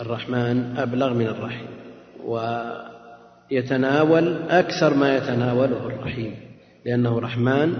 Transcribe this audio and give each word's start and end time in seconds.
الرحمن 0.00 0.76
أبلغ 0.76 1.14
من 1.14 1.26
الرحيم 1.26 1.66
ويتناول 3.50 4.36
أكثر 4.50 4.94
ما 4.94 5.16
يتناوله 5.16 5.86
الرحيم 5.86 6.34
لأنه 6.86 7.18
رحمن 7.18 7.74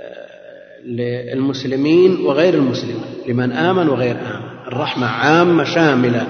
آه، 0.00 0.80
للمسلمين 0.84 2.20
وغير 2.26 2.54
المسلمين 2.54 3.04
لمن 3.28 3.52
آمن 3.52 3.88
وغير 3.88 4.16
آمن 4.16 4.56
الرحمة 4.66 5.06
عامة 5.06 5.64
شاملة. 5.64 6.26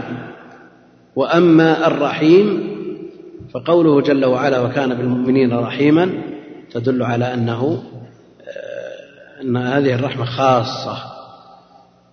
وأما 1.17 1.87
الرحيم 1.87 2.77
فقوله 3.55 4.01
جل 4.01 4.25
وعلا 4.25 4.61
وكان 4.61 4.95
بالمؤمنين 4.95 5.53
رحيما 5.53 6.11
تدل 6.71 7.03
على 7.03 7.35
أنه 7.35 7.83
آه، 8.49 9.43
أن 9.43 9.57
هذه 9.57 9.95
الرحمة 9.95 10.25
خاصة 10.25 10.99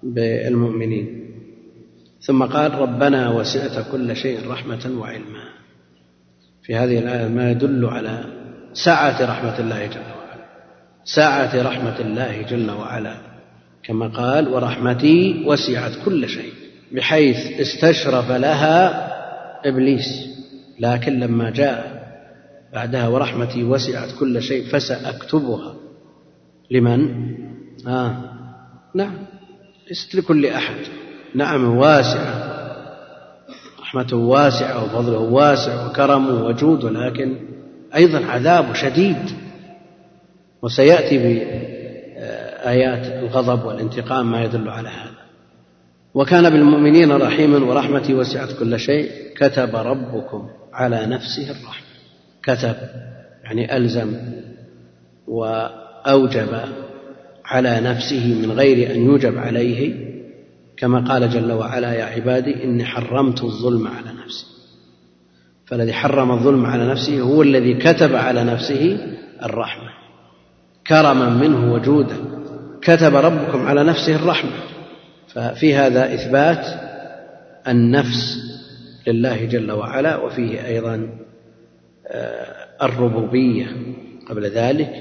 بالمؤمنين. 0.03 1.22
ثم 2.25 2.43
قال 2.43 2.73
ربنا 2.73 3.29
وسعت 3.29 3.91
كل 3.91 4.15
شيء 4.15 4.49
رحمة 4.49 4.91
وعلما. 4.99 5.43
في 6.63 6.75
هذه 6.75 6.99
الآية 6.99 7.27
ما 7.27 7.51
يدل 7.51 7.85
على 7.85 8.23
سعة 8.73 9.25
رحمة 9.25 9.59
الله 9.59 9.85
جل 9.85 9.99
وعلا. 9.99 10.45
سعة 11.03 11.63
رحمة 11.63 11.99
الله 11.99 12.41
جل 12.41 12.71
وعلا. 12.71 13.17
كما 13.83 14.07
قال 14.07 14.47
ورحمتي 14.47 15.43
وسعت 15.47 15.91
كل 16.05 16.29
شيء. 16.29 16.53
بحيث 16.91 17.59
استشرف 17.59 18.31
لها 18.31 19.07
إبليس. 19.67 20.27
لكن 20.79 21.19
لما 21.19 21.49
جاء 21.49 22.03
بعدها 22.73 23.07
ورحمتي 23.07 23.63
وسعت 23.63 24.09
كل 24.19 24.41
شيء 24.41 24.65
فسأكتبها. 24.65 25.75
لمن؟ 26.71 27.33
آه. 27.87 28.23
نعم. 28.95 29.13
ليست 29.89 30.15
لكل 30.15 30.45
أحد. 30.45 31.02
نعم 31.35 31.77
واسعة 31.77 32.53
رحمته 33.81 34.17
واسعة 34.17 34.83
وفضله 34.83 35.19
واسع 35.19 35.85
وكرمه 35.87 36.45
وجود 36.45 36.83
ولكن 36.83 37.35
أيضا 37.95 38.25
عذاب 38.25 38.73
شديد. 38.73 39.29
وسيأتي 40.61 41.17
بآيات 41.17 43.05
الغضب 43.23 43.65
والانتقام 43.65 44.31
ما 44.31 44.43
يدل 44.43 44.69
على 44.69 44.89
هذا. 44.89 45.23
وكان 46.13 46.49
بالمؤمنين 46.49 47.11
رحيما 47.11 47.65
ورحمتي 47.65 48.13
وسعت 48.13 48.49
كل 48.59 48.79
شيء. 48.79 49.11
كتب 49.35 49.75
ربكم 49.75 50.49
على 50.73 51.05
نفسه 51.05 51.51
الرحمة. 51.51 51.87
كتب 52.43 52.75
يعني 53.43 53.77
ألزم 53.77 54.15
وأوجب 55.27 56.59
على 57.45 57.79
نفسه 57.81 58.41
من 58.41 58.51
غير 58.51 58.95
أن 58.95 59.05
يوجب 59.05 59.37
عليه 59.37 60.12
كما 60.77 60.99
قال 60.99 61.29
جل 61.29 61.51
وعلا 61.51 61.93
يا 61.93 62.03
عبادي 62.05 62.63
إني 62.63 62.85
حرمت 62.85 63.43
الظلم 63.43 63.87
على 63.87 64.09
نفسي. 64.25 64.45
فالذي 65.65 65.93
حرم 65.93 66.31
الظلم 66.31 66.65
على 66.65 66.87
نفسه 66.87 67.21
هو 67.21 67.41
الذي 67.41 67.73
كتب 67.73 68.15
على 68.15 68.43
نفسه 68.43 68.97
الرحمة. 69.43 69.89
كرما 70.87 71.29
منه 71.29 71.73
وجودا. 71.73 72.17
كتب 72.81 73.15
ربكم 73.15 73.67
على 73.67 73.83
نفسه 73.83 74.15
الرحمة. 74.15 74.51
ففي 75.27 75.75
هذا 75.75 76.13
إثبات 76.13 76.65
النفس 77.67 78.37
لله 79.07 79.45
جل 79.45 79.71
وعلا 79.71 80.17
وفيه 80.17 80.65
أيضا 80.67 81.09
آه، 82.07 82.85
الربوبية 82.85 83.67
قبل 84.29 84.45
ذلك 84.45 84.91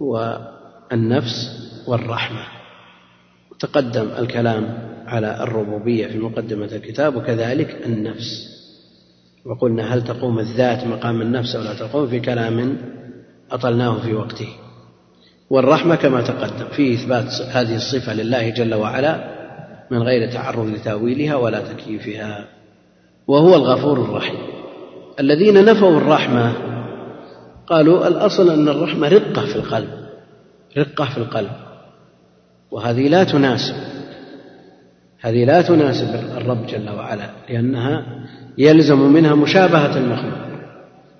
والنفس 0.00 1.68
والرحمة. 1.86 2.57
تقدم 3.60 4.08
الكلام 4.18 4.78
على 5.06 5.42
الربوبية 5.42 6.06
في 6.06 6.18
مقدمة 6.18 6.64
الكتاب 6.72 7.16
وكذلك 7.16 7.86
النفس. 7.86 8.58
وقلنا 9.44 9.94
هل 9.94 10.04
تقوم 10.04 10.38
الذات 10.38 10.86
مقام 10.86 11.22
النفس 11.22 11.56
أو 11.56 11.62
لا 11.62 11.74
تقوم 11.74 12.06
في 12.06 12.20
كلام 12.20 12.76
أطلناه 13.50 13.98
في 13.98 14.14
وقته. 14.14 14.48
والرحمة 15.50 15.94
كما 15.94 16.20
تقدم 16.20 16.68
فيه 16.76 16.94
إثبات 16.94 17.32
هذه 17.32 17.76
الصفة 17.76 18.14
لله 18.14 18.48
جل 18.48 18.74
وعلا 18.74 19.38
من 19.90 20.02
غير 20.02 20.32
تعرض 20.32 20.66
لتأويلها 20.68 21.36
ولا 21.36 21.60
تكييفها. 21.72 22.48
وهو 23.26 23.54
الغفور 23.54 24.00
الرحيم. 24.00 24.40
الذين 25.20 25.64
نفوا 25.64 25.96
الرحمة 25.96 26.52
قالوا 27.66 28.08
الأصل 28.08 28.50
أن 28.50 28.68
الرحمة 28.68 29.08
رقة 29.08 29.46
في 29.46 29.56
القلب 29.56 29.88
رقة 30.78 31.04
في 31.04 31.18
القلب. 31.18 31.67
وهذه 32.70 33.08
لا 33.08 33.24
تناسب. 33.24 33.74
هذه 35.20 35.44
لا 35.44 35.62
تناسب 35.62 36.14
الرب 36.36 36.66
جل 36.66 36.90
وعلا 36.90 37.30
لأنها 37.48 38.06
يلزم 38.58 39.12
منها 39.12 39.34
مشابهة 39.34 39.96
المخلوق 39.96 40.48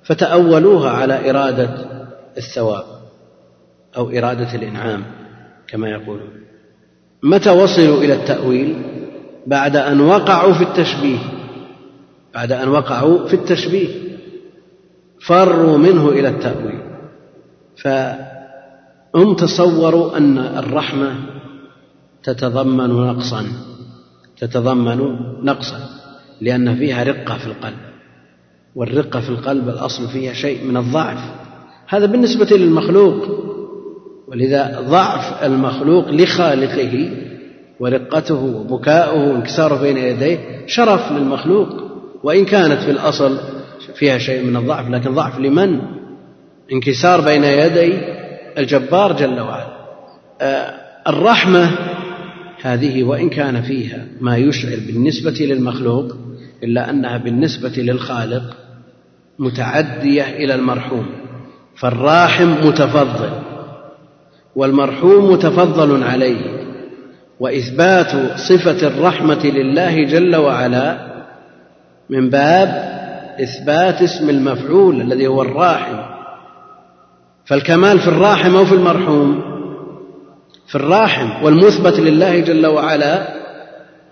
فتأولوها 0.05 0.91
على 0.91 1.31
إرادة 1.31 1.71
الثواب 2.37 2.85
أو 3.97 4.11
إرادة 4.11 4.55
الإنعام 4.55 5.05
كما 5.69 5.89
يقولون 5.89 6.31
متى 7.23 7.51
وصلوا 7.51 8.03
إلى 8.03 8.15
التأويل؟ 8.15 8.83
بعد 9.47 9.77
أن 9.77 10.01
وقعوا 10.01 10.53
في 10.53 10.65
التشبيه. 10.65 11.19
بعد 12.35 12.53
أن 12.53 12.69
وقعوا 12.69 13.29
في 13.29 13.35
التشبيه. 13.35 13.89
فروا 15.27 15.79
منه 15.79 16.09
إلى 16.09 16.29
التأويل. 16.29 16.81
فهم 17.77 19.35
تصوروا 19.35 20.17
أن 20.17 20.39
الرحمة 20.39 21.38
تتضمن 22.25 22.91
نقصا 22.91 23.47
تتضمن 24.39 25.17
نقصا 25.43 25.81
لأن 26.41 26.77
فيها 26.77 27.03
رقة 27.05 27.39
في 27.39 27.47
القلب 27.47 27.89
والرقة 28.75 29.21
في 29.21 29.29
القلب 29.29 29.69
الأصل 29.69 30.09
فيها 30.09 30.33
شيء 30.33 30.65
من 30.65 30.77
الضعف. 30.77 31.19
هذا 31.89 32.07
بالنسبة 32.07 32.57
للمخلوق. 32.57 33.29
ولذا 34.29 34.81
ضعف 34.89 35.45
المخلوق 35.45 36.11
لخالقه 36.11 37.11
ورقته 37.81 38.45
وبكاؤه 38.45 39.33
وانكساره 39.33 39.81
بين 39.81 39.97
يديه 39.97 40.67
شرف 40.67 41.13
للمخلوق. 41.13 41.69
وإن 42.23 42.45
كانت 42.45 42.83
في 42.83 42.91
الأصل 42.91 43.39
فيها 43.95 44.19
شيء 44.19 44.45
من 44.45 44.57
الضعف 44.57 44.91
لكن 44.91 45.15
ضعف 45.15 45.39
لمن؟ 45.39 45.81
انكسار 46.73 47.21
بين 47.21 47.45
يدي 47.45 47.99
الجبار 48.59 49.13
جل 49.17 49.41
وعلا. 49.41 49.79
آه، 50.41 50.75
الرحمة 51.09 51.71
هذه 52.63 53.05
وإن 53.05 53.29
كان 53.29 53.63
فيها 53.63 54.07
ما 54.21 54.37
يشعر 54.37 54.79
بالنسبة 54.87 55.37
للمخلوق 55.41 56.17
إلا 56.63 56.91
أنها 56.91 57.17
بالنسبة 57.17 57.73
للخالق 57.77 58.57
متعدية 59.39 60.23
إلى 60.23 60.55
المرحوم. 60.55 61.07
فالراحم 61.77 62.67
متفضل 62.67 63.31
والمرحوم 64.57 65.33
متفضل 65.33 66.03
عليه. 66.03 66.59
وإثبات 67.41 68.39
صفة 68.39 68.87
الرحمة 68.87 69.47
لله 69.47 70.05
جل 70.05 70.37
وعلا 70.37 71.09
من 72.11 72.31
باب 72.31 72.69
إثبات 73.43 74.03
اسم 74.03 74.31
المفعول 74.31 75.01
الذي 75.01 75.27
هو 75.27 75.43
الراحم. 75.43 75.97
فالكمال 77.47 77.99
في 77.99 78.09
الراحم 78.09 78.57
أو 78.57 78.65
في 78.65 78.75
المرحوم 78.75 79.58
في 80.69 80.75
الراحم 80.75 81.45
والمثبت 81.45 82.01
لله 82.01 82.41
جل 82.41 82.67
وعلا 82.67 83.29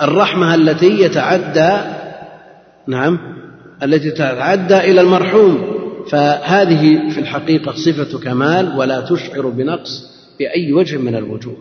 الرحمة 0.03 0.55
التي 0.55 1.01
يتعدى 1.01 1.79
نعم 2.87 3.19
التي 3.83 4.11
تتعدى 4.11 4.77
إلى 4.77 5.01
المرحوم. 5.01 5.77
فهذه 6.11 7.11
في 7.11 7.21
الحقيقة 7.21 7.73
صفة 7.73 8.19
كمال 8.19 8.79
ولا 8.79 9.01
تشعر 9.01 9.47
بنقص 9.47 10.11
بأي 10.39 10.73
وجه 10.73 10.97
من 10.97 11.17
الوجوه. 11.17 11.57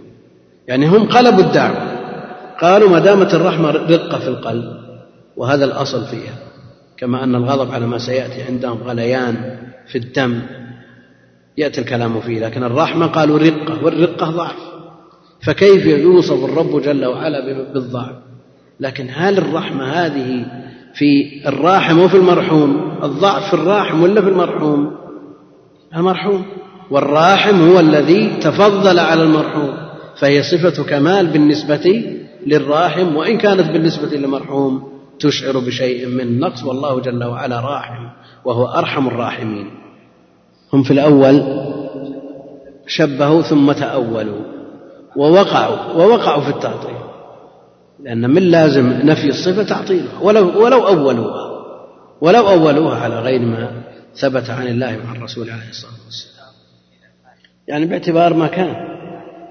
يعني 0.67 0.87
هم 0.87 1.07
قلبوا 1.07 1.43
الدعوة 1.43 1.77
قالوا 2.61 2.89
ما 2.89 2.99
دامت 2.99 3.33
الرحمة 3.33 3.71
رقة 3.71 4.19
في 4.19 4.27
القلب 4.27 4.63
وهذا 5.37 5.65
الأصل 5.65 6.05
فيها. 6.05 6.37
كما 6.97 7.23
أن 7.23 7.35
الغضب 7.35 7.71
على 7.71 7.87
ما 7.87 7.97
سيأتي 7.97 8.43
عندهم 8.43 8.77
غليان 8.77 9.57
في 9.87 9.97
الدم 9.97 10.41
يأتي 11.57 11.81
الكلام 11.81 12.21
فيه 12.21 12.39
لكن 12.39 12.63
الرحمة 12.63 13.05
قالوا 13.05 13.39
رقة 13.39 13.83
والرقة 13.83 14.29
ضعف. 14.31 14.74
فكيف 15.45 15.85
يوصف 15.85 16.43
الرب 16.43 16.81
جل 16.81 17.05
وعلا 17.05 17.63
بالضعف 17.73 18.15
لكن 18.79 19.07
هل 19.13 19.37
الرحمة 19.37 19.83
هذه 19.83 20.45
في 20.93 21.41
الراحم 21.47 21.99
وفي 21.99 22.17
المرحوم؟ 22.17 22.99
الضعف 23.03 23.47
في 23.47 23.53
الراحم 23.53 24.03
ولا 24.03 24.21
في 24.21 24.29
المرحوم؟ 24.29 24.91
المرحوم. 25.95 26.45
والراحم 26.91 27.69
هو 27.69 27.79
الذي 27.79 28.29
تفضل 28.41 28.99
على 28.99 29.23
المرحوم 29.23 29.73
فهي 30.19 30.43
صفة 30.43 30.83
كمال 30.83 31.27
بالنسبة 31.27 32.15
للراحم 32.47 33.15
وإن 33.15 33.37
كانت 33.37 33.71
بالنسبة 33.71 34.17
للمرحوم 34.17 34.83
تشعر 35.19 35.59
بشيء 35.59 36.07
من 36.07 36.39
نقص 36.39 36.63
والله 36.63 36.99
جل 36.99 37.23
وعلا 37.23 37.59
راحم 37.59 38.07
وهو 38.45 38.65
أرحم 38.65 39.07
الراحمين. 39.07 39.67
هم 40.73 40.83
في 40.83 40.91
الأول 40.91 41.43
شبهوا 42.87 43.41
ثم 43.41 43.71
تأولوا. 43.71 44.54
ووقعوا 45.15 45.93
ووقعوا 45.93 46.41
في 46.41 46.49
التعطيل. 46.49 46.95
لأن 48.03 48.29
من 48.29 48.41
لازم 48.41 48.93
نفي 49.03 49.29
الصفة 49.29 49.63
تعطيلها. 49.63 50.19
ولو 50.21 50.63
ولو 50.63 50.87
أولوها 50.87 51.55
ولو 52.21 52.49
أولوها 52.49 52.99
على 52.99 53.19
غير 53.19 53.39
ما 53.39 53.71
ثبت 54.15 54.49
عن 54.49 54.67
الله 54.67 54.97
وعن 54.97 55.15
الرسول 55.15 55.49
عليه 55.49 55.69
الصلاة 55.69 56.05
والسلام. 56.05 56.35
يعني 57.67 57.85
باعتبار 57.85 58.33
ما 58.33 58.47
كان. 58.47 58.75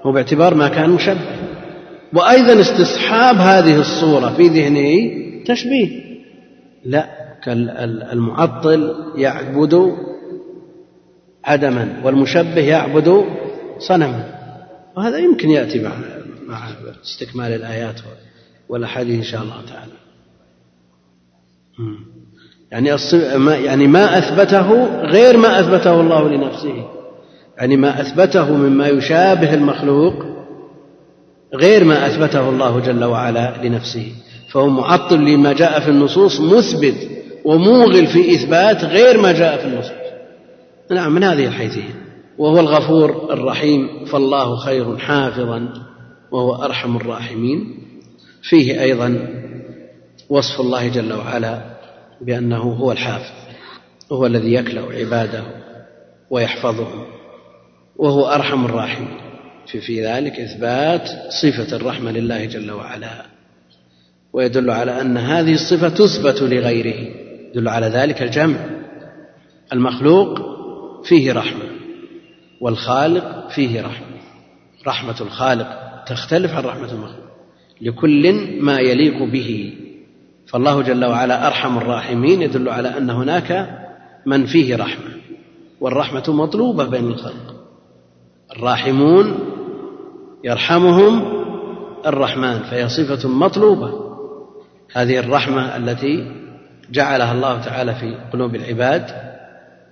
هو 0.03 0.11
باعتبار 0.11 0.53
ما 0.55 0.67
كان 0.67 0.89
مشبه. 0.89 1.35
وأيضا 2.13 2.61
استصحاب 2.61 3.35
هذه 3.35 3.79
الصورة 3.79 4.29
في 4.29 4.47
ذهنه 4.47 5.11
تشبيه. 5.45 6.05
لا 6.85 7.05
المعطل 8.13 8.95
يعبد 9.15 9.95
عدما 11.45 12.01
والمشبه 12.03 12.61
يعبد 12.61 13.25
صنما. 13.79 14.44
وهذا 14.97 15.17
يمكن 15.17 15.49
يأتي 15.49 15.83
مع 15.83 15.91
مع 16.47 16.69
استكمال 17.03 17.51
الآيات 17.51 18.01
والأحاديث 18.69 19.15
إن 19.15 19.23
شاء 19.23 19.41
الله 19.41 19.61
تعالى. 19.67 19.91
يعني 22.71 22.89
يعني 23.65 23.87
ما 23.87 24.17
أثبته 24.17 24.85
غير 25.01 25.37
ما 25.37 25.59
أثبته 25.59 26.01
الله 26.01 26.29
لنفسه. 26.29 26.89
يعني 27.57 27.77
ما 27.77 28.01
أثبته 28.01 28.51
مما 28.51 28.87
يشابه 28.87 29.53
المخلوق 29.53 30.25
غير 31.55 31.83
ما 31.83 32.07
أثبته 32.07 32.49
الله 32.49 32.79
جل 32.79 33.03
وعلا 33.03 33.53
لنفسه. 33.63 34.11
فهو 34.51 34.69
معطل 34.69 35.25
لما 35.25 35.53
جاء 35.53 35.79
في 35.79 35.89
النصوص 35.89 36.41
مثبت 36.41 37.09
وموغل 37.45 38.07
في 38.07 38.35
إثبات 38.35 38.83
غير 38.83 39.21
ما 39.21 39.31
جاء 39.31 39.57
في 39.57 39.65
النصوص. 39.65 39.91
نعم 40.91 41.15
من 41.15 41.23
هذه 41.23 41.45
الحيثية. 41.47 42.04
وهو 42.37 42.59
الغفور 42.59 43.33
الرحيم 43.33 44.05
فالله 44.05 44.55
خير 44.55 44.97
حافظا 44.97 45.69
وهو 46.31 46.55
أرحم 46.55 46.95
الراحمين. 46.95 47.77
فيه 48.41 48.81
أيضا 48.81 49.27
وصف 50.29 50.61
الله 50.61 50.87
جل 50.87 51.13
وعلا 51.13 51.61
بأنه 52.21 52.61
هو 52.61 52.91
الحافظ 52.91 53.33
وهو 54.09 54.25
الذي 54.25 54.53
يكلأ 54.53 54.81
عباده 54.81 55.43
ويحفظهم 56.29 57.05
وهو 57.95 58.25
أرحم 58.25 58.65
الراحمين. 58.65 59.17
في, 59.67 59.81
في 59.81 60.05
ذلك 60.05 60.39
إثبات 60.39 61.09
صفة 61.41 61.75
الرحمة 61.75 62.11
لله 62.11 62.45
جل 62.45 62.71
وعلا 62.71 63.25
ويدل 64.33 64.69
على 64.69 65.01
أن 65.01 65.17
هذه 65.17 65.53
الصفة 65.53 65.89
تثبت 65.89 66.41
لغيره 66.41 67.15
يدل 67.55 67.67
على 67.67 67.87
ذلك 67.87 68.21
الجمع. 68.21 68.65
المخلوق 69.73 70.39
فيه 71.03 71.33
رحمة 71.33 71.74
والخالق 72.61 73.49
فيه 73.49 73.81
رحمة. 73.81 74.07
رحمة 74.87 75.15
الخالق 75.21 75.67
تختلف 76.07 76.53
عن 76.53 76.63
رحمة 76.63 76.91
المخلوق. 76.91 77.25
لكل 77.81 78.33
ما 78.61 78.79
يليق 78.79 79.23
به. 79.23 79.73
فالله 80.47 80.81
جل 80.81 81.05
وعلا 81.05 81.47
أرحم 81.47 81.77
الراحمين 81.77 82.41
يدل 82.41 82.69
على 82.69 82.97
أن 82.97 83.09
هناك 83.09 83.79
من 84.25 84.45
فيه 84.45 84.75
رحمة. 84.75 85.11
والرحمة 85.81 86.23
مطلوبة 86.27 86.83
بين 86.85 87.07
الخلق. 87.07 87.55
الراحمون 88.57 89.39
يرحمهم 90.43 91.23
الرحمن 92.05 92.59
فهي 92.59 92.89
صفة 92.89 93.29
مطلوبة. 93.29 94.05
هذه 94.93 95.19
الرحمة 95.19 95.77
التي 95.77 96.31
جعلها 96.91 97.33
الله 97.33 97.61
تعالى 97.61 97.95
في 97.95 98.17
قلوب 98.33 98.55
العباد 98.55 99.24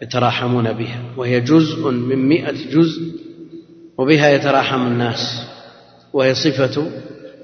يتراحمون 0.04 0.74
بها 0.74 1.02
وهي 1.18 1.42
جزء 1.42 1.92
من 1.92 2.30
مئة 2.30 2.72
جزء 2.72 3.02
وبها 3.98 4.30
يتراحم 4.30 4.88
الناس 4.88 5.48
وهي 6.14 6.36
صفة 6.36 6.92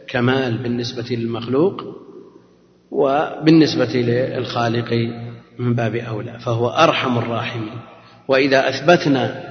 كمال 0.08 0.58
بالنسبة 0.58 1.16
للمخلوق 1.16 1.84
وبالنسبة 2.92 3.94
للخالق 3.94 4.94
من 5.60 5.76
باب 5.76 5.96
أولى 5.96 6.40
فهو 6.40 6.68
أرحم 6.70 7.18
الراحمين. 7.18 7.80
وإذا 8.28 8.70
أثبتنا 8.70 9.44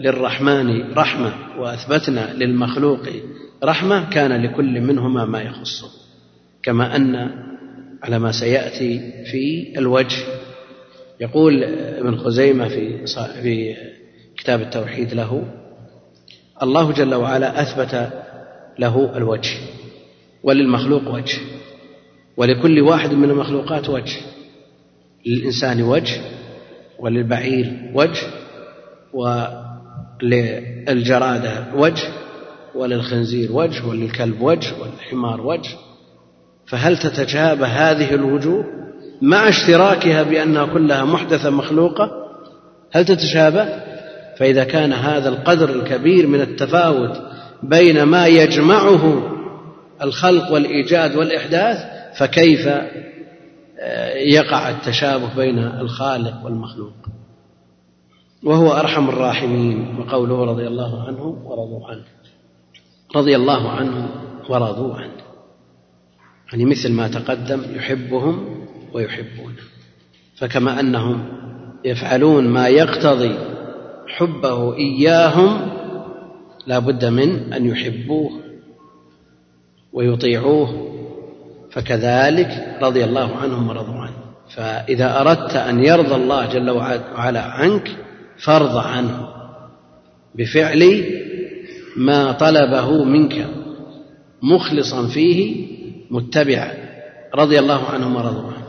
للرحمن 0.00 0.92
رحمة 0.92 1.32
وأثبتنا 1.58 2.32
للمخلوق 2.34 3.08
رحمة 3.64 4.10
كان 4.10 4.42
لكل 4.42 4.80
منهما 4.80 5.24
ما 5.24 5.42
يخصه 5.42 5.88
كما 6.62 6.96
أن 6.96 7.30
على 8.02 8.18
ما 8.18 8.32
سيأتي 8.32 8.98
في 9.30 9.72
الوجه 9.78 10.16
يقول 11.20 11.64
ابن 11.64 12.16
خزيمة 12.16 12.68
في 12.68 13.06
في 13.42 13.76
كتاب 14.36 14.60
التوحيد 14.60 15.14
له 15.14 15.42
الله 16.62 16.92
جل 16.92 17.14
وعلا 17.14 17.62
أثبت 17.62 18.12
له 18.78 19.16
الوجه 19.16 19.56
وللمخلوق 20.42 21.14
وجه 21.14 21.38
ولكل 22.36 22.80
واحد 22.80 23.12
من 23.12 23.30
المخلوقات 23.30 23.88
وجه 23.88 24.16
للإنسان 25.26 25.82
وجه 25.82 26.20
وللبعير 26.98 27.90
وجه 27.94 28.26
وللجرادة 30.22 31.66
وجه 31.74 32.08
وللخنزير 32.74 33.52
وجه 33.52 33.86
وللكلب 33.86 34.40
وجه 34.40 34.72
وللحمار 34.80 35.46
وجه. 35.46 35.70
فهل 36.66 36.98
تتشابه 36.98 37.66
هذه 37.66 38.14
الوجوه؟ 38.14 38.64
مع 39.22 39.48
اشتراكها 39.48 40.22
بأنها 40.22 40.66
كلها 40.66 41.04
محدثة 41.04 41.50
مخلوقة 41.50 42.10
هل 42.92 43.04
تتشابه؟ 43.04 43.68
فإذا 44.36 44.64
كان 44.64 44.92
هذا 44.92 45.28
القدر 45.28 45.70
الكبير 45.70 46.26
من 46.26 46.40
التفاوت 46.40 47.22
بين 47.62 48.02
ما 48.02 48.26
يجمعه 48.26 49.30
الخلق 50.02 50.52
والإيجاد 50.52 51.16
والإحداث 51.16 51.78
فكيف 52.18 52.68
آه، 53.80 54.14
يقع 54.14 54.70
التشابه 54.70 55.34
بين 55.36 55.58
الخالق 55.58 56.44
والمخلوق؟ 56.44 56.92
وهو 58.44 58.72
أرحم 58.72 59.08
الراحمين 59.08 59.98
وقوله 59.98 60.44
رضي 60.44 60.66
الله 60.66 61.02
عنه 61.06 61.22
ورضوا 61.22 61.88
عنه. 61.88 62.04
رضي 63.16 63.36
الله 63.36 63.70
عنه 63.70 64.08
ورضوا 64.48 64.94
عنه. 64.94 65.24
يعني 66.52 66.64
مثل 66.64 66.92
ما 66.92 67.08
تقدم 67.08 67.62
يحبهم 67.74 68.53
ويحبونه. 68.94 69.62
فكما 70.36 70.80
أنهم 70.80 71.24
يفعلون 71.84 72.48
ما 72.48 72.68
يقتضي 72.68 73.34
حبه 74.08 74.76
إياهم 74.76 75.70
لا 76.66 76.78
بد 76.78 77.04
من 77.04 77.52
أن 77.52 77.66
يحبوه 77.66 78.30
ويطيعوه. 79.92 80.90
فكذلك 81.70 82.78
رضي 82.82 83.04
الله 83.04 83.36
عنهم 83.36 83.68
ورضوا 83.68 83.94
عنه. 83.94 84.16
فإذا 84.56 85.20
أردت 85.20 85.56
أن 85.56 85.84
يرضى 85.84 86.14
الله 86.14 86.46
جل 86.46 86.70
وعلا 86.70 87.42
عنك 87.42 87.96
فارض 88.38 88.76
عنه 88.76 89.28
بفعل 90.34 91.04
ما 91.96 92.32
طلبه 92.32 93.04
منك 93.04 93.46
مخلصا 94.42 95.06
فيه 95.06 95.66
متبعا. 96.10 96.72
رضي 97.34 97.58
الله 97.58 97.84
عنهم 97.84 98.16
ورضوا 98.16 98.52
عنه. 98.52 98.63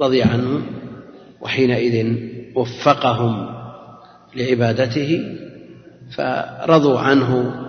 رضي 0.00 0.22
عنهم 0.22 0.66
وحينئذ 1.40 2.16
وفقهم 2.54 3.54
لعبادته 4.36 5.20
فرضوا 6.16 6.98
عنه 6.98 7.60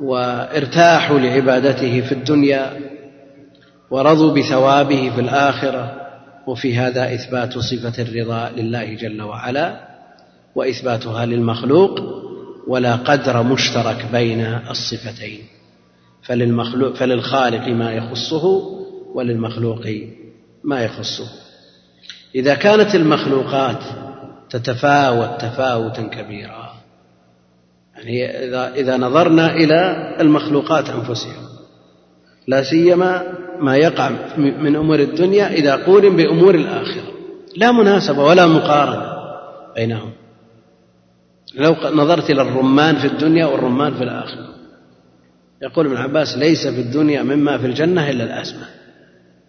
وارتاحوا 0.00 1.18
لعبادته 1.18 2.00
في 2.00 2.12
الدنيا 2.12 2.72
ورضوا 3.90 4.34
بثوابه 4.34 5.10
في 5.10 5.20
الآخرة 5.20 5.94
وفي 6.46 6.76
هذا 6.76 7.14
إثبات 7.14 7.58
صفة 7.58 8.02
الرضا 8.02 8.50
لله 8.56 8.94
جل 8.94 9.22
وعلا 9.22 9.88
وإثباتها 10.54 11.26
للمخلوق 11.26 12.00
ولا 12.66 12.96
قدر 12.96 13.42
مشترك 13.42 14.06
بين 14.12 14.40
الصفتين. 14.70 15.40
فللمخلوق 16.22 16.94
فللخالق 16.94 17.68
ما 17.68 17.92
يخصه 17.92 18.44
وللمخلوق 19.14 19.86
ما 20.64 20.84
يخصه. 20.84 21.28
إذا 22.34 22.54
كانت 22.54 22.94
المخلوقات 22.94 23.82
تتفاوت 24.50 25.40
تفاوتا 25.40 26.02
كبيرا 26.02 26.72
يعني 27.94 28.44
إذا 28.48 28.74
إذا 28.74 28.96
نظرنا 28.96 29.52
إلى 29.54 30.14
المخلوقات 30.20 30.90
أنفسها 30.90 31.48
لا 32.46 32.62
سيما 32.62 33.22
ما 33.60 33.76
يقع 33.76 34.10
من 34.36 34.76
أمور 34.76 35.00
الدنيا 35.00 35.52
إذا 35.52 35.76
قورن 35.76 36.16
بأمور 36.16 36.54
الآخرة 36.54 37.12
لا 37.56 37.72
مناسبة 37.72 38.24
ولا 38.24 38.46
مقارنة 38.46 39.18
بينهم. 39.76 40.12
لو 41.54 41.76
نظرت 41.84 42.30
إلى 42.30 42.42
الرمان 42.42 42.96
في 42.96 43.06
الدنيا 43.06 43.46
والرمان 43.46 43.94
في 43.94 44.04
الآخرة. 44.04 44.48
يقول 45.62 45.86
ابن 45.86 45.96
عباس 45.96 46.38
ليس 46.38 46.66
في 46.66 46.80
الدنيا 46.80 47.22
مما 47.22 47.58
في 47.58 47.66
الجنة 47.66 48.10
إلا 48.10 48.24
الأسمى 48.24 48.77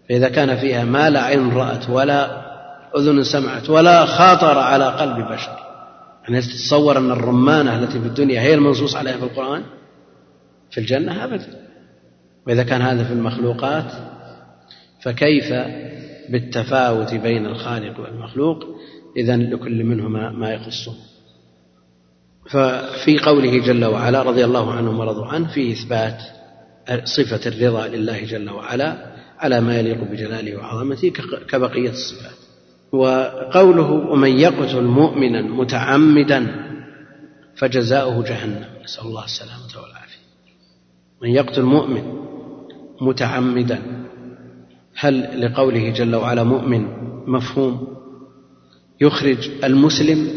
فإذا 0.10 0.30
كان 0.30 0.58
فيها 0.58 0.84
ما 0.84 1.10
لا 1.10 1.22
عين 1.22 1.50
رأت 1.50 1.90
ولا 1.90 2.50
أذن 2.98 3.24
سمعت 3.24 3.70
ولا 3.70 4.06
خاطر 4.06 4.58
على 4.58 4.86
قلب 4.86 5.28
بشر. 5.28 5.58
يعني 6.24 6.42
تتصور 6.42 6.98
أن 6.98 7.12
الرمانة 7.12 7.80
التي 7.80 8.00
في 8.00 8.08
الدنيا 8.08 8.42
هي 8.42 8.54
المنصوص 8.54 8.96
عليها 8.96 9.18
في 9.18 9.24
القرآن؟ 9.24 9.64
في 10.72 10.78
الجنة؟ 10.78 11.24
أبدا. 11.24 11.48
وإذا 12.48 12.64
كان 12.64 12.82
هذا 12.82 13.04
في 13.04 13.14
المخلوقات 13.14 13.92
فكيف 15.02 15.54
بالتفاوت 16.30 17.14
بين 17.14 17.46
الخالق 17.46 18.00
والمخلوق؟ 18.00 18.64
إذا 19.18 19.38
لكل 19.38 19.84
منهما 19.84 20.30
ما 20.30 20.54
يخصه 20.54 20.94
ففي 22.50 23.20
قوله 23.26 23.66
جل 23.66 23.86
وعلا 23.86 24.22
رضي 24.22 24.46
الله 24.46 24.74
عنهم 24.74 25.00
ورضوا 25.00 25.26
عنه 25.26 25.48
فيه 25.48 25.74
إثبات 25.74 26.22
صفة 27.04 27.50
الرضا 27.50 27.88
لله 27.88 28.26
جل 28.26 28.50
وعلا. 28.50 29.19
على 29.40 29.62
ما 29.62 29.80
يليق 29.80 30.04
بجلاله 30.04 30.58
وعظمته 30.58 31.10
كبقية 31.50 31.90
الصفات. 31.90 32.38
وقوله 32.92 33.92
ومن 33.92 34.40
يقتل 34.40 34.84
مؤمنا 34.84 35.42
متعمدا 35.42 36.48
فجزاؤه 37.56 38.24
جهنم. 38.24 38.66
نسأل 38.84 39.06
الله 39.06 39.26
السلامة 39.26 39.84
والعافية. 39.84 40.20
من 41.22 41.30
يقتل 41.30 41.64
مؤمن 41.64 42.04
متعمدا 43.02 43.80
هل 44.96 45.42
لقوله 45.42 45.90
جل 45.90 46.16
وعلا 46.16 46.44
مؤمن 46.44 46.86
مفهوم؟ 47.28 47.88
يخرج 49.02 49.50
المسلم 49.64 50.30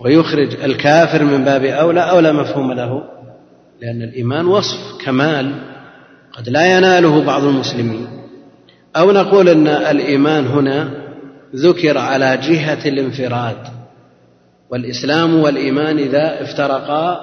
ويخرج 0.00 0.54
الكافر 0.62 1.24
من 1.24 1.44
باب 1.44 1.64
أولى 1.64 2.00
أو 2.00 2.20
لا 2.20 2.32
مفهوم 2.32 2.72
له؟ 2.72 3.02
لأن 3.80 4.02
الإيمان 4.02 4.46
وصف 4.46 5.04
كمال 5.04 5.54
قد 6.38 6.48
لا 6.48 6.76
يناله 6.76 7.24
بعض 7.24 7.44
المسلمين. 7.44 8.06
أو 8.96 9.12
نقول 9.12 9.48
أن 9.48 9.66
الإيمان 9.66 10.46
هنا 10.46 10.90
ذكر 11.56 11.98
على 11.98 12.36
جهة 12.36 12.88
الانفراد 12.88 13.56
والإسلام 14.70 15.34
والإيمان 15.34 15.98
إذا 15.98 16.42
افترقا 16.42 17.20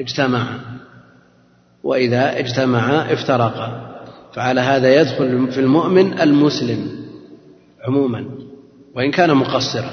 اجتمعا 0.00 0.58
وإذا 1.84 2.38
اجتمعا 2.38 3.12
افترقا. 3.12 3.92
فعلى 4.34 4.60
هذا 4.60 5.00
يدخل 5.00 5.52
في 5.52 5.60
المؤمن 5.60 6.20
المسلم 6.20 6.88
عموما 7.88 8.24
وإن 8.94 9.10
كان 9.10 9.34
مقصرا 9.34 9.90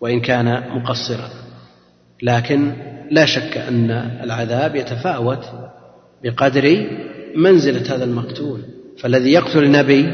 وإن 0.00 0.20
كان 0.20 0.78
مقصرا. 0.78 1.28
لكن 2.22 2.72
لا 3.10 3.26
شك 3.26 3.56
أن 3.56 3.90
العذاب 4.24 4.76
يتفاوت 4.76 5.44
بقدر 6.26 6.86
منزلة 7.36 7.94
هذا 7.94 8.04
المقتول. 8.04 8.60
فالذي 8.98 9.32
يقتل 9.32 9.64
النبي 9.64 10.06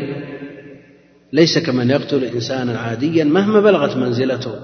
ليس 1.33 1.59
كمن 1.59 1.91
يقتل 1.91 2.25
إنسانا 2.25 2.79
عاديا 2.79 3.25
مهما 3.25 3.61
بلغت 3.61 3.97
منزلته. 3.97 4.55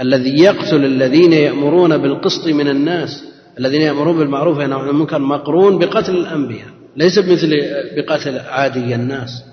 الذي 0.00 0.42
يقتل 0.42 0.84
الذين 0.84 1.32
يأمرون 1.32 1.96
بالقسط 1.98 2.46
من 2.46 2.68
الناس 2.68 3.24
الذين 3.58 3.80
يأمرون 3.80 4.18
بالمعروف 4.18 4.58
وينهون 4.58 4.82
عن 4.82 4.88
المنكر 4.88 5.18
مقرون 5.18 5.78
بقتل 5.78 6.16
الأنبياء 6.16 6.68
ليس 6.96 7.18
مثل 7.18 7.50
بقتل 7.96 8.38
عادي 8.38 8.94
الناس. 8.94 9.44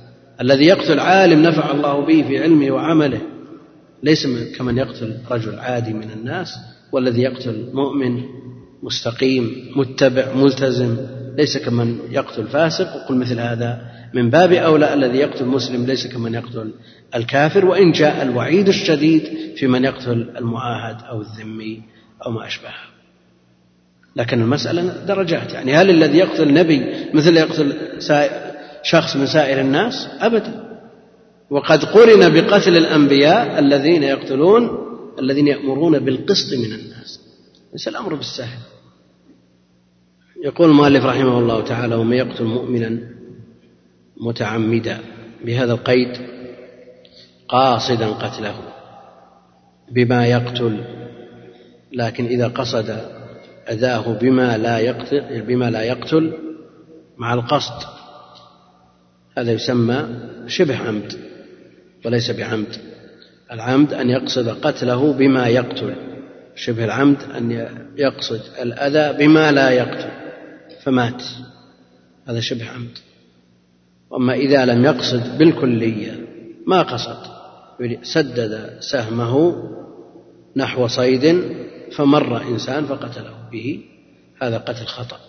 الذي 0.42 0.66
يقتل 0.66 1.00
عالم 1.00 1.42
نفع 1.42 1.72
الله 1.72 2.06
به 2.06 2.24
في 2.28 2.44
علمه 2.44 2.72
وعمله 2.72 3.22
ليس 4.04 4.28
كمن 4.58 4.78
يقتل 4.78 5.18
رجل 5.32 5.60
عادي 5.60 5.94
من 5.94 6.12
الناس. 6.12 6.50
والذي 6.92 7.22
يقتل 7.22 7.70
مؤمن 7.74 8.24
مستقيم 8.84 9.72
متبع 9.76 10.34
ملتزم 10.36 10.96
ليس 11.38 11.58
كمن 11.58 12.00
يقتل 12.10 12.48
فاسق 12.48 12.96
وقل 12.96 13.16
مثل 13.16 13.40
هذا 13.40 13.82
من 14.14 14.30
باب 14.30 14.54
أولى 14.54 14.94
الذي 14.94 15.18
يقتل 15.18 15.46
مسلم 15.46 15.86
ليس 15.86 16.08
كمن 16.08 16.34
يقتل 16.34 16.74
الكافر 17.16 17.66
وإن 17.66 17.92
جاء 17.92 18.24
الوعيد 18.24 18.68
الشديد 18.68 19.24
في 19.56 19.68
من 19.68 19.84
يقتل 19.84 20.34
المعاهد 20.38 20.98
أو 21.04 21.22
الذمي 21.22 21.82
أو 22.26 22.32
ما 22.32 22.48
أشبهه. 22.48 22.94
لكن 24.16 24.42
المسألة 24.42 25.06
درجات 25.06 25.54
يعني 25.54 25.74
هل 25.74 25.90
الذي 25.90 26.18
يقتل 26.18 26.54
نبي 26.54 26.94
مثل 27.14 27.38
يقتل 27.38 27.74
شخص 28.84 29.16
من 29.16 29.26
سائر 29.26 29.62
الناس؟ 29.62 30.08
أبدا. 30.20 30.80
وقد 31.50 31.86
قرن 31.86 32.34
بقتل 32.34 32.78
الأنبياء 32.78 33.60
الذين 33.60 34.04
يقتلون 34.04 34.70
الذين 35.20 35.48
يأمرون 35.48 36.00
بالقسط 36.00 36.54
من 36.54 36.74
الناس. 36.74 37.20
ليس 37.74 37.88
الأمر 37.88 38.16
بالسهل. 38.16 38.60
يقول 40.44 40.70
المؤلف 40.70 41.06
رحمه 41.06 41.40
الله 41.40 41.64
تعالى 41.64 41.96
ومن 41.96 42.18
يقتل 42.18 42.44
مؤمنا 42.44 43.00
متعمدا 44.18 45.00
بهذا 45.46 45.74
القيد 45.74 46.18
قاصدا 47.48 48.08
قتله 48.08 48.56
بما 49.92 50.28
يقتل 50.28 50.84
لكن 51.94 52.26
إذا 52.26 52.48
قصد 52.48 52.98
أذاه 53.70 54.14
بما 54.14 54.58
لا 54.58 54.80
يقتل 54.80 55.42
بما 55.42 55.70
لا 55.70 55.82
يقتل 55.82 56.34
مع 57.18 57.34
القصد 57.34 57.88
هذا 59.38 59.52
يسمى 59.52 60.08
شبه 60.48 60.78
عمد 60.78 61.14
وليس 62.06 62.32
بعمد. 62.32 62.76
العمد 63.52 63.94
أن 63.94 64.10
يقصد 64.10 64.50
قتله 64.50 65.14
بما 65.14 65.48
يقتل 65.48 65.96
شبه 66.56 66.86
العمد 66.86 67.18
أن 67.38 67.68
يقصد 67.98 68.42
الأذى 68.62 69.18
بما 69.18 69.52
لا 69.52 69.70
يقتل. 69.70 70.13
فمات. 70.84 71.24
هذا 72.28 72.40
شبه 72.40 72.70
عمد. 72.70 72.98
وأما 74.10 74.34
إذا 74.34 74.66
لم 74.66 74.86
يقصد 74.86 75.38
بالكلية 75.38 76.28
ما 76.68 76.82
قصد 76.82 77.34
سدد 78.02 78.78
سهمه 78.80 79.64
نحو 80.56 80.88
صيد 80.88 81.44
فمر 81.92 82.42
إنسان 82.42 82.86
فقتله 82.86 83.34
به. 83.52 83.82
هذا 84.42 84.58
قتل 84.58 84.86
خطأ. 84.86 85.20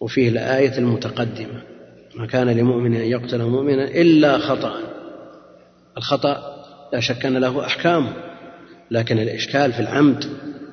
وفيه 0.00 0.28
الآية 0.28 0.78
المتقدمة 0.78 1.62
ما 2.14 2.26
كان 2.26 2.48
لمؤمن 2.48 2.94
أن 2.94 3.06
يقتل 3.06 3.42
مؤمنا 3.42 3.84
إلا 3.84 4.38
خطأ. 4.38 4.96
الخطأ 5.96 6.56
لا 6.92 7.00
شك 7.00 7.26
أن 7.26 7.36
له 7.36 7.66
أحكام 7.66 8.12
لكن 8.90 9.18
الإشكال 9.18 9.72
في 9.72 9.80
العمد 9.80 10.24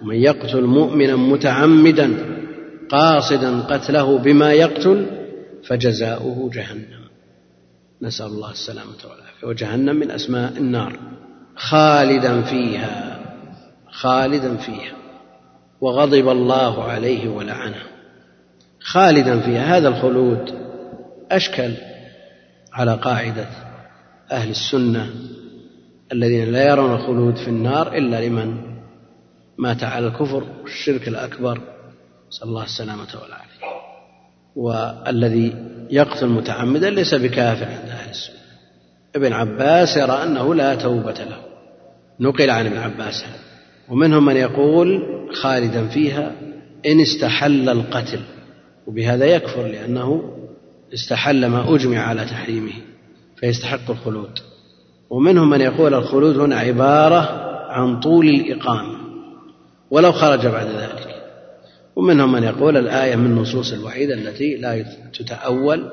ومن 0.02 0.16
يقتل 0.16 0.62
مؤمنا 0.62 1.16
متعمدا 1.16 2.33
قاصدا 2.94 3.62
قتله 3.62 4.18
بما 4.18 4.52
يقتل 4.52 5.08
فجزاؤه 5.68 6.50
جهنم. 6.54 7.04
نسأل 8.02 8.26
الله 8.26 8.52
السلامة 8.52 8.98
والعافية. 9.04 9.48
وجهنم 9.48 9.96
من 9.96 10.12
أسماء 10.12 10.58
النار. 10.58 11.00
خالدا 11.56 12.42
فيها. 12.42 13.20
خالدا 13.92 14.58
فيها. 14.58 14.96
وغضب 15.82 16.30
الله 16.30 16.84
عليه 16.84 17.30
ولعنه. 17.30 17.84
خالدا 18.80 19.40
فيها. 19.40 19.78
هذا 19.78 19.88
الخلود 19.88 20.54
أشكل 21.32 21.74
على 22.74 22.94
قاعدة 22.94 23.48
أهل 24.32 24.50
السنة 24.50 25.10
الذين 26.12 26.52
لا 26.52 26.70
يرون 26.70 26.92
الخلود 26.92 27.36
في 27.36 27.48
النار 27.48 27.98
إلا 27.98 28.28
لمن 28.28 28.58
مات 29.58 29.84
على 29.84 30.08
الكفر 30.08 30.44
والشرك 30.64 31.08
الأكبر 31.08 31.73
نسأل 32.34 32.48
الله 32.48 32.64
السلامة 32.64 33.08
والعافية. 33.22 33.66
والذي 34.56 35.56
يقتل 35.90 36.28
متعمدا 36.28 36.90
ليس 36.90 37.14
بكافر 37.14 37.66
عند 37.66 37.90
أهل 37.90 38.10
السنة. 38.10 38.36
ابن 39.16 39.34
عباس 39.34 39.98
يرى 39.98 40.24
أنه 40.24 40.56
لا 40.56 40.76
توبة 40.76 41.14
له. 41.14 41.38
نقل 42.20 42.50
عن 42.50 42.66
ابن 42.66 42.78
عباس 42.78 43.26
ومنهم 43.90 44.26
من 44.26 44.36
يقول 44.36 45.02
خالدا 45.42 45.88
فيها 45.88 46.32
إن 46.86 47.02
استحل 47.02 47.70
القتل. 47.70 48.20
وبهذا 48.88 49.26
يكفر 49.26 49.68
لأنه 49.68 50.38
استحل 50.94 51.46
ما 51.46 51.76
أجمع 51.76 52.00
على 52.00 52.26
تحريمه 52.26 52.74
فيستحق 53.38 53.92
الخلود. 53.92 54.40
ومنهم 55.10 55.50
من 55.50 55.62
يقول 55.62 55.94
الخلود 55.94 56.38
هنا 56.38 56.56
عبارة 56.56 57.30
عن 57.70 58.00
طول 58.00 58.30
الإقامة. 58.30 58.98
ولو 59.92 60.12
خرج 60.12 60.48
بعد 60.48 60.68
ذلك. 60.68 61.13
ومنهم 61.96 62.32
من 62.32 62.44
يقول 62.44 62.78
الآية 62.78 63.16
من 63.16 63.36
نصوص 63.36 63.74
الوعيد 63.74 64.12
التي 64.12 64.56
لا 64.56 64.86
تتأول 65.14 65.92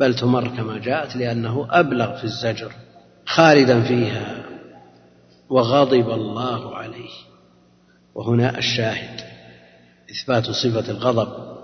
بل 0.00 0.14
تمر 0.14 0.48
كما 0.48 0.78
جاءت 0.78 1.16
لأنه 1.16 1.68
أبلغ 1.70 2.16
في 2.16 2.24
الزجر 2.24 2.72
خالدا 3.26 3.82
فيها 3.82 4.42
وغضب 5.50 6.10
الله 6.10 6.76
عليه. 6.76 7.10
وهنا 8.14 8.58
الشاهد 8.58 9.20
إثبات 10.10 10.50
صفة 10.50 10.90
الغضب 10.90 11.56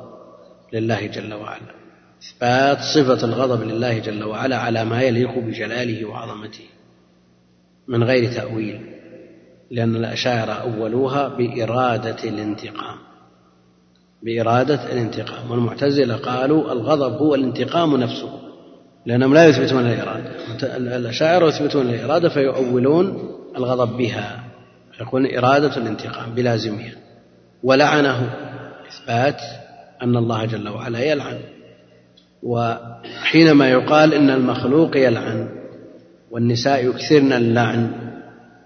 لله 0.73 1.07
جل 1.07 1.35
وعلا. 1.35 1.77
إثبات 2.23 2.79
صفة 2.81 3.25
الغضب 3.25 3.63
لله 3.63 3.99
جل 3.99 4.25
وعلا 4.25 4.57
على 4.57 4.85
ما 4.85 5.03
يليق 5.03 5.39
بجلاله 5.39 6.05
وعظمته 6.05 6.65
من 7.89 8.05
غير 8.05 8.33
تأويل 8.33 8.81
لأن 9.71 9.97
الأشاعرة 9.97 10.53
أولوها 10.53 11.29
بإرادة 11.29 12.25
الانتقام. 12.25 13.06
بإرادة 14.23 14.93
الانتقام. 14.93 15.51
والمعتزلة 15.51 16.17
قالوا 16.17 16.73
الغضب 16.73 17.13
هو 17.13 17.35
الانتقام 17.35 17.97
نفسه 17.97 18.31
لأنهم 19.07 19.35
لا 19.35 19.47
يثبتون 19.47 19.87
الإرادة 19.87 20.77
الأشاعرة 20.77 21.47
يثبتون 21.49 21.89
الإرادة 21.89 22.29
فيؤولون 22.29 23.31
الغضب 23.57 23.97
بها 23.97 24.45
يقولون 25.01 25.37
إرادة 25.37 25.77
الانتقام 25.77 26.35
بلازمها 26.35 26.93
ولعنه 27.63 28.31
إثبات 28.89 29.41
أن 30.03 30.17
الله 30.17 30.45
جل 30.45 30.69
وعلا 30.69 30.99
يلعن. 30.99 31.39
وحينما 32.43 33.69
يقال 33.69 34.15
إن 34.15 34.31
المخلوق 34.31 34.97
يلعن 34.97 35.49
والنساء 36.31 36.87
يكثرن 36.87 37.33
اللعن 37.33 37.91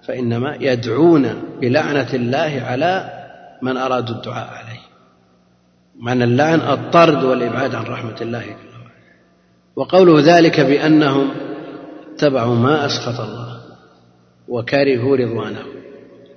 فإنما 0.08 0.56
يدعون 0.60 1.42
بلعنة 1.60 2.14
الله 2.14 2.62
على 2.66 3.10
من 3.62 3.76
أرادوا 3.76 4.16
الدعاء 4.16 4.48
عليه. 4.48 4.79
معنى 6.00 6.24
اللعن 6.24 6.60
الطرد 6.60 7.24
والإبعاد 7.24 7.74
عن 7.74 7.84
رحمة 7.84 8.16
الله. 8.20 8.44
جل 8.44 8.56
وعلا 8.56 8.90
وقوله 9.76 10.38
ذلك 10.38 10.60
بأنهم 10.60 11.30
اتبعوا 12.14 12.54
ما 12.54 12.86
أسخط 12.86 13.20
الله 13.20 13.60
وكرهوا 14.48 15.16
رضوانه. 15.16 15.62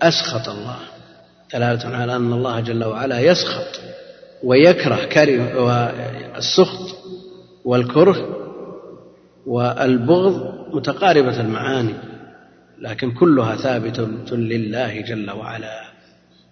أسخط 0.02 0.50
الله. 0.50 0.80
دلالة 1.54 1.96
على 1.96 2.16
أن 2.16 2.34
الله 2.34 2.60
جل 2.60 2.84
وعلا 2.84 3.20
يسخط 3.20 3.82
ويكره 4.44 5.06
كره 5.06 5.62
والسخط 5.62 6.98
والكره 7.66 8.18
والبغض 9.46 10.54
متقاربة 10.74 11.40
المعاني. 11.40 11.94
لكن 12.80 13.12
كلها 13.12 13.56
ثابتة 13.56 14.36
لله 14.36 15.02
جل 15.02 15.32
وعلا. 15.32 15.83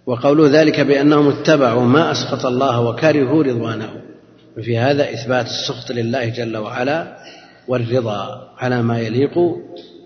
وقوله 0.05 0.61
ذلك 0.61 0.79
بأنهم 0.79 1.27
اتبعوا 1.27 1.85
ما 1.85 2.11
أسخط 2.11 2.45
الله 2.45 2.81
وكرهوا 2.81 3.43
رضوانه 3.43 4.01
وفي 4.57 4.77
هذا 4.77 5.13
إثبات 5.13 5.45
السخط 5.45 5.91
لله 5.91 6.29
جل 6.29 6.57
وعلا 6.57 7.17
والرضا 7.67 8.51
على 8.57 8.81
ما 8.81 8.99
يليق 8.99 9.39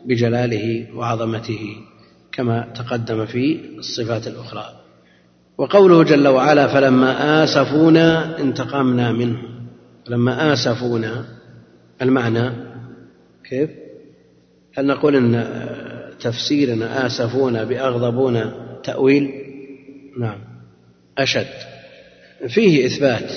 بجلاله 0.06 0.88
وعظمته 0.96 1.76
كما 2.32 2.68
تقدم 2.76 3.26
في 3.26 3.60
الصفات 3.78 4.28
الأخرى 4.28 4.66
وقوله 5.58 6.04
جل 6.04 6.28
وعلا 6.28 6.68
فلما 6.68 7.44
آسفونا 7.44 8.40
انتقمنا 8.40 9.12
منهم 9.12 9.68
فلما 10.06 10.54
آسفونا 10.54 11.26
المعنى 12.02 12.52
كيف؟ 13.50 13.70
هل 14.78 14.86
نقول 14.86 15.16
إن 15.16 15.46
تفسيرنا 16.20 17.06
آسفونا 17.06 17.64
بأغضبونا 17.64 18.54
تأويل؟ 18.84 19.45
نعم. 20.20 20.40
أشد. 21.18 21.48
فيه 22.48 22.86
إثبات 22.86 23.32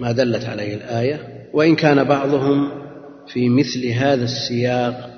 ما 0.00 0.12
دلت 0.12 0.44
عليه 0.44 0.74
الآية 0.74 1.48
وإن 1.52 1.76
كان 1.76 2.04
بعضهم 2.04 2.70
في 3.26 3.48
مثل 3.48 3.86
هذا 3.86 4.24
السياق 4.24 5.10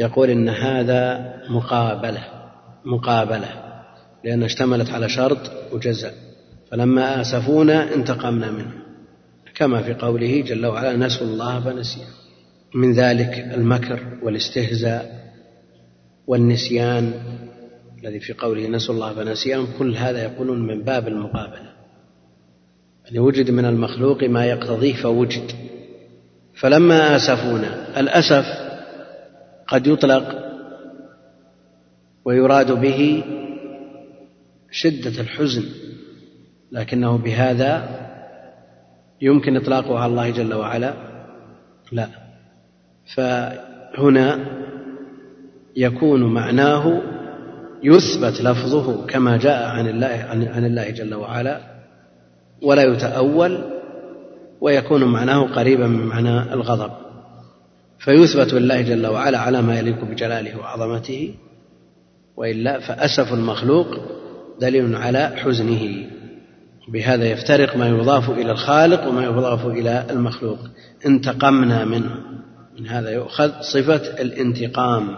يقول 0.00 0.30
إن 0.30 0.48
هذا 0.48 1.32
مقابلة 1.50 2.24
مقابلة 2.84 3.48
لأن 4.24 4.42
اشتملت 4.42 4.90
على 4.90 5.08
شرط 5.08 5.50
وجزاء. 5.72 6.14
فلما 6.70 7.20
آسفونا 7.20 7.94
انتقمنا 7.94 8.50
منه. 8.50 8.84
كما 9.54 9.82
في 9.82 9.94
قوله 9.94 10.40
جل 10.40 10.66
وعلا 10.66 10.96
نسوا 10.96 11.26
الله 11.26 11.60
فنسيهم 11.60 12.06
من 12.74 12.92
ذلك 12.92 13.50
المكر 13.54 14.00
والاستهزاء 14.22 15.32
والنسيان 16.26 17.12
الذي 18.04 18.20
في 18.20 18.32
قوله 18.32 18.68
نسوا 18.68 18.94
الله 18.94 19.14
فنسيهم 19.14 19.68
كل 19.78 19.96
هذا 19.96 20.22
يقولون 20.22 20.66
من 20.66 20.82
باب 20.82 21.08
المقابلة. 21.08 21.72
يعني 23.04 23.18
وجد 23.18 23.50
من 23.50 23.64
المخلوق 23.64 24.24
ما 24.24 24.46
يقتضيه 24.46 24.94
فوجد. 24.94 25.52
فلما 26.54 27.16
آسفونا 27.16 28.00
الأسف 28.00 28.44
قد 29.66 29.86
يطلق 29.86 30.44
ويراد 32.24 32.72
به 32.72 33.24
شدة 34.70 35.20
الحزن 35.20 35.64
لكنه 36.72 37.18
بهذا 37.18 38.00
يمكن 39.20 39.56
إطلاقه 39.56 39.98
على 39.98 40.10
الله 40.10 40.30
جل 40.30 40.54
وعلا؟ 40.54 40.94
لا. 41.92 42.08
فهنا 43.16 44.46
يكون 45.76 46.34
معناه 46.34 47.13
يثبت 47.84 48.40
لفظه 48.40 49.06
كما 49.06 49.36
جاء 49.36 49.68
عن 49.68 49.88
الله 49.88 50.26
عن 50.30 50.64
الله 50.64 50.90
جل 50.90 51.14
وعلا 51.14 51.60
ولا 52.62 52.82
يتأول 52.82 53.64
ويكون 54.60 55.04
معناه 55.04 55.42
قريبا 55.42 55.86
من 55.86 56.06
معنى 56.06 56.52
الغضب. 56.52 56.90
فيثبت 57.98 58.54
لله 58.54 58.80
جل 58.80 59.06
وعلا 59.06 59.38
على 59.38 59.62
ما 59.62 59.78
يليق 59.78 60.04
بجلاله 60.04 60.58
وعظمته 60.58 61.34
وإلا 62.36 62.80
فأسف 62.80 63.32
المخلوق 63.32 63.86
دليل 64.60 64.96
على 64.96 65.32
حزنه. 65.36 66.06
بهذا 66.88 67.24
يفترق 67.24 67.76
ما 67.76 67.88
يضاف 67.88 68.30
إلى 68.30 68.52
الخالق 68.52 69.08
وما 69.08 69.24
يضاف 69.24 69.66
إلى 69.66 70.06
المخلوق. 70.10 70.58
انتقمنا 71.06 71.84
منه. 71.84 72.16
من 72.78 72.86
هذا 72.86 73.10
يؤخذ 73.10 73.50
صفة 73.60 74.22
الانتقام 74.22 75.16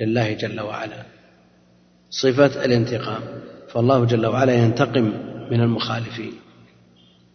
لله 0.00 0.32
جل 0.32 0.60
وعلا. 0.60 1.11
صفة 2.12 2.64
الانتقام 2.64 3.22
فالله 3.68 4.04
جل 4.04 4.26
وعلا 4.26 4.54
ينتقم 4.54 5.12
من 5.50 5.60
المخالفين. 5.60 6.32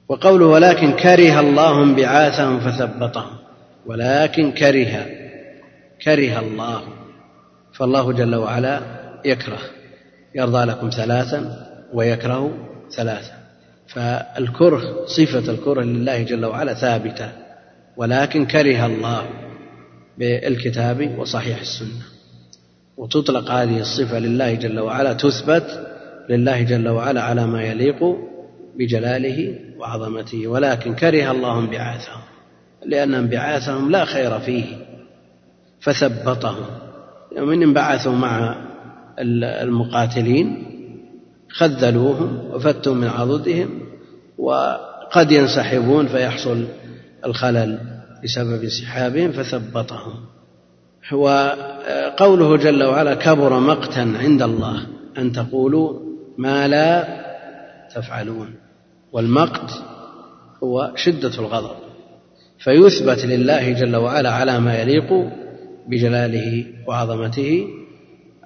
وقوله 0.09 0.45
ولكن 0.45 0.91
كره 0.91 1.39
الله 1.39 1.83
انبعاثهم 1.83 2.59
فثبطهم 2.59 3.37
ولكن 3.85 4.51
كره 4.51 5.05
كره 6.01 6.39
الله 6.39 6.83
فالله 7.73 8.11
جل 8.13 8.35
وعلا 8.35 8.81
يكره 9.25 9.59
يرضى 10.35 10.65
لكم 10.65 10.89
ثلاثا 10.89 11.67
ويكره 11.93 12.51
ثلاثا. 12.91 13.37
فالكره 13.87 15.05
صفة 15.05 15.51
الكره 15.51 15.81
لله 15.81 16.23
جل 16.23 16.45
وعلا 16.45 16.73
ثابتة 16.73 17.31
ولكن 17.97 18.45
كره 18.45 18.85
الله 18.85 19.29
بالكتاب 20.17 21.19
وصحيح 21.19 21.59
السنة. 21.59 22.16
وتطلق 22.97 23.51
هذه 23.51 23.79
الصفة 23.79 24.19
لله 24.19 24.53
جل 24.53 24.79
وعلا 24.79 25.13
تثبت 25.13 25.87
لله 26.29 26.61
جل 26.61 26.87
وعلا 26.87 27.21
على 27.21 27.47
ما 27.47 27.63
يليق 27.63 28.17
بجلاله 28.75 29.59
وعظمته. 29.77 30.47
ولكن 30.47 30.95
كره 30.95 31.31
الله 31.31 31.59
انبعاثهم 31.59 32.21
لأن 32.85 33.13
انبعاثهم 33.13 33.91
لا 33.91 34.05
خير 34.05 34.39
فيه 34.39 34.65
فثبطهم. 35.81 36.65
إن 37.37 37.63
انبعثوا 37.63 38.15
مع 38.15 38.55
المقاتلين 39.19 40.63
خذلوهم 41.49 42.39
وفتوا 42.51 42.95
من 42.95 43.07
عضدهم 43.07 43.69
وقد 44.37 45.31
ينسحبون 45.31 46.07
فيحصل 46.07 46.65
الخلل 47.25 47.79
بسبب 48.23 48.63
انسحابهم 48.63 49.31
فثبطهم. 49.31 50.36
وقوله 51.11 52.57
جل 52.57 52.83
وعلا 52.83 53.13
كبر 53.15 53.59
مقتا 53.59 53.99
عند 53.99 54.41
الله 54.41 54.87
أن 55.17 55.31
تقولوا 55.31 55.99
ما 56.37 56.67
لا 56.67 57.07
تفعلون. 57.95 58.55
والمقت 59.11 59.71
هو 60.63 60.91
شدة 60.95 61.39
الغضب 61.39 61.75
فيثبت 62.59 63.25
لله 63.25 63.71
جل 63.71 63.95
وعلا 63.95 64.31
على 64.31 64.59
ما 64.59 64.81
يليق 64.81 65.31
بجلاله 65.87 66.65
وعظمته 66.87 67.67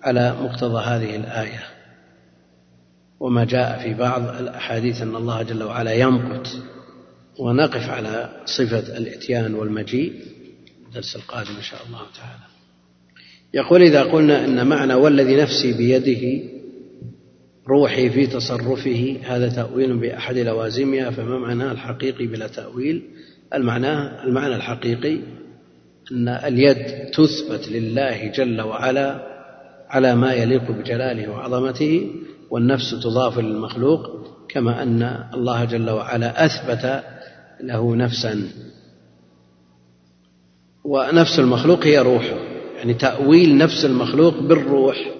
على 0.03 0.35
مقتضى 0.41 0.83
هذه 0.83 1.15
الآية. 1.15 1.63
وما 3.19 3.45
جاء 3.45 3.79
في 3.83 3.93
بعض 3.93 4.21
الأحاديث 4.21 5.01
أن 5.01 5.15
الله 5.15 5.43
جل 5.43 5.63
وعلا 5.63 5.93
يمقت 5.93 6.57
ونقف 7.39 7.89
على 7.89 8.29
صفة 8.45 8.97
الإتيان 8.97 9.53
والمجيء 9.55 10.13
الدرس 10.87 11.15
القادم 11.15 11.55
إن 11.55 11.61
شاء 11.61 11.79
الله 11.87 11.99
تعالى. 12.19 12.50
يقول 13.53 13.81
إذا 13.81 14.03
قلنا 14.03 14.45
أن 14.45 14.67
معنى 14.67 14.93
والذي 14.93 15.35
نفسي 15.35 15.73
بيده 15.73 16.51
روحي 17.67 18.09
في 18.09 18.27
تصرفه 18.27 19.17
هذا 19.23 19.49
تأويل 19.49 19.97
بأحد 19.97 20.37
لوازمها 20.37 21.09
فما 21.09 21.39
معناه 21.39 21.71
الحقيقي 21.71 22.27
بلا 22.27 22.47
تأويل؟ 22.47 23.03
المعنى 23.53 24.23
المعنى 24.23 24.55
الحقيقي 24.55 25.17
أن 26.11 26.27
اليد 26.27 27.11
تثبت 27.13 27.69
لله 27.69 28.27
جل 28.27 28.61
وعلا 28.61 29.27
على 29.89 30.15
ما 30.15 30.33
يليق 30.33 30.71
بجلاله 30.71 31.31
وعظمته 31.31 32.11
والنفس 32.49 32.91
تضاف 33.03 33.39
للمخلوق 33.39 34.01
كما 34.49 34.83
أن 34.83 35.23
الله 35.33 35.65
جل 35.65 35.89
وعلا 35.89 36.45
أثبت 36.45 37.03
له 37.63 37.95
نفسا. 37.95 38.41
ونفس 40.83 41.39
المخلوق 41.39 41.85
هي 41.85 41.99
روحه. 41.99 42.50
يعني 42.81 42.93
تأويل 42.93 43.57
نفس 43.57 43.85
المخلوق 43.85 44.39
بالروح. 44.39 45.11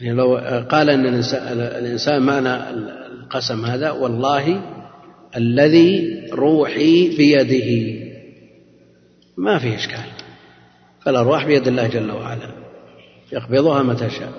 يعني 0.00 0.16
لو 0.16 0.36
قال 0.70 0.90
أن 0.90 1.06
الإنسان 1.78 2.22
معنى 2.22 2.70
القسم 2.70 3.64
هذا 3.64 3.90
والله 3.90 4.62
الذي 5.36 6.20
روحي 6.32 7.16
بيده. 7.16 8.00
ما 9.36 9.58
فيه 9.58 9.74
إشكال. 9.74 10.04
فالأرواح 11.04 11.46
بيد 11.46 11.68
الله 11.68 11.86
جل 11.86 12.10
وعلا. 12.10 12.50
يقبضها 13.32 13.82
متى 13.82 14.10
شاء. 14.10 14.32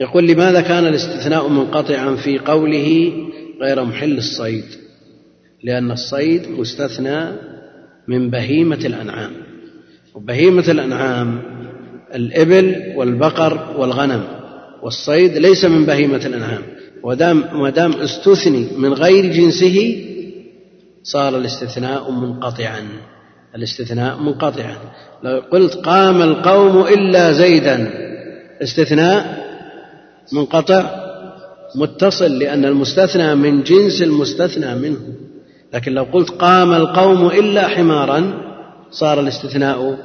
يقول 0.00 0.26
لماذا 0.26 0.60
كان 0.60 0.86
الاستثناء 0.86 1.48
منقطعا 1.48 2.14
في 2.14 2.38
قوله 2.38 3.12
غير 3.60 3.84
محل 3.84 4.18
الصيد؟ 4.18 4.64
لأن 5.62 5.90
الصيد 5.90 6.48
مستثنى 6.50 7.32
من 8.08 8.30
بهيمة 8.30 8.76
الأنعام. 8.84 9.43
وبهيمة 10.14 10.64
الأنعام 10.68 11.42
الإبل 12.14 12.92
والبقر 12.96 13.74
والغنم 13.78 14.24
والصيد 14.82 15.36
ليس 15.36 15.64
من 15.64 15.86
بهيمة 15.86 16.26
الأنعام. 16.26 16.62
ودام 17.02 17.60
ما 17.62 17.70
دام 17.70 17.92
استثني 17.92 18.66
من 18.78 18.92
غير 18.92 19.26
جنسه 19.26 20.04
صار 21.02 21.36
الاستثناء 21.36 22.10
منقطعا. 22.10 22.88
الاستثناء 23.56 24.18
منقطعا. 24.18 24.76
لو 25.22 25.42
قلت 25.52 25.74
قام 25.74 26.22
القوم 26.22 26.86
إلا 26.86 27.32
زيدا 27.32 27.90
استثناء 28.62 29.44
منقطع 30.32 31.04
متصل 31.76 32.38
لأن 32.38 32.64
المستثنى 32.64 33.34
من 33.34 33.62
جنس 33.62 34.02
المستثنى 34.02 34.74
منه. 34.74 35.00
لكن 35.74 35.92
لو 35.92 36.02
قلت 36.02 36.30
قام 36.30 36.72
القوم 36.72 37.26
إلا 37.26 37.68
حمارا 37.68 38.43
صار 38.94 39.20
الاستثناء 39.20 39.98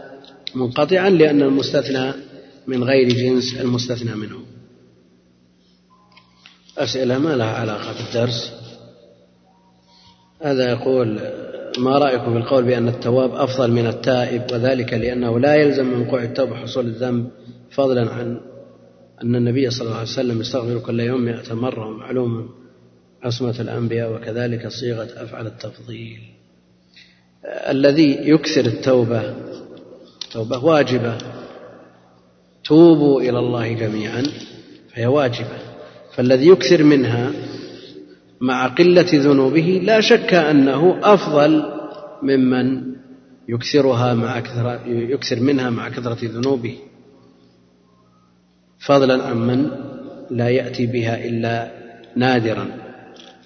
منقطعا 0.56 1.10
لأن 1.10 1.41
المستثنى 1.41 2.13
من 2.67 2.84
غير 2.84 3.10
جنس 3.10 3.58
المستثنى 3.62 4.15
منه. 4.15 4.39
أسئلة 6.78 7.17
ما 7.17 7.36
لها 7.36 7.54
علاقة 7.54 7.93
بالدرس؟ 7.93 8.54
هذا 10.41 10.71
يقول 10.71 11.19
ما 11.78 11.97
رأيكم 11.97 12.32
في 12.32 12.38
القول 12.38 12.63
بأن 12.63 12.88
التواب 12.88 13.36
أفضل 13.36 13.71
من 13.71 13.88
التائب 13.88 14.43
وذلك 14.52 14.93
لأنه 14.93 15.39
لا 15.39 15.56
يلزم 15.56 15.86
من 15.86 16.08
وقوع 16.08 16.23
التوبة 16.23 16.56
حصول 16.56 16.86
الذنب 16.86 17.30
فضلا 17.71 18.12
عن 18.12 18.39
أن 19.23 19.36
النبي 19.36 19.69
صلى 19.69 19.86
الله 19.86 19.97
عليه 19.97 20.10
وسلم 20.10 20.41
يستغفر 20.41 20.80
كل 20.80 20.99
يوم 20.99 21.21
مئة 21.21 21.54
مرة 21.54 21.88
ومعلوم 21.88 22.49
عصمة 23.23 23.56
الأنبياء 23.60 24.13
وكذلك 24.13 24.67
صيغة 24.67 25.23
أفعل 25.23 25.47
التفضيل. 25.47 26.38
الذي 27.49 28.29
يكثر 28.29 28.65
التوبة 28.65 29.33
توبة 30.31 30.65
واجبة. 30.65 31.17
توبوا 32.63 33.21
إلى 33.21 33.39
الله 33.39 33.73
جميعا 33.73 34.23
فهي 34.93 35.07
واجبة. 35.07 35.57
فالذي 36.15 36.47
يكثر 36.47 36.83
منها 36.83 37.31
مع 38.41 38.67
قلة 38.67 39.07
ذنوبه 39.13 39.81
لا 39.83 40.01
شك 40.01 40.33
أنه 40.33 40.99
أفضل 41.03 41.63
ممن 42.23 42.95
يكثرها 43.49 44.13
مع 44.13 44.39
كثرة 44.39 44.81
يكثر 44.88 45.39
منها 45.39 45.69
مع 45.69 45.89
كثرة 45.89 46.17
ذنوبه. 46.23 46.77
فضلا 48.79 49.23
عن 49.23 49.38
من 49.38 49.69
لا 50.29 50.49
يأتي 50.49 50.85
بها 50.85 51.25
إلا 51.25 51.71
نادرا 52.15 52.67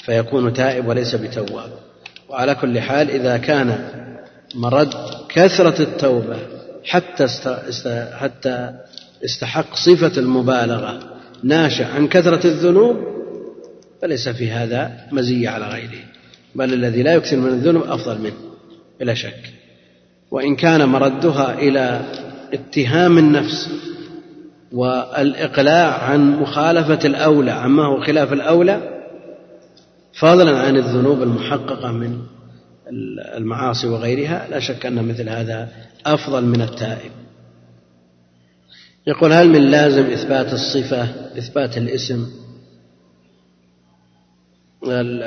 فيكون 0.06 0.54
تائب 0.54 0.88
وليس 0.88 1.16
بتواب. 1.16 1.83
وعلى 2.34 2.56
كل 2.56 2.80
حال 2.80 3.10
إذا 3.10 3.38
كان 3.38 3.78
مرد 4.56 4.94
كثرة 5.30 5.82
التوبة 5.82 6.38
حتى 6.86 7.28
حتى 8.14 8.74
استحق 9.26 9.76
صفة 9.76 10.20
المبالغة 10.20 11.00
ناشئ 11.44 11.84
عن 11.84 12.08
كثرة 12.08 12.48
الذنوب 12.48 12.98
فليس 14.02 14.30
في 14.30 14.52
هذا 14.52 14.92
مزية 15.12 15.50
على 15.50 15.66
غيره 15.66 16.04
بل 16.56 16.74
الذي 16.74 17.04
لا 17.04 17.14
يكثر 17.14 17.38
من 17.38 17.50
الذنوب 17.50 17.84
أفضل 17.84 18.22
منه 18.22 18.38
بلا 19.00 19.14
شك. 19.14 19.54
وإن 20.32 20.56
كان 20.56 20.86
مردها 20.86 21.54
إلى 21.54 22.02
اتهام 22.54 23.18
النفس 23.18 23.70
والإقلاع 24.72 26.04
عن 26.04 26.32
مخالفة 26.32 27.00
الأولى 27.06 27.52
عما 27.52 27.86
هو 27.86 28.02
خلاف 28.02 28.34
الأولى 28.34 28.93
فضلا 30.14 30.60
عن 30.60 30.78
الذنوب 30.78 31.24
المحققة 31.24 31.92
من 31.92 32.20
المعاصي 33.38 33.88
وغيرها 33.88 34.48
لا 34.50 34.60
شك 34.60 34.86
أن 34.86 35.08
مثل 35.08 35.30
هذا 35.30 35.70
أفضل 36.06 36.46
من 36.46 36.62
التائب. 36.62 37.12
يقول 39.08 39.34
هل 39.34 39.50
من 39.50 39.62
لازم 39.62 40.06
إثبات 40.06 40.54
الصفة 40.54 41.04
إثبات 41.38 41.78
الاسم؟ 41.78 42.28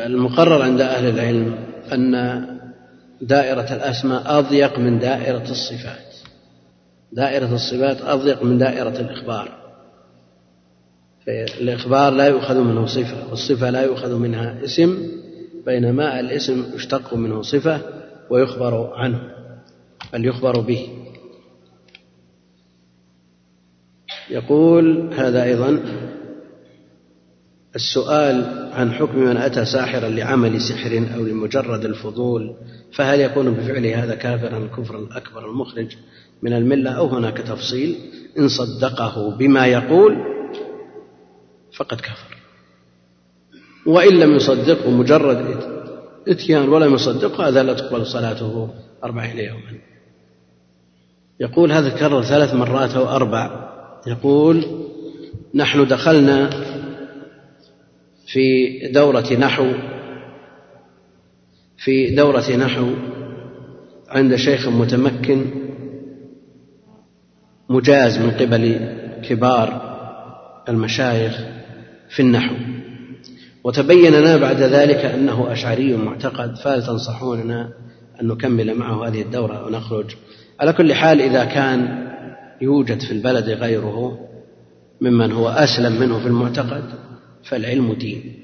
المقرر 0.06 0.62
عند 0.62 0.80
أهل 0.80 1.08
العلم 1.08 1.54
أن 1.92 2.44
دائرة 3.20 3.72
الأسماء 3.74 4.38
أضيق 4.38 4.78
من 4.78 4.98
دائرة 4.98 5.50
الصفات. 5.50 6.14
دائرة 7.12 7.54
الصفات 7.54 8.00
أضيق 8.02 8.42
من 8.42 8.58
دائرة 8.58 9.00
الإخبار. 9.00 9.65
الإخبار 11.28 12.12
لا 12.12 12.26
يؤخذ 12.26 12.60
منه 12.60 12.86
صفة 12.86 13.30
والصفة 13.30 13.70
لا 13.70 13.82
يؤخذ 13.82 14.18
منها 14.18 14.64
اسم 14.64 15.08
بينما 15.66 16.20
الاسم 16.20 16.64
يشتق 16.74 17.14
منه 17.14 17.42
صفة 17.42 17.80
ويخبر 18.30 18.94
عنه 18.94 19.20
بل 20.12 20.24
يخبر 20.24 20.60
به. 20.60 20.88
يقول 24.30 25.14
هذا 25.14 25.44
أيضا 25.44 25.82
السؤال 27.76 28.68
عن 28.72 28.92
حكم 28.92 29.18
من 29.18 29.36
أتى 29.36 29.64
ساحرا 29.64 30.08
لعمل 30.08 30.60
سحر 30.60 31.06
أو 31.14 31.22
لمجرد 31.22 31.84
الفضول 31.84 32.54
فهل 32.92 33.20
يكون 33.20 33.50
بفعله 33.50 34.04
هذا 34.04 34.14
كافرا 34.14 34.58
الكفر 34.58 34.98
الأكبر 34.98 35.50
المخرج 35.50 35.96
من 36.42 36.52
الملة 36.52 36.90
أو 36.90 37.06
هناك 37.06 37.38
تفصيل 37.38 37.96
إن 38.38 38.48
صدقه 38.48 39.36
بما 39.36 39.66
يقول 39.66 40.35
فقد 41.76 42.00
كفر. 42.00 42.36
وإن 43.86 44.14
لم 44.20 44.36
يصدقه 44.36 44.90
مجرد 44.90 45.58
إتيان 46.28 46.68
ولم 46.68 46.94
يصدقه 46.94 47.48
هذا 47.48 47.62
لا 47.62 47.74
تقبل 47.74 48.06
صلاته 48.06 48.70
أربعين 49.04 49.38
يوما. 49.38 49.78
يقول 51.40 51.72
هذا 51.72 51.88
كرر 51.88 52.22
ثلاث 52.22 52.54
مرات 52.54 52.94
أو 52.94 53.08
أربع. 53.08 53.70
يقول 54.06 54.64
نحن 55.54 55.86
دخلنا 55.86 56.50
في 58.26 58.78
دورة 58.88 59.32
نحو 59.32 59.72
في 61.76 62.14
دورة 62.14 62.50
نحو 62.50 62.94
عند 64.08 64.36
شيخ 64.36 64.68
متمكن 64.68 65.50
مجاز 67.68 68.18
من 68.18 68.30
قبل 68.30 68.94
كبار 69.28 69.96
المشايخ. 70.68 71.56
في 72.08 72.20
النحو. 72.20 72.54
وتبين 73.64 74.12
لنا 74.12 74.36
بعد 74.36 74.62
ذلك 74.62 75.04
أنه 75.04 75.52
أشعري 75.52 75.96
معتقد. 75.96 76.56
فهل 76.56 76.82
تنصحوننا 76.82 77.72
أن 78.22 78.28
نكمل 78.28 78.74
معه 78.74 79.08
هذه 79.08 79.22
الدورة 79.22 79.66
ونخرج 79.66 80.16
على 80.60 80.72
كل 80.72 80.94
حال 80.94 81.20
إذا 81.20 81.44
كان 81.44 82.06
يوجد 82.60 83.00
في 83.00 83.12
البلد 83.12 83.48
غيره 83.48 84.18
ممن 85.00 85.32
هو 85.32 85.48
أسلم 85.48 86.00
منه 86.00 86.18
في 86.18 86.26
المعتقد 86.26 86.84
فالعلم 87.44 87.92
دين. 87.92 88.34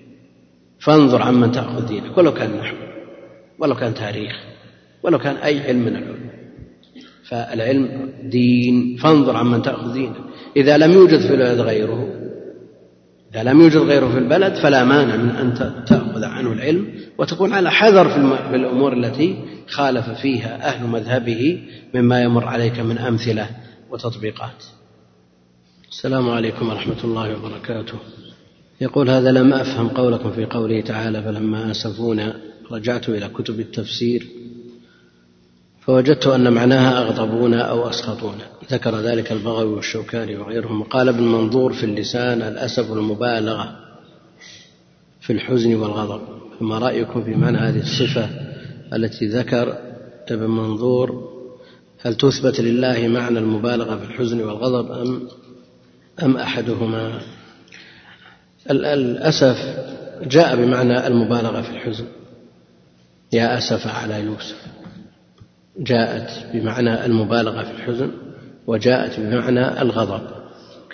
فانظر 0.80 1.22
عمن 1.22 1.52
تأخذ 1.52 1.86
دينك. 1.86 2.18
ولو 2.18 2.34
كان 2.34 2.56
نحو 2.56 2.76
ولو 3.58 3.74
كان 3.74 3.94
تاريخ 3.94 4.32
ولو 5.02 5.18
كان 5.18 5.36
أي 5.36 5.60
علم 5.60 5.80
من 5.80 5.96
العلوم. 5.96 6.30
فالعلم 7.28 8.12
دين. 8.22 8.96
فانظر 8.96 9.36
عمن 9.36 9.62
تأخذ 9.62 9.92
دينك. 9.92 10.16
إذا 10.56 10.78
لم 10.78 10.92
يوجد 10.92 11.20
في 11.20 11.34
البلد 11.34 11.60
غيره 11.60 12.21
إذا 13.34 13.42
لم 13.42 13.60
يوجد 13.60 13.76
غيره 13.76 14.08
في 14.08 14.18
البلد 14.18 14.54
فلا 14.54 14.84
مانع 14.84 15.16
من 15.16 15.30
أن 15.30 15.54
تأخذ 15.86 16.24
عنه 16.24 16.52
العلم 16.52 16.86
وتكون 17.18 17.52
على 17.52 17.70
حذر 17.70 18.08
في 18.50 18.56
الأمور 18.56 18.92
التي 18.92 19.36
خالف 19.68 20.10
فيها 20.10 20.68
أهل 20.68 20.86
مذهبه 20.86 21.62
مما 21.94 22.22
يمر 22.22 22.44
عليك 22.44 22.80
من 22.80 22.98
أمثلة 22.98 23.50
وتطبيقات. 23.90 24.64
السلام 25.90 26.30
عليكم 26.30 26.68
ورحمة 26.68 27.04
الله 27.04 27.36
وبركاته. 27.36 27.98
يقول 28.80 29.10
هذا 29.10 29.32
لم 29.32 29.52
أفهم 29.52 29.88
قولكم 29.88 30.32
في 30.32 30.44
قوله 30.44 30.80
تعالى 30.80 31.22
فلما 31.22 31.70
أسفونا 31.70 32.36
رجعت 32.70 33.08
إلى 33.08 33.28
كتب 33.28 33.60
التفسير 33.60 34.26
فوجدت 35.86 36.26
أن 36.26 36.52
معناها 36.52 37.02
أغضبونا 37.02 37.62
أو 37.62 37.88
أسخطونا 37.88 38.44
ذكر 38.70 39.00
ذلك 39.00 39.32
البغوي 39.32 39.72
والشوكاني 39.72 40.36
وغيرهم. 40.36 40.80
وقال 40.80 41.08
ابن 41.08 41.22
منظور 41.22 41.72
في 41.72 41.84
اللسان 41.84 42.42
الأسف 42.42 42.92
المبالغة 42.92 43.76
في 45.20 45.32
الحزن 45.32 45.74
والغضب. 45.74 46.20
فما 46.60 46.78
رأيكم 46.78 47.24
في 47.24 47.34
معنى 47.34 47.58
هذه 47.58 47.80
الصفة 47.80 48.28
التي 48.92 49.26
ذكر 49.26 49.78
ابن 50.28 50.46
منظور؟ 50.46 51.32
هل 52.00 52.14
تثبت 52.14 52.60
لله 52.60 53.08
معنى 53.08 53.38
المبالغة 53.38 53.96
في 53.96 54.04
الحزن 54.04 54.40
والغضب 54.40 54.92
أم 54.92 55.28
أم 56.22 56.36
أحدهما؟ 56.36 57.20
الأسف 58.70 59.56
جاء 60.22 60.56
بمعنى 60.56 61.06
المبالغة 61.06 61.62
في 61.62 61.70
الحزن. 61.70 62.06
يا 63.32 63.58
أسف 63.58 63.86
على 63.86 64.20
يوسف. 64.20 64.71
جاءت 65.78 66.30
بمعنى 66.54 67.06
المبالغة 67.06 67.62
في 67.62 67.70
الحزن 67.70 68.10
وجاءت 68.66 69.20
بمعنى 69.20 69.82
الغضب. 69.82 70.20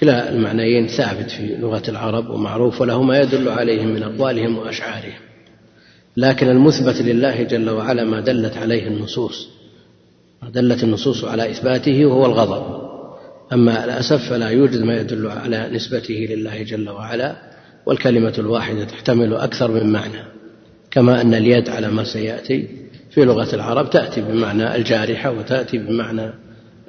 كلا 0.00 0.32
المعنيين 0.32 0.86
ثابت 0.86 1.30
في 1.30 1.56
لغة 1.56 1.82
العرب 1.88 2.30
ومعروف 2.30 2.80
وله 2.80 3.02
ما 3.02 3.18
يدل 3.18 3.48
عليهم 3.48 3.88
من 3.88 4.02
أقوالهم 4.02 4.58
وأشعارهم. 4.58 5.20
لكن 6.16 6.48
المثبت 6.48 7.02
لله 7.02 7.42
جل 7.42 7.70
وعلا 7.70 8.04
ما 8.04 8.20
دلت 8.20 8.56
عليه 8.56 8.86
النصوص 8.86 9.48
ما 10.42 10.50
دلت 10.50 10.84
النصوص 10.84 11.24
على 11.24 11.50
إثباته 11.50 12.06
وهو 12.06 12.26
الغضب. 12.26 12.88
أما 13.52 13.84
الأسف 13.84 14.28
فلا 14.30 14.48
يوجد 14.48 14.82
ما 14.82 15.00
يدل 15.00 15.26
على 15.26 15.70
نسبته 15.72 16.26
لله 16.30 16.62
جل 16.62 16.88
وعلا 16.88 17.36
والكلمة 17.86 18.34
الواحدة 18.38 18.84
تحتمل 18.84 19.34
أكثر 19.34 19.70
من 19.70 19.92
معنى 19.92 20.22
كما 20.90 21.20
أن 21.20 21.34
اليد 21.34 21.68
على 21.68 21.88
ما 21.88 22.04
سيأتي 22.04 22.68
في 23.18 23.24
لغة 23.24 23.54
العرب 23.54 23.90
تأتي 23.90 24.20
بمعنى 24.20 24.76
الجارحة 24.76 25.30
وتأتي 25.30 25.78
بمعنى 25.78 26.32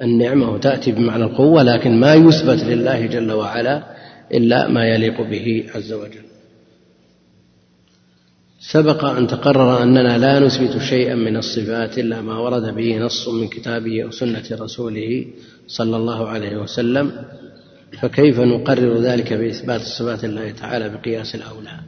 النعمة 0.02 0.50
وتأتي 0.50 0.92
بمعنى 0.92 1.24
القوة 1.24 1.62
لكن 1.62 2.00
ما 2.00 2.14
يثبت 2.14 2.64
لله 2.64 3.06
جل 3.06 3.32
وعلا 3.32 3.82
إلا 4.34 4.68
ما 4.68 4.84
يليق 4.84 5.20
به 5.20 5.64
عز 5.74 5.92
وجل. 5.92 6.24
سبق 8.60 9.04
أن 9.04 9.26
تقرر 9.26 9.82
أننا 9.82 10.18
لا 10.18 10.38
نثبت 10.38 10.78
شيئا 10.78 11.14
من 11.14 11.36
الصفات 11.36 11.98
إلا 11.98 12.20
ما 12.20 12.38
ورد 12.38 12.74
به 12.74 12.98
نص 12.98 13.28
من 13.28 13.48
كتابه 13.48 14.02
أو 14.04 14.10
سنة 14.10 14.44
رسوله 14.52 15.26
صلى 15.66 15.96
الله 15.96 16.28
عليه 16.28 16.56
وسلم 16.56 17.12
فكيف 18.02 18.40
نقرر 18.40 18.98
ذلك 18.98 19.32
بإثبات 19.32 19.80
صفات 19.80 20.24
الله 20.24 20.50
تعالى 20.50 20.88
بقياس 20.88 21.34
الأولى؟ 21.34 21.80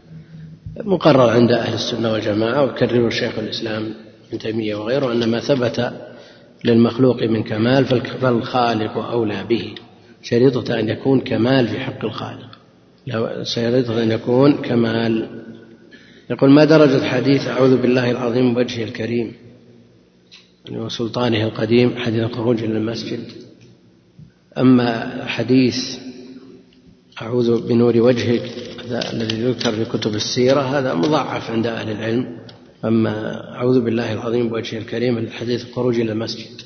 مقرر 0.84 1.30
عند 1.30 1.52
أهل 1.52 1.74
السنة 1.74 2.12
والجماعة 2.12 2.64
وكرر 2.64 3.10
شيخ 3.10 3.38
الإسلام 3.38 3.94
ابن 4.32 4.38
تيمية 4.38 4.74
وغيره 4.74 5.12
أن 5.12 5.30
ما 5.30 5.40
ثبت 5.40 5.92
للمخلوق 6.64 7.22
من 7.22 7.42
كمال 7.42 7.84
فالخالق 8.20 8.98
أولى 8.98 9.44
به. 9.44 9.74
شريطة 10.22 10.78
أن 10.78 10.88
يكون 10.88 11.20
كمال 11.20 11.68
في 11.68 11.80
حق 11.80 12.04
الخالق. 12.04 12.58
شريطة 13.42 14.02
أن 14.02 14.10
يكون 14.10 14.52
كمال. 14.52 15.28
يقول 16.30 16.50
ما 16.50 16.64
درجة 16.64 17.04
حديث 17.04 17.46
أعوذ 17.46 17.82
بالله 17.82 18.10
العظيم 18.10 18.56
وجهه 18.56 18.84
الكريم 18.84 19.32
وسلطانه 20.70 21.44
القديم 21.44 21.96
حديث 21.96 22.22
الخروج 22.22 22.62
إلى 22.62 22.78
المسجد؟ 22.78 23.20
أما 24.58 25.24
حديث 25.26 25.76
أعوذ 27.22 27.68
بنور 27.68 27.96
وجهك 27.96 28.42
الذي 29.12 29.40
يذكر 29.40 29.72
في 29.72 29.84
كتب 29.84 30.14
السيرة 30.14 30.60
هذا 30.60 30.94
مضاعف 30.94 31.50
عند 31.50 31.66
أهل 31.66 31.90
العلم 31.90 32.41
أما 32.84 33.44
أعوذ 33.56 33.80
بالله 33.80 34.12
العظيم 34.12 34.48
بوجهه 34.48 34.78
الكريم 34.78 35.18
الحديث 35.18 35.66
الخروج 35.66 36.00
إلى 36.00 36.12
المسجد 36.12 36.62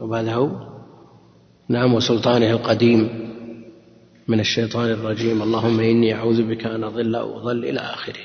هو 0.00 0.50
نعم 1.68 1.94
وسلطانه 1.94 2.50
القديم 2.50 3.28
من 4.28 4.40
الشيطان 4.40 4.90
الرجيم 4.90 5.42
اللهم 5.42 5.80
إني 5.80 6.14
أعوذ 6.14 6.42
بك 6.42 6.66
أن 6.66 6.84
أضل 6.84 7.14
أو 7.14 7.38
أضل 7.38 7.64
إلى 7.64 7.80
آخره. 7.80 8.24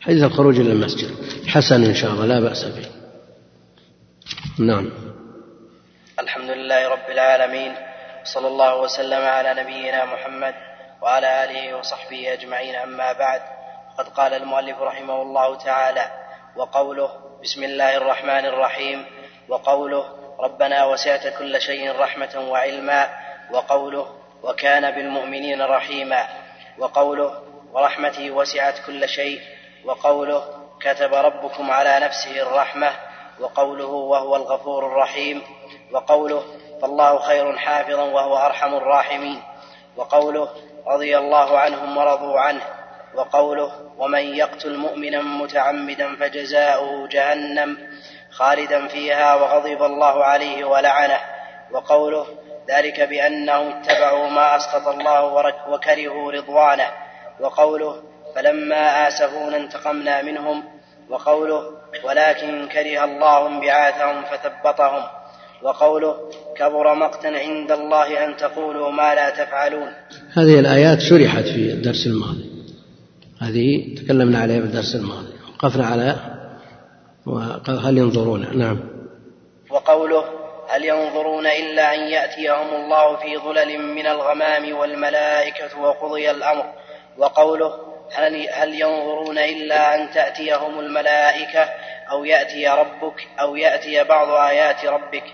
حديث 0.00 0.22
الخروج 0.22 0.60
إلى 0.60 0.72
المسجد 0.72 1.10
حسن 1.46 1.84
إن 1.84 1.94
شاء 1.94 2.12
الله 2.12 2.26
لا 2.26 2.40
بأس 2.40 2.64
به. 2.64 2.86
نعم. 4.58 4.90
الحمد 6.18 6.50
لله 6.50 6.88
رب 6.88 7.10
العالمين 7.10 7.72
صلى 8.24 8.48
الله 8.48 8.82
وسلم 8.82 9.22
على 9.22 9.62
نبينا 9.62 10.04
محمد 10.04 10.54
وعلى 11.02 11.44
آله 11.44 11.78
وصحبه 11.78 12.32
أجمعين 12.32 12.74
أما 12.74 13.12
بعد. 13.12 13.40
قد 13.98 14.08
قال 14.08 14.34
المؤلف 14.34 14.78
رحمه 14.80 15.22
الله 15.22 15.56
تعالى 15.56 16.21
وقوله 16.56 17.10
بسم 17.42 17.64
الله 17.64 17.96
الرحمن 17.96 18.46
الرحيم 18.46 19.06
وقوله 19.48 20.04
ربنا 20.40 20.84
وسعت 20.84 21.26
كل 21.38 21.60
شيء 21.60 22.00
رحمة 22.00 22.46
وعلما 22.50 23.10
وقوله 23.52 24.06
وكان 24.42 24.90
بالمؤمنين 24.90 25.62
رحيما 25.62 26.26
وقوله 26.78 27.42
ورحمتي 27.72 28.30
وسعت 28.30 28.74
كل 28.86 29.08
شيء 29.08 29.40
وقوله 29.84 30.44
كتب 30.80 31.14
ربكم 31.14 31.70
على 31.70 32.00
نفسه 32.00 32.42
الرحمة 32.42 32.92
وقوله 33.40 33.86
وهو 33.86 34.36
الغفور 34.36 34.86
الرحيم 34.86 35.42
وقوله 35.92 36.42
فالله 36.82 37.18
خير 37.18 37.56
حافظا 37.56 38.02
وهو 38.02 38.36
أرحم 38.36 38.74
الراحمين 38.74 39.42
وقوله 39.96 40.48
رضي 40.86 41.18
الله 41.18 41.58
عنهم 41.58 41.96
ورضوا 41.96 42.40
عنه 42.40 42.62
وقوله 43.14 43.81
ومن 43.98 44.34
يقتل 44.34 44.76
مؤمنا 44.76 45.22
متعمدا 45.22 46.16
فجزاؤه 46.16 47.08
جهنم 47.08 47.76
خالدا 48.30 48.86
فيها 48.86 49.34
وغضب 49.34 49.82
الله 49.82 50.24
عليه 50.24 50.64
ولعنه. 50.64 51.18
وقوله 51.72 52.26
ذلك 52.70 53.00
بأنهم 53.00 53.72
اتبعوا 53.72 54.28
ما 54.28 54.56
أسقط 54.56 54.88
الله 54.88 55.24
وكرهوا 55.68 56.32
رضوانه. 56.32 56.88
وقوله 57.40 58.02
فلما 58.34 59.08
آسفونا 59.08 59.56
انتقمنا 59.56 60.22
منهم. 60.22 60.64
وقوله 61.08 61.62
ولكن 62.04 62.68
كره 62.68 63.04
الله 63.04 63.46
انبعاثهم 63.46 64.22
فثبطهم. 64.22 65.02
وقوله 65.62 66.16
كبر 66.56 66.94
مقتا 66.94 67.26
عند 67.26 67.72
الله 67.72 68.24
أن 68.24 68.36
تقولوا 68.36 68.90
ما 68.90 69.14
لا 69.14 69.30
تفعلون. 69.30 69.92
هذه 70.32 70.60
الآيات 70.60 71.00
شرحت 71.00 71.44
في 71.44 71.72
الدرس 71.72 72.06
الماضي. 72.06 72.51
هذه 73.42 73.94
تكلمنا 73.94 74.38
عليها 74.38 74.60
في 74.60 74.66
الدرس 74.66 74.94
الماضي. 74.94 75.32
وقفنا 75.54 75.86
على 75.86 76.16
هل 77.68 77.98
ينظرون؟ 77.98 78.58
نعم. 78.58 78.80
وقوله 79.70 80.24
هل 80.68 80.84
ينظرون 80.84 81.46
إلا 81.46 81.94
أن 81.94 82.00
يأتيهم 82.00 82.74
الله 82.74 83.16
في 83.16 83.38
ظلل 83.38 83.78
من 83.78 84.06
الغمام 84.06 84.76
والملائكة 84.76 85.80
وقضي 85.80 86.30
الأمر. 86.30 86.64
وقوله 87.18 87.72
هل, 88.14 88.48
هل 88.52 88.80
ينظرون 88.80 89.38
إلا 89.38 89.94
أن 89.94 90.10
تأتيهم 90.10 90.80
الملائكة 90.80 91.68
أو 92.10 92.24
يأتي 92.24 92.68
ربك 92.68 93.28
أو 93.40 93.56
يأتي 93.56 94.04
بعض 94.04 94.28
آيات 94.30 94.84
ربك. 94.84 95.24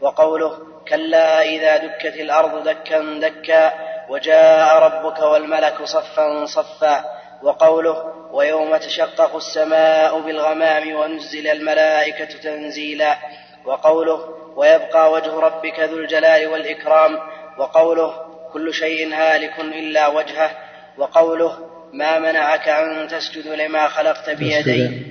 وقوله 0.00 0.58
كلا 0.88 1.42
إذا 1.42 1.76
دكت 1.76 2.16
الأرض 2.20 2.68
دكا 2.68 3.18
دكا 3.20 3.72
وجاء 4.08 4.78
ربك 4.78 5.18
والملك 5.20 5.84
صفا 5.84 6.44
صفا. 6.44 7.17
وقوله 7.42 8.12
ويوم 8.32 8.76
تشقق 8.76 9.36
السماء 9.36 10.20
بالغمام 10.20 10.96
ونزل 10.96 11.46
الملائكة 11.46 12.24
تنزيلا. 12.24 13.18
وقوله 13.64 14.34
ويبقى 14.56 15.12
وجه 15.12 15.40
ربك 15.40 15.80
ذو 15.80 15.98
الجلال 15.98 16.48
والإكرام. 16.48 17.18
وقوله 17.58 18.14
كل 18.52 18.74
شيء 18.74 19.14
هالك 19.14 19.60
إلا 19.60 20.06
وجهه. 20.06 20.50
وقوله 20.98 21.58
ما 21.92 22.18
منعك 22.18 22.68
أن 22.68 23.08
تسجد 23.08 23.46
لما 23.46 23.88
خلقت 23.88 24.30
بيدي 24.30 25.02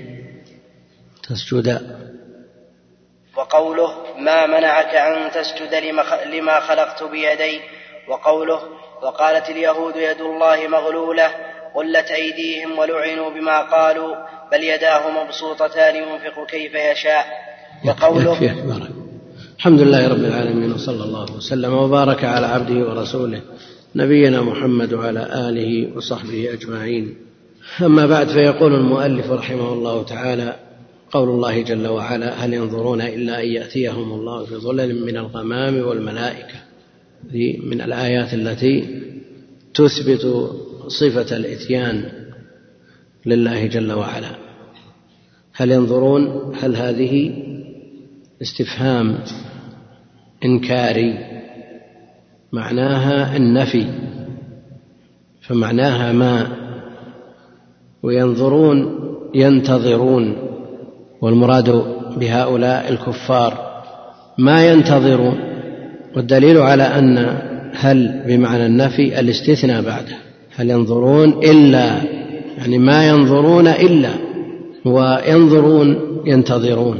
تسجد. 1.29 1.97
وقوله 3.37 4.03
ما 4.17 4.45
منعك 4.45 4.95
أن 4.95 5.31
تسجد 5.31 5.75
لما 6.25 6.59
خلقت 6.59 7.03
بيدي 7.03 7.61
وقوله 8.07 8.61
وقالت 9.01 9.49
اليهود 9.49 9.95
يد 9.95 10.21
الله 10.21 10.67
مغلولة. 10.67 11.31
غلت 11.75 12.11
أيديهم 12.11 12.79
ولعنوا 12.79 13.29
بما 13.29 13.61
قالوا 13.61 14.15
بل 14.51 14.63
يداه 14.63 15.23
مبسوطتان 15.23 15.95
ينفق 15.95 16.45
كيف 16.49 16.71
يشاء. 16.75 17.25
وقوله 17.85 18.55
الحمد 19.57 19.81
لله 19.81 20.07
رب 20.07 20.23
العالمين 20.23 20.71
وصلى 20.73 21.03
الله 21.03 21.35
وسلم 21.37 21.73
وبارك 21.73 22.23
على 22.23 22.47
عبده 22.47 22.89
ورسوله 22.89 23.41
نبينا 23.95 24.41
محمد 24.41 24.93
وعلى 24.93 25.49
آله 25.49 25.97
وصحبه 25.97 26.53
أجمعين. 26.53 27.15
أما 27.81 28.05
بعد 28.05 28.27
فيقول 28.29 28.73
المؤلف 28.73 29.31
رحمه 29.31 29.73
الله 29.73 30.03
تعالى 30.03 30.55
قول 31.11 31.29
الله 31.29 31.61
جل 31.61 31.87
وعلا 31.87 32.45
هل 32.45 32.53
ينظرون 32.53 33.01
إلا 33.01 33.43
أن 33.43 33.47
يأتيهم 33.47 34.11
الله 34.13 34.45
في 34.45 34.55
ظلل 34.55 35.05
من 35.05 35.17
الغمام 35.17 35.87
والملائكة؟ 35.87 36.57
من 37.63 37.81
الآيات 37.81 38.33
التي 38.33 39.01
تثبت 39.73 40.51
صفة 40.87 41.37
الإتيان 41.37 42.03
لله 43.25 43.65
جل 43.65 43.91
وعلا. 43.91 44.29
هل 45.53 45.71
ينظرون 45.71 46.53
هل 46.61 46.75
هذه 46.75 47.33
استفهام 48.41 49.17
إنكاري؟ 50.45 51.17
معناها 52.51 53.37
النفي. 53.37 53.85
فمعناها 55.41 56.11
ما 56.11 56.47
وينظرون 58.03 58.99
ينتظرون 59.35 60.35
والمراد 61.21 61.69
بهؤلاء 62.17 62.89
الكفار 62.89 63.83
ما 64.37 64.71
ينتظرون. 64.71 65.39
والدليل 66.15 66.57
على 66.57 66.83
أن 66.83 67.17
هل 67.75 68.23
بمعنى 68.27 68.65
النفي 68.65 69.19
الاستثناء 69.19 69.81
بعده. 69.81 70.26
هل 70.57 70.69
ينظرون 70.69 71.29
إلا 71.29 72.01
يعني 72.57 72.77
ما 72.77 73.07
ينظرون 73.07 73.67
إلا 73.67 74.09
وينظرون 74.85 76.21
ينتظرون. 76.25 76.97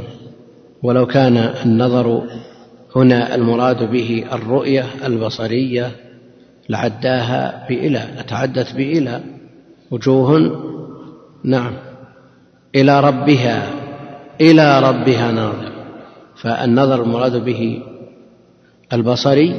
ولو 0.82 1.06
كان 1.06 1.36
النظر 1.36 2.22
هنا 2.96 3.34
المراد 3.34 3.90
به 3.90 4.24
الرؤية 4.32 4.84
البصرية 5.04 5.90
لعداها 6.68 7.66
بإلى 7.68 8.02
لتعدت 8.18 8.74
بإلى 8.76 9.20
وجوه 9.90 10.60
نعم 11.44 11.72
إلى 12.74 13.00
ربها 13.00 13.70
إلى 14.40 14.80
ربها 14.80 15.32
ناظر. 15.32 15.72
فالنظر 16.36 17.02
المراد 17.02 17.44
به 17.44 17.82
البصري 18.92 19.54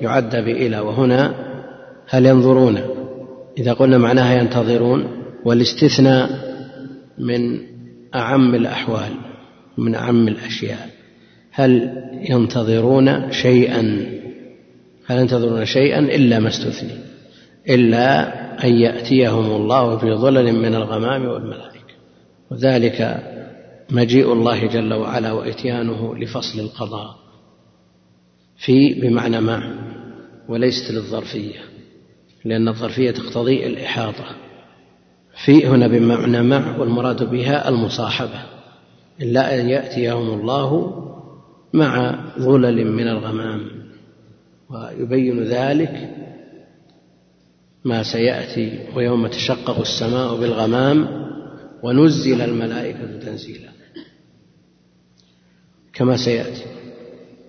يعد 0.00 0.36
بإلى 0.36 0.80
وهنا 0.80 1.34
هل 2.08 2.26
ينظرون؟ 2.26 3.01
إذا 3.58 3.72
قلنا 3.72 3.98
معناها 3.98 4.40
ينتظرون 4.40 5.24
والاستثناء 5.44 6.52
من 7.18 7.60
أعم 8.14 8.54
الأحوال 8.54 9.10
من 9.78 9.94
أعم 9.94 10.28
الأشياء. 10.28 10.90
هل 11.50 12.02
ينتظرون 12.30 13.32
شيئا؟ 13.32 13.80
هل 15.06 15.18
ينتظرون 15.18 15.64
شيئا؟ 15.64 15.98
إلا 15.98 16.38
ما 16.38 16.48
استثني. 16.48 16.98
إلا 17.68 18.32
أن 18.64 18.72
يأتيهم 18.72 19.56
الله 19.56 19.98
في 19.98 20.14
ظلل 20.14 20.52
من 20.52 20.74
الغمام 20.74 21.26
والملائكة. 21.26 21.72
وذلك 22.50 23.22
مجيء 23.90 24.32
الله 24.32 24.66
جل 24.66 24.94
وعلا 24.94 25.32
وإتيانه 25.32 26.16
لفصل 26.16 26.60
القضاء. 26.60 27.16
في 28.56 28.94
بمعنى 28.94 29.40
مع 29.40 29.74
وليست 30.48 30.90
للظرفية. 30.90 31.71
لأن 32.44 32.68
الظرفية 32.68 33.10
تقتضي 33.10 33.66
الإحاطة. 33.66 34.24
في 35.44 35.66
هنا 35.66 35.86
بمعنى 35.86 36.42
مع 36.42 36.76
والمراد 36.76 37.30
بها 37.30 37.68
المصاحبة 37.68 38.42
إلا 39.22 39.60
أن 39.60 39.68
يأتيهم 39.68 40.40
الله 40.40 40.98
مع 41.72 42.20
ظلل 42.38 42.92
من 42.92 43.08
الغمام 43.08 43.60
ويبين 44.70 45.42
ذلك 45.42 46.10
ما 47.84 48.02
سيأتي 48.02 48.78
ويوم 48.96 49.26
تشقق 49.26 49.80
السماء 49.80 50.36
بالغمام 50.40 51.08
ونزل 51.82 52.40
الملائكة 52.40 53.18
تنزيلا. 53.18 53.68
كما 55.92 56.16
سيأتي. 56.16 56.64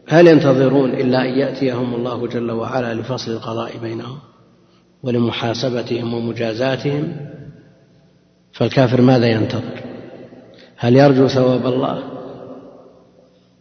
هل 0.08 0.28
ينتظرون 0.28 0.90
إلا 0.90 1.22
أن 1.22 1.40
يأتيهم 1.40 1.96
الله 1.96 2.28
جل 2.28 2.52
وعلا 2.52 2.94
لفصل 2.94 3.32
القضاء 3.32 3.78
بينهم؟ 3.78 4.20
ولمحاسبتهم 5.04 6.14
ومجازاتهم 6.14 7.16
فالكافر 8.52 9.02
ماذا 9.02 9.28
ينتظر؟ 9.28 9.82
هل 10.78 10.96
يرجو 10.96 11.28
ثواب 11.28 11.66
الله؟ 11.66 12.04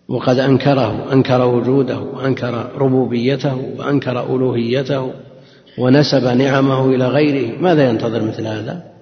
وقد 0.08 0.38
أنكره 0.38 1.12
أنكر 1.12 1.46
وجوده 1.46 2.00
وأنكر 2.00 2.70
ربوبيته 2.76 3.74
وأنكر 3.78 4.34
ألوهيته 4.36 5.12
ونسب 5.78 6.24
نعمه 6.24 6.88
إلى 6.88 7.08
غيره. 7.08 7.58
ماذا 7.58 7.88
ينتظر 7.88 8.22
مثل 8.22 8.46
هذا؟ 8.46 8.92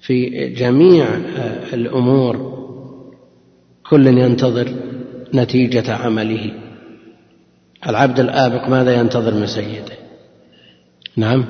في 0.00 0.48
جميع 0.48 1.06
الأمور 1.72 2.58
كل 3.90 4.06
ينتظر 4.06 4.74
نتيجة 5.34 5.94
عمله. 5.94 6.52
العبد 7.88 8.20
الآبق 8.20 8.68
ماذا 8.68 8.94
ينتظر 8.94 9.34
من 9.34 9.46
سيده؟ 9.46 10.07
نعم. 11.18 11.44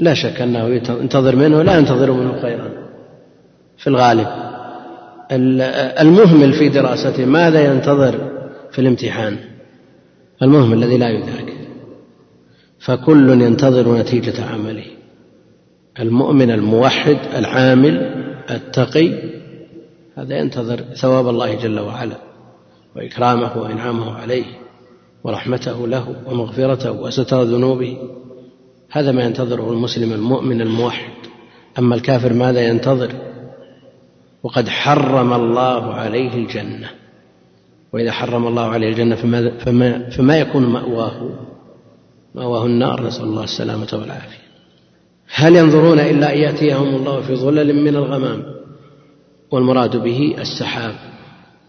لا 0.00 0.14
شك 0.14 0.40
أنه 0.40 0.68
ينتظر 1.00 1.36
منه 1.36 1.62
لا 1.62 1.78
ينتظر 1.78 2.12
منه 2.12 2.42
خيرا. 2.42 2.70
في 3.78 3.86
الغالب. 3.86 4.26
المهمل 6.00 6.52
في 6.52 6.68
دراسته 6.68 7.24
ماذا 7.24 7.72
ينتظر 7.72 8.14
في 8.72 8.78
الامتحان؟ 8.78 9.36
المهمل 10.42 10.84
الذي 10.84 10.98
لا 10.98 11.08
يذاكر 11.08 11.60
فكل 12.80 13.42
ينتظر 13.42 13.98
نتيجة 13.98 14.44
عمله. 14.44 14.86
المؤمن 16.00 16.50
الموحد 16.50 17.18
العامل 17.34 18.24
التقي 18.50 19.12
هذا 20.16 20.38
ينتظر 20.38 20.80
ثواب 20.94 21.28
الله 21.28 21.54
جل 21.54 21.80
وعلا 21.80 22.16
وإكرامه 22.96 23.58
وإنعامه 23.58 24.14
عليه 24.14 24.44
ورحمته 25.24 25.86
له 25.86 26.14
ومغفرته 26.26 26.92
وستر 26.92 27.42
ذنوبه. 27.42 27.96
هذا 28.90 29.12
ما 29.12 29.24
ينتظره 29.24 29.72
المسلم 29.72 30.12
المؤمن 30.12 30.60
الموحد. 30.60 31.10
أما 31.78 31.94
الكافر 31.94 32.32
ماذا 32.32 32.68
ينتظر؟ 32.68 33.12
وقد 34.42 34.68
حرم 34.68 35.32
الله 35.32 35.94
عليه 35.94 36.34
الجنة. 36.34 36.90
وإذا 37.92 38.12
حرم 38.12 38.46
الله 38.46 38.66
عليه 38.66 38.88
الجنة 38.88 39.16
فما, 39.16 39.58
فما, 39.58 40.10
فما 40.10 40.38
يكون 40.38 40.66
مأواه؟ 40.66 41.30
مأواه 42.34 42.66
النار. 42.66 43.06
نسأل 43.06 43.24
الله 43.24 43.44
السلامة 43.44 43.88
والعافية. 43.92 44.40
هل 45.34 45.56
ينظرون 45.56 46.00
إلا 46.00 46.32
أن 46.32 46.38
يأتيهم 46.38 46.94
الله 46.96 47.20
في 47.20 47.36
ظلل 47.36 47.84
من 47.84 47.96
الغمام؟ 47.96 48.42
والمراد 49.50 49.96
به 49.96 50.34
السحاب 50.38 50.94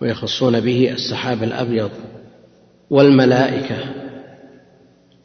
ويخصون 0.01 0.59
به 0.59 0.91
السحاب 0.91 1.43
الأبيض. 1.43 1.91
والملائكة 2.89 3.77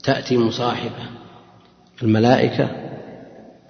تأتي 0.05 0.39
مصاحبة. 0.39 1.16
الملائكة 2.03 2.69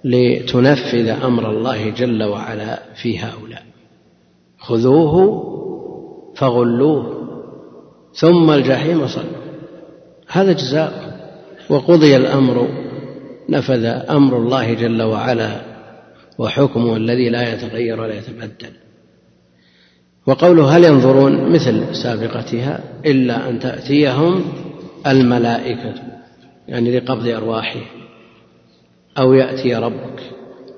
لتنفذ 0.03 1.07
أمر 1.07 1.49
الله 1.49 1.89
جل 1.89 2.23
وعلا 2.23 2.79
في 3.01 3.19
هؤلاء. 3.19 3.63
خذوه 4.59 5.43
فغلوه 6.35 7.27
ثم 8.13 8.51
الجحيم 8.51 9.07
صلوا. 9.07 9.47
هذا 10.27 10.51
جزاء. 10.51 11.17
وقضي 11.69 12.15
الأمر 12.15 12.67
نفذ 13.49 13.85
أمر 13.85 14.37
الله 14.37 14.73
جل 14.73 15.01
وعلا 15.01 15.61
وحكمه 16.37 16.95
الذي 16.95 17.29
لا 17.29 17.53
يتغير 17.53 18.01
ولا 18.01 18.17
يتبدل. 18.17 18.73
وقوله 20.27 20.77
هل 20.77 20.83
ينظرون؟ 20.83 21.51
مثل 21.51 21.95
سابقتها 21.95 22.79
إلا 23.05 23.49
أن 23.49 23.59
تأتيهم 23.59 24.43
الملائكة 25.07 25.93
يعني 26.67 26.99
لقبض 26.99 27.27
أرواحهم. 27.27 27.96
أو 29.17 29.33
يأتي 29.33 29.75
ربك 29.75 30.21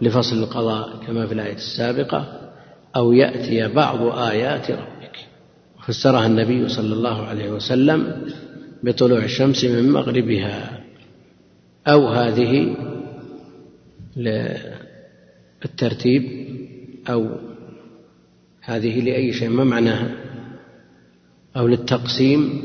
لفصل 0.02 0.36
القضاء 0.36 1.06
كما 1.08 1.28
في 1.28 1.34
الآية 1.34 1.56
السابقة 1.56 2.52
أو 2.96 3.12
يأتي 3.12 3.68
بعض 3.68 4.18
آيات 4.18 4.72
ربك. 4.72 5.18
فسرها 5.88 6.26
النبي 6.26 6.70
صلى 6.70 6.94
الله 6.94 7.26
عليه 7.26 7.52
وسلم 7.52 8.22
بطلوع 8.84 9.24
الشمس 9.24 9.66
من 9.66 9.92
مغربها. 9.92 10.80
أو 11.88 12.08
هذه 12.08 12.76
للترتيب 15.66 16.24
أو 17.10 17.30
هذه 18.62 19.00
لأي 19.00 19.34
شيء 19.34 19.50
ما 19.50 19.64
معناها؟ 19.64 20.12
أو 21.58 21.68
للتقسيم. 21.68 22.62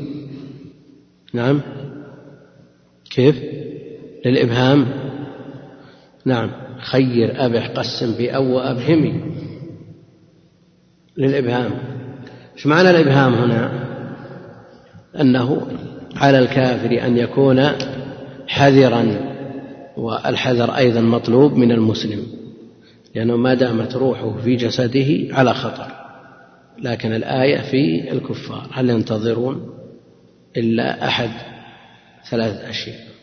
نعم. 1.33 1.61
كيف؟ 3.09 3.35
للإبهام. 4.25 5.04
نعم. 6.25 6.51
خير 6.79 7.45
أبح 7.45 7.67
قسم 7.67 8.17
بأو 8.17 8.55
وأبهمي 8.55 9.21
للإبهام. 11.17 11.71
إيش 12.55 12.67
معنى 12.67 12.89
الإبهام 12.89 13.33
هنا؟ 13.33 13.85
أنه 15.21 15.67
على 16.15 16.39
الكافر 16.39 17.05
أن 17.07 17.17
يكون 17.17 17.67
حذرا 18.47 19.05
والحذر 19.97 20.71
أيضا 20.71 21.01
مطلوب 21.01 21.53
من 21.53 21.71
المسلم 21.71 22.23
لأنه 23.15 23.37
ما 23.37 23.53
دامت 23.53 23.95
روحه 23.95 24.37
في 24.37 24.55
جسده 24.55 25.35
على 25.35 25.53
خطر. 25.53 25.91
لكن 26.79 27.13
الآية 27.13 27.61
في 27.61 28.11
الكفار 28.11 28.67
هل 28.71 28.89
ينتظرون 28.89 29.69
إلا 30.57 31.07
أحد 31.07 31.29
ثلاثة 32.29 32.69
أشياء؟ 32.69 33.14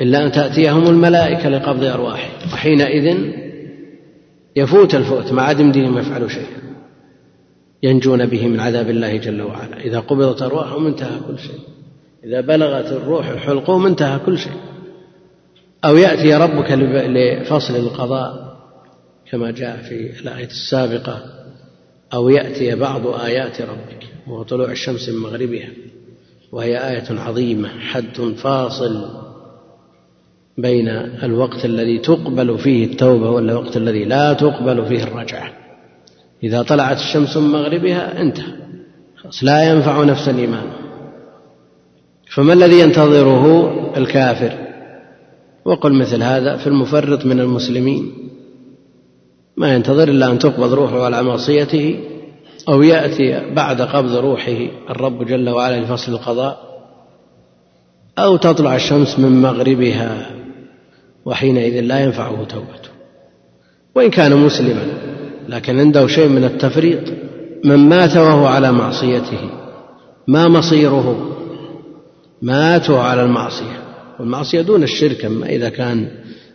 إلا 0.00 0.26
أن 0.26 0.32
تأتيهم 0.32 0.86
الملائكة 0.86 1.48
لقبض 1.48 1.84
أرواحهم 1.84 2.52
وحينئذ 2.52 3.16
يفوت 4.56 4.94
الفوت 4.94 5.32
ما 5.32 5.42
عاد 5.42 5.60
يمديهم 5.60 5.98
يفعلوا 5.98 6.28
شيئا 6.28 6.62
ينجون 7.82 8.26
به 8.26 8.46
من 8.48 8.60
عذاب 8.60 8.90
الله 8.90 9.16
جل 9.16 9.42
وعلا. 9.42 9.80
إذا 9.80 10.00
قبضت 10.00 10.42
أرواحهم 10.42 10.86
انتهى 10.86 11.20
كل 11.28 11.38
شيء. 11.38 11.60
إذا 12.24 12.40
بلغت 12.40 12.92
الروح 12.92 13.36
حلقوم 13.36 13.86
انتهى 13.86 14.18
كل 14.18 14.38
شيء. 14.38 14.52
أو 15.84 15.96
يأتي 15.96 16.34
ربك 16.34 16.72
لفصل 16.72 17.76
القضاء 17.76 18.56
كما 19.30 19.50
جاء 19.50 19.76
في 19.76 20.20
الآية 20.20 20.46
السابقة. 20.46 21.22
أو 22.14 22.28
يأتي 22.28 22.74
بعض 22.74 23.06
آيات 23.06 23.62
ربك. 23.62 24.06
وهو 24.26 24.42
طلوع 24.42 24.70
الشمس 24.70 25.08
من 25.08 25.18
مغربها. 25.18 25.68
وهي 26.52 26.90
آية 26.90 27.20
عظيمة 27.20 27.68
حد 27.68 28.34
فاصل. 28.36 29.21
بين 30.58 30.88
الوقت 31.22 31.64
الذي 31.64 31.98
تقبل 31.98 32.58
فيه 32.58 32.84
التوبة 32.84 33.30
والوقت 33.30 33.76
الذي 33.76 34.04
لا 34.04 34.32
تقبل 34.32 34.86
فيه 34.86 35.02
الرجعة. 35.02 35.52
إذا 36.42 36.62
طلعت 36.62 36.96
الشمس 36.96 37.36
من 37.36 37.52
مغربها 37.52 38.20
انتهى. 38.20 38.52
لا 39.42 39.70
ينفع 39.70 40.04
نفسا 40.04 40.30
الإيمان. 40.30 40.66
فما 42.34 42.52
الذي 42.52 42.80
ينتظره؟ 42.80 43.72
الكافر. 43.96 44.52
وقل 45.64 45.92
مثل 45.92 46.22
هذا 46.22 46.56
في 46.56 46.66
المفرط 46.66 47.26
من 47.26 47.40
المسلمين. 47.40 48.12
ما 49.56 49.74
ينتظر 49.74 50.08
إلا 50.08 50.30
أن 50.30 50.38
تقبض 50.38 50.72
روحه 50.72 51.04
على 51.04 51.22
معصيته 51.22 52.00
أو 52.68 52.82
يأتي 52.82 53.54
بعد 53.54 53.82
قبض 53.82 54.16
روحه 54.16 54.66
الرب 54.90 55.26
جل 55.26 55.48
وعلا 55.48 55.80
لفصل 55.80 56.12
القضاء 56.12 56.72
أو 58.18 58.36
تطلع 58.36 58.76
الشمس 58.76 59.18
من 59.18 59.42
مغربها. 59.42 60.41
وحينئذ 61.24 61.80
لا 61.80 62.00
ينفعه 62.00 62.44
توبته. 62.44 62.90
وإن 63.94 64.10
كان 64.10 64.36
مسلما 64.36 64.86
لكن 65.48 65.78
عنده 65.78 66.06
شيء 66.06 66.28
من 66.28 66.44
التفريط 66.44 67.00
من 67.64 67.76
مات 67.76 68.16
وهو 68.16 68.46
على 68.46 68.72
معصيته 68.72 69.50
ما 70.28 70.48
مصيره 70.48 71.36
مات 72.42 72.90
على 72.90 73.22
المعصية. 73.22 73.82
والمعصية 74.18 74.60
دون 74.60 74.82
الشرك 74.82 75.24
أما 75.24 75.46
إذا 75.46 75.68
كان 75.68 76.08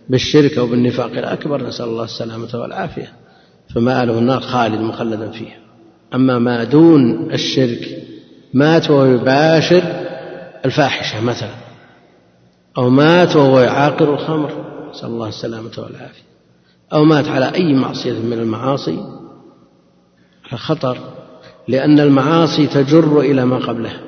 بالشرك 0.09 0.57
أو 0.57 0.68
بالنفاق 0.68 1.11
الأكبر 1.11 1.68
نسأل 1.68 1.86
الله 1.86 2.03
السلامة 2.03 2.49
والعافية 2.53 3.11
فمآله 3.76 4.20
النار 4.20 4.39
خالد 4.39 4.82
مخلدا 4.82 5.32
فيها 5.32 5.57
أما 6.15 6.39
ما 6.39 6.63
دون 6.63 7.32
الشرك 7.34 8.03
مات 8.53 8.89
وهو 8.89 9.05
يباشر 9.05 9.84
الفاحشة 10.65 11.22
مثلا. 11.22 11.66
أو 12.78 12.89
مات 12.89 13.36
وهو 13.36 13.59
يعاقر 13.59 14.13
الخمر 14.13 14.51
نسأل 14.91 15.09
الله 15.09 15.28
السلامة 15.28 15.71
والعافية. 15.78 16.28
أو 16.93 17.03
مات 17.03 17.28
على 17.28 17.55
أي 17.55 17.73
معصية 17.73 18.19
من 18.19 18.34
المعاصي 18.34 18.99
خطر 20.55 20.97
لأن 21.67 21.99
المعاصي 21.99 22.67
تجر 22.67 23.19
إلى 23.19 23.45
ما 23.45 23.57
قبلها. 23.57 23.99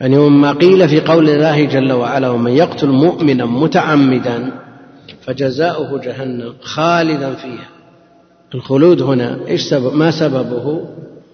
يعني 0.00 0.18
مما 0.18 0.52
قيل 0.52 0.88
في 0.88 1.00
قول 1.00 1.30
الله 1.30 1.64
جل 1.64 1.92
وعلا 1.92 2.28
ومن 2.30 2.52
يقتل 2.52 2.88
مؤمنا 2.88 3.44
متعمدا 3.44 4.52
فجزاؤه 5.22 6.00
جهنم 6.00 6.54
خالدا 6.62 7.34
فيها. 7.34 7.68
الخلود 8.54 9.02
هنا 9.02 9.38
إيش 9.48 9.62
سبب؟ 9.62 9.94
ما 9.94 10.10
سببه؟ 10.10 10.84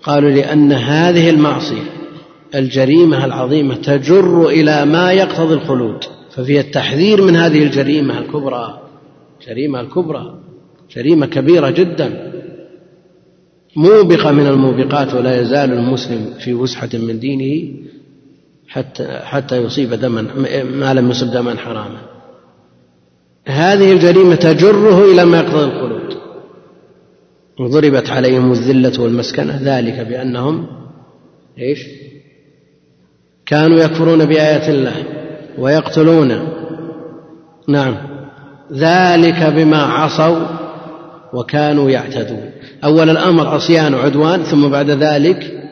قالوا 0.02 0.30
لأن 0.30 0.72
هذه 0.72 1.30
المعصية 1.30 1.90
الجريمة 2.54 3.24
العظيمة 3.24 3.74
تجر 3.74 4.48
إلى 4.48 4.84
ما 4.84 5.12
يقتضي 5.12 5.54
الخلود. 5.54 6.04
ففي 6.40 6.60
التحذير 6.60 7.22
من 7.22 7.36
هذه 7.36 7.62
الجريمة 7.62 8.18
الكبرى 8.18 8.80
جريمة 9.46 9.80
الكبرى 9.80 10.38
جريمة 10.96 11.26
كبيرة 11.26 11.70
جدا. 11.70 12.32
موبقة 13.76 14.32
من 14.32 14.46
الموبقات 14.46 15.14
ولا 15.14 15.40
يزال 15.40 15.72
المسلم 15.72 16.34
في 16.38 16.54
وسحة 16.54 16.88
من 16.94 17.18
دينه 17.18 17.74
حتى 18.68 19.04
حتى 19.22 19.56
يصيب 19.56 19.94
دما 19.94 20.22
ما 20.64 20.94
لم 20.94 21.10
يصب 21.10 21.30
دما 21.30 21.56
حراما. 21.56 22.00
هذه 23.46 23.92
الجريمة 23.92 24.34
تجره 24.34 25.12
إلى 25.12 25.24
ما 25.24 25.38
يقتضي 25.40 25.64
الخلود 25.64 26.16
وضربت 27.60 28.10
عليهم 28.10 28.52
الذلة 28.52 29.02
والمسكنة 29.02 29.60
ذلك 29.62 30.06
بأنهم 30.08 30.66
إيش؟ 31.58 31.86
كانوا 33.46 33.78
يكفرون 33.80 34.24
بآيات 34.24 34.68
الله. 34.68 35.19
ويقتلون. 35.58 36.48
نعم. 37.68 37.96
ذلك 38.72 39.42
بما 39.42 39.82
عصوا 39.82 40.46
وكانوا 41.32 41.90
يعتدون. 41.90 42.50
أول 42.84 43.10
الأمر 43.10 43.46
عصيان 43.46 43.94
وعدوان 43.94 44.42
ثم 44.42 44.68
بعد 44.68 44.90
ذلك 44.90 45.70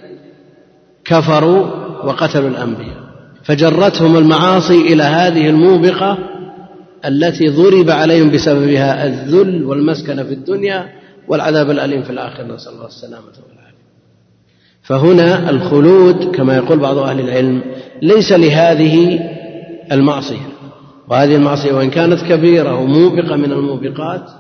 كفروا 1.05 1.67
وقتلوا 2.05 2.49
الأنبياء. 2.49 3.09
فجرتهم 3.45 4.17
المعاصي 4.17 4.93
إلى 4.93 5.03
هذه 5.03 5.49
الموبقة 5.49 6.19
التي 7.05 7.49
ضرب 7.49 7.91
عليهم 7.91 8.31
بسببها 8.31 9.07
الذل 9.07 9.65
والمسكنة 9.65 10.23
في 10.23 10.35
الدنيا 10.35 10.89
والعذاب 11.29 11.71
الأليم 11.71 12.03
في 12.03 12.11
الآخرة. 12.11 12.55
نسأل 12.55 12.73
الله 12.73 12.87
السلامة 12.87 13.25
والعافية. 13.49 13.59
فهنا 14.83 15.51
الخلود 15.51 16.37
كما 16.37 16.57
يقول 16.57 16.79
بعض 16.79 16.99
أهل 16.99 17.21
العلم 17.21 17.63
ليس 18.03 18.33
لهذه 18.33 19.21
المعصية. 19.93 20.49
وهذه 21.09 21.37
المعصية 21.37 21.73
وإن 21.73 21.91
كانت 21.91 22.21
كبيرة 22.21 22.75
وموبقة 22.75 23.37
من 23.37 23.53
الموبقات 23.53 24.31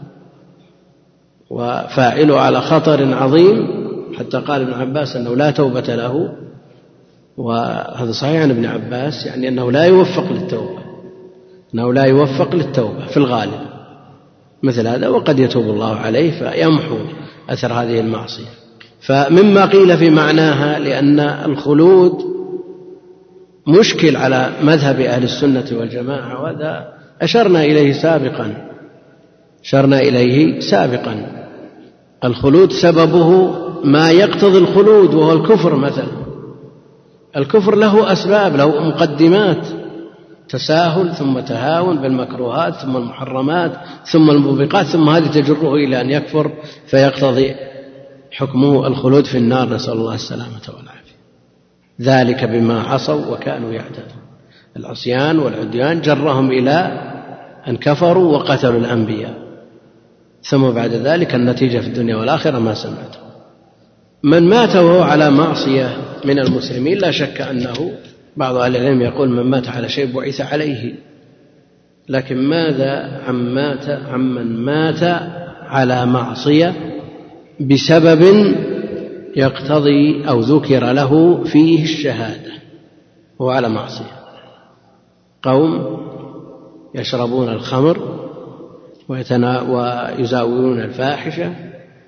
وفاعله 1.51 2.41
على 2.41 2.61
خطر 2.61 3.15
عظيم 3.15 3.69
حتى 4.19 4.39
قال 4.39 4.61
ابن 4.61 4.73
عباس 4.73 5.17
أنه 5.17 5.37
لا 5.37 5.51
توبة 5.51 5.95
له. 5.95 6.33
وهذا 7.37 8.13
صحيح 8.13 8.43
عن 8.43 8.51
ابن 8.51 8.67
عباس 8.67 9.27
يعني 9.27 9.49
أنه 9.49 9.73
لا 9.73 9.85
يوفق 9.85 10.33
للتوبة 10.33 10.79
أنه 11.75 11.93
لا 11.93 12.05
يوفق 12.05 12.55
للتوبة 12.55 13.07
في 13.07 13.17
الغالب. 13.17 13.61
مثل 14.63 14.87
هذا 14.87 15.09
وقد 15.09 15.39
يتوب 15.39 15.65
الله 15.65 15.97
عليه 15.97 16.31
فيمحو 16.31 16.97
أثر 17.51 17.73
هذه 17.73 18.01
المعصية. 18.01 18.49
فمما 19.01 19.67
قيل 19.67 19.99
في 19.99 20.11
معناها 20.11 20.79
لأن 20.79 21.21
الخلود 21.21 22.38
مشكل 23.69 24.17
على 24.17 24.53
مذهب 24.63 25.01
أهل 25.01 25.23
السنة 25.25 25.67
والجماعة 25.73 26.43
وهذا 26.43 26.89
أشرنا 27.23 27.65
إليه 27.65 27.93
سابقا. 27.93 28.69
أشرنا 29.65 29.99
إليه 29.99 30.61
سابقا. 30.61 31.27
الخلود 32.25 32.73
سببه 32.73 33.55
ما 33.85 34.11
يقتضي 34.11 34.59
الخلود 34.59 35.15
وهو 35.15 35.33
الكفر 35.33 35.77
مثلا. 35.77 36.19
الكفر 37.37 37.75
له 37.77 38.13
أسباب 38.13 38.57
له 38.57 38.89
مقدمات. 38.89 39.67
تساهل 40.49 41.15
ثم 41.15 41.41
تهاون 41.41 41.99
بالمكروهات 41.99 42.75
ثم 42.75 42.97
المحرمات 42.97 43.73
ثم 44.13 44.31
الموبقات 44.31 44.87
ثم 44.87 45.09
هذه 45.09 45.27
تجره 45.27 45.75
إلى 45.75 46.01
أن 46.01 46.11
يكفر 46.11 46.51
فيقتضي 46.87 47.55
حكمه 48.31 48.87
الخلود 48.87 49.25
في 49.25 49.39
النار. 49.39 49.75
نسأل 49.75 49.93
الله 49.93 50.15
السلامة 50.15 50.61
والعافية. 50.69 50.98
ذلك 52.01 52.45
بما 52.45 52.81
عصوا 52.81 53.27
وكانوا 53.27 53.73
يعتدون. 53.73 54.23
العصيان 54.77 55.39
والعديان 55.39 56.01
جرهم 56.01 56.51
إلى 56.51 57.09
أن 57.69 57.77
كفروا 57.77 58.37
وقتلوا 58.37 58.79
الأنبياء. 58.79 59.35
ثم 60.43 60.71
بعد 60.71 60.91
ذلك 60.91 61.35
النتيجة 61.35 61.79
في 61.79 61.87
الدنيا 61.87 62.17
والآخرة 62.17 62.59
ما 62.59 62.75
سمعته. 62.75 63.19
من 64.23 64.49
مات 64.49 64.77
وهو 64.77 65.03
على 65.03 65.31
معصية 65.31 65.97
من 66.25 66.39
المسلمين 66.39 66.99
لا 66.99 67.11
شك 67.11 67.41
أنه 67.41 67.93
بعض 68.37 68.57
أهل 68.57 68.77
العلم 68.77 69.03
يقول 69.03 69.29
من 69.29 69.43
مات 69.43 69.69
على 69.69 69.89
شيء 69.89 70.13
بعث 70.17 70.41
عليه. 70.41 70.95
لكن 72.09 72.37
ماذا 72.37 73.21
عن 73.27 73.55
مات 73.55 73.89
عمن 73.89 74.57
مات 74.57 75.03
على 75.63 76.07
معصية 76.07 76.75
بسبب 77.61 78.55
يقتضي 79.39 80.29
أو 80.29 80.41
ذكر 80.41 80.93
له 80.93 81.45
فيه 81.45 81.83
الشهادة 81.83 82.53
هو 83.41 83.51
على 83.51 83.69
معصية. 83.69 84.19
قوم 85.43 86.01
يشربون 86.95 87.49
الخمر 87.49 88.29
ويزاولون 89.09 90.81
الفاحشة 90.81 91.55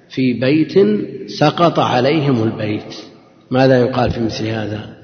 في 0.09 0.33
بيت 0.33 0.73
سقط 1.31 1.79
عليهم 1.79 2.43
البيت. 2.43 2.95
ماذا 3.51 3.81
يقال 3.81 4.11
في 4.11 4.21
مثل 4.21 4.47
هذا؟ 4.47 4.97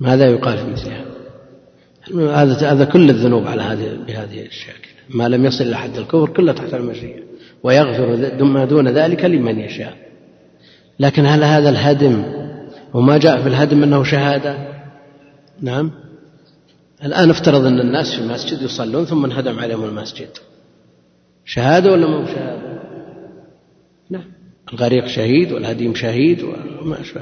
ماذا 0.00 0.26
يقال 0.26 0.58
في 0.58 0.70
مثل 0.72 0.90
هذا؟ 0.90 1.14
هذا 2.42 2.72
هذا 2.72 2.84
كل 2.84 3.10
الذنوب 3.10 3.46
على 3.46 3.62
هذه 3.62 3.98
بهذه 4.06 4.46
الشاكلة 4.46 4.94
ما 5.08 5.28
لم 5.28 5.44
يصل 5.44 5.64
إلى 5.64 5.76
حد 5.76 5.96
الكفر 5.96 6.28
كله 6.28 6.52
تحت 6.52 6.74
المشيئة 6.74 7.22
ويغفر 7.62 8.44
ما 8.44 8.64
دون 8.64 8.88
ذلك 8.88 9.24
لمن 9.24 9.60
يشاء. 9.60 10.03
لكن 10.98 11.26
هل 11.26 11.44
هذا 11.44 11.70
الهدم 11.70 12.24
وما 12.94 13.18
جاء 13.18 13.42
في 13.42 13.48
الهدم 13.48 13.82
أنه 13.82 14.04
شهادة؟ 14.04 14.56
نعم. 15.60 15.90
الآن 17.04 17.30
افترض 17.30 17.66
أن 17.66 17.80
الناس 17.80 18.14
في 18.14 18.20
المسجد 18.20 18.62
يصلون 18.62 19.04
ثم 19.04 19.24
انهدم 19.24 19.58
عليهم 19.58 19.84
المسجد. 19.84 20.28
شهادة 21.44 21.92
ولا 21.92 22.06
مو 22.06 22.22
بشهادة 22.22 22.80
نعم. 24.10 24.24
الغريق 24.72 25.06
شهيد 25.06 25.52
والهديم 25.52 25.94
شهيد 25.94 26.42
وما 26.42 27.00
أشبه 27.00 27.20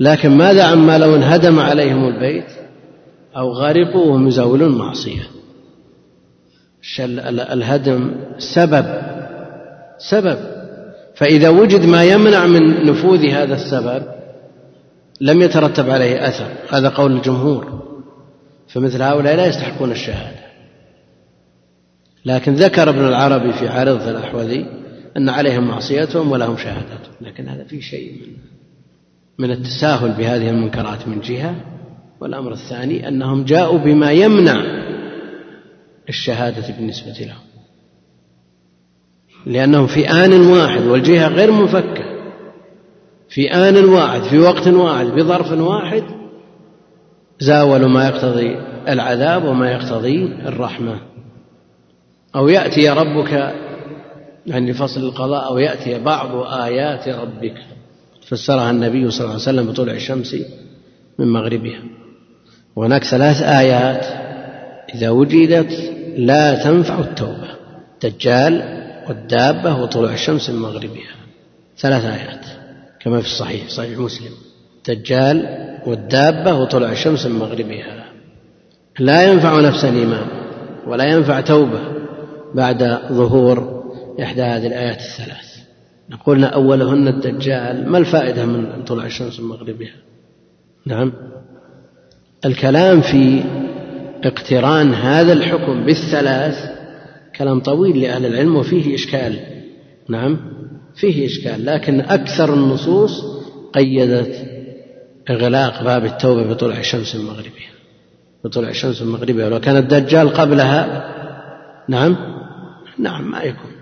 لكن 0.00 0.30
ماذا 0.30 0.64
عما 0.64 0.98
لو 0.98 1.16
انهدم 1.16 1.58
عليهم 1.58 2.08
البيت 2.08 2.50
أو 3.36 3.52
غرقوا 3.52 4.06
وهم 4.06 4.28
يزاولون 4.28 4.78
معصية؟ 4.78 5.22
الهدم 6.98 8.14
سبب. 8.38 9.02
سبب. 10.10 10.51
فإذا 11.22 11.48
وجد 11.48 11.86
ما 11.86 12.04
يمنع 12.04 12.46
من 12.46 12.86
نفوذ 12.86 13.26
هذا 13.26 13.54
السبب 13.54 14.02
لم 15.20 15.42
يترتب 15.42 15.90
عليه 15.90 16.28
أثر. 16.28 16.48
هذا 16.70 16.88
قول 16.88 17.12
الجمهور. 17.12 17.82
فمثل 18.68 19.02
هؤلاء 19.02 19.36
لا 19.36 19.46
يستحقون 19.46 19.90
الشهادة. 19.90 20.42
لكن 22.24 22.54
ذكر 22.54 22.88
ابن 22.88 23.08
العربي 23.08 23.52
في 23.52 23.68
عارضة 23.68 24.10
الأحوذي 24.10 24.66
أن 25.16 25.28
عليهم 25.28 25.68
معصيتهم 25.68 26.32
ولهم 26.32 26.56
شهادتهم. 26.56 27.14
لكن 27.20 27.48
هذا 27.48 27.64
في 27.64 27.82
شيء 27.82 28.12
من 28.12 28.36
من 29.38 29.50
التساهل 29.50 30.10
بهذه 30.12 30.50
المنكرات 30.50 31.08
من 31.08 31.20
جهة. 31.20 31.54
والأمر 32.20 32.52
الثاني 32.52 33.08
أنهم 33.08 33.44
جاءوا 33.44 33.78
بما 33.78 34.12
يمنع 34.12 34.64
الشهادة 36.08 36.76
بالنسبة 36.76 37.12
لهم. 37.12 37.41
لأنهم 39.46 39.86
في 39.86 40.10
آن 40.10 40.40
واحد 40.40 40.82
والجهة 40.82 41.28
غير 41.28 41.50
منفكة. 41.50 42.04
في 43.28 43.50
آن 43.54 43.84
واحد 43.84 44.22
في 44.22 44.38
وقت 44.38 44.68
واحد 44.68 45.06
في 45.06 45.22
ظرف 45.22 45.52
واحد 45.52 46.02
زاولوا 47.40 47.88
ما 47.88 48.08
يقتضي 48.08 48.56
العذاب 48.88 49.44
وما 49.44 49.72
يقتضي 49.72 50.24
الرحمة. 50.24 51.00
أو 52.36 52.48
يأتي 52.48 52.88
ربك 52.88 53.54
يعني 54.46 54.72
فصل 54.72 55.00
القضاء 55.00 55.46
أو 55.46 55.58
يأتي 55.58 55.98
بعض 55.98 56.52
آيات 56.52 57.08
ربك. 57.08 57.54
فسرها 58.28 58.70
النبي 58.70 59.10
صلى 59.10 59.20
الله 59.20 59.32
عليه 59.32 59.42
وسلم 59.42 59.66
بطلوع 59.66 59.94
الشمس 59.94 60.36
من 61.18 61.32
مغربها. 61.32 61.82
وهناك 62.76 63.04
ثلاث 63.04 63.42
آيات 63.42 64.04
إذا 64.94 65.10
وجدت 65.10 65.92
لا 66.16 66.64
تنفع 66.64 66.98
التوبة. 66.98 67.52
الدجال 68.04 68.81
والدابة 69.08 69.82
وطلوع 69.82 70.12
الشمس 70.12 70.50
من 70.50 70.58
مغربها. 70.58 71.14
ثلاث 71.78 72.04
آيات 72.04 72.46
كما 73.00 73.20
في 73.20 73.26
الصحيح 73.26 73.68
صحيح 73.68 73.98
مسلم. 73.98 74.32
الدجال 74.78 75.68
والدابة 75.86 76.54
وطلوع 76.54 76.92
الشمس 76.92 77.26
من 77.26 77.38
مغربها. 77.38 78.04
لا 78.98 79.22
ينفع 79.22 79.60
نفسا 79.60 79.88
إيمان 79.88 80.26
ولا 80.86 81.04
ينفع 81.04 81.40
توبة 81.40 81.80
بعد 82.54 82.98
ظهور 83.12 83.82
إحدى 84.22 84.42
هذه 84.42 84.66
الآيات 84.66 84.98
الثلاث. 84.98 85.52
قلنا 86.26 86.46
أولهن 86.46 87.08
الدجال 87.08 87.88
ما 87.88 87.98
الفائدة 87.98 88.46
من 88.46 88.84
طلوع 88.84 89.06
الشمس 89.06 89.40
من 89.40 89.48
مغربها؟ 89.48 89.94
نعم. 90.86 91.12
الكلام 92.44 93.00
في 93.00 93.44
اقتران 94.24 94.94
هذا 94.94 95.32
الحكم 95.32 95.84
بالثلاث 95.84 96.71
كلام 97.42 97.60
طويل 97.60 98.00
لأهل 98.00 98.26
العلم 98.26 98.56
وفيه 98.56 98.94
إشكال. 98.94 99.40
نعم 100.08 100.38
فيه 100.94 101.26
إشكال 101.26 101.66
لكن 101.66 102.00
أكثر 102.00 102.54
النصوص 102.54 103.24
قيدت 103.74 104.34
إغلاق 105.30 105.82
باب 105.84 106.04
التوبة 106.04 106.42
بطلوع 106.46 106.78
الشمس 106.78 107.16
من 107.16 107.24
مغربها. 107.24 107.72
بطلوع 108.44 108.68
الشمس 108.68 109.02
من 109.02 109.12
مغربها. 109.12 109.46
ولو 109.46 109.60
كان 109.60 109.76
الدجال 109.76 110.28
قبلها 110.28 110.82
نعم 111.88 112.16
نعم 112.98 113.30
ما 113.30 113.42
يكون. 113.42 113.72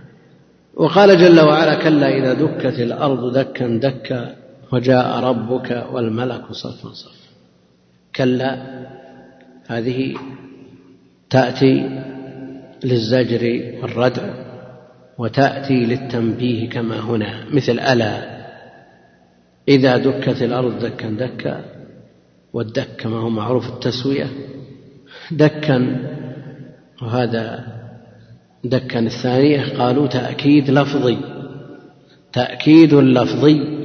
وقال 0.74 1.18
جل 1.18 1.40
وعلا 1.40 1.74
كلا 1.74 2.08
إذا 2.18 2.32
دكت 2.32 2.80
الأرض 2.80 3.38
دكا 3.38 3.66
دكا 3.66 4.36
وجاء 4.72 5.20
ربك 5.20 5.86
والملك 5.92 6.52
صفا 6.52 6.92
صفا. 6.92 7.30
كلا 8.16 8.50
هذه 9.66 10.14
تأتي 11.30 12.02
للزجر 12.84 13.72
والردع 13.82 14.34
وتأتي 15.18 15.86
للتنبيه 15.86 16.68
كما 16.68 17.00
هنا. 17.00 17.44
مثل 17.52 17.72
ألا 17.72 18.40
إذا 19.68 19.96
دكت 19.96 20.42
الأرض 20.42 20.84
دكا 20.84 21.10
دكا 21.10 21.64
والدك 22.52 22.88
كما 22.98 23.16
هو 23.16 23.30
معروف 23.30 23.68
التسوية 23.68 24.26
دكا 25.30 25.96
وهذا 27.02 27.64
دكا 28.64 28.98
الثانية 28.98 29.78
قالوا 29.78 30.06
تأكيد 30.06 30.70
لفظي 30.70 31.16
تأكيد 32.32 32.94
لفظي 32.94 33.80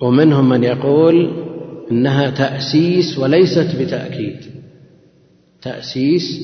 ومنهم 0.00 0.48
من 0.48 0.64
يقول 0.64 1.32
إنها 1.90 2.30
تأسيس 2.30 3.18
وليست 3.18 3.76
بتأكيد. 3.80 4.36
تأسيس 5.62 6.40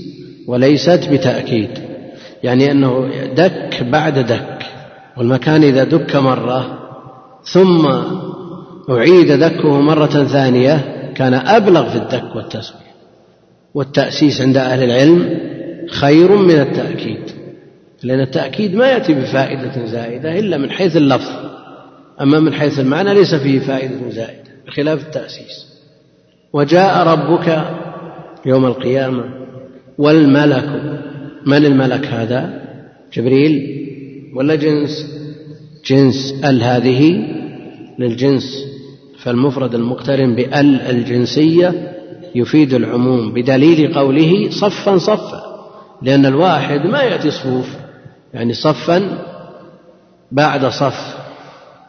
وليست 0.47 1.09
بتأكيد 1.13 1.71
يعني 2.43 2.73
أنه 2.73 3.11
دك 3.37 3.83
بعد 3.83 4.19
دك 4.19 4.67
والمكان 5.17 5.63
إذا 5.63 5.85
دك 5.85 6.17
مرة 6.17 6.79
ثم 7.45 7.87
أعيد 8.91 9.33
دكه 9.33 9.81
مرة 9.81 10.25
ثانية 10.25 11.05
كان 11.15 11.35
أبلغ 11.35 11.91
في 11.91 11.97
الدك 11.97 12.37
والتسوية 12.37 12.89
والتأسيس 13.75 14.41
عند 14.41 14.57
أهل 14.57 14.83
العلم 14.83 15.41
خير 15.91 16.37
من 16.37 16.61
التأكيد 16.61 17.21
لأن 18.03 18.21
التأكيد 18.21 18.75
ما 18.75 18.87
يأتي 18.87 19.15
بفائدة 19.15 19.87
زائدة 19.87 20.39
إلا 20.39 20.59
من 20.59 20.71
حيث 20.71 20.97
اللفظ 20.97 21.33
أما 22.21 22.41
من 22.41 22.53
حيث 22.53 22.79
المعنى 22.79 23.15
ليس 23.15 23.35
فيه 23.35 23.59
فائدة 23.61 24.11
زائدة 24.11 24.51
بخلاف 24.67 25.07
التأسيس. 25.07 25.67
وجاء 26.53 27.07
ربك 27.07 27.65
يوم 28.49 28.67
القيامة. 28.67 29.25
والملك 29.99 30.69
من 31.47 31.65
الملك 31.65 32.07
هذا؟ 32.07 32.63
جبريل. 33.13 33.55
ولا 34.35 34.55
جنس؟ 34.55 35.07
جنس 35.87 36.35
ال 36.45 36.63
هذه 36.63 37.27
للجنس. 37.99 38.69
فالمفرد 39.19 39.75
المقترن 39.75 40.35
بال 40.35 40.81
الجنسية 40.81 41.93
يفيد 42.35 42.75
العموم 42.75 43.33
بدليل 43.33 43.95
قوله 43.95 44.51
صفا 44.51 44.99
صفا 44.99 45.43
لأن 46.03 46.27
الواحد 46.27 46.81
ما 46.87 47.03
يأتي 47.03 47.31
صفوف 47.31 47.67
يعني 48.35 48.53
صفا 48.53 49.25
بعد 50.33 50.67
صف 50.67 51.17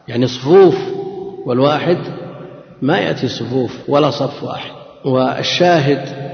يعني 0.08 0.26
صفوف 0.26 0.76
والواحد 1.46 1.98
ما 2.82 2.98
يأتي 2.98 3.28
صفوف 3.28 3.78
ولا 3.88 4.10
صف 4.10 4.44
واحد. 4.44 4.70
والشاهد 5.04 6.29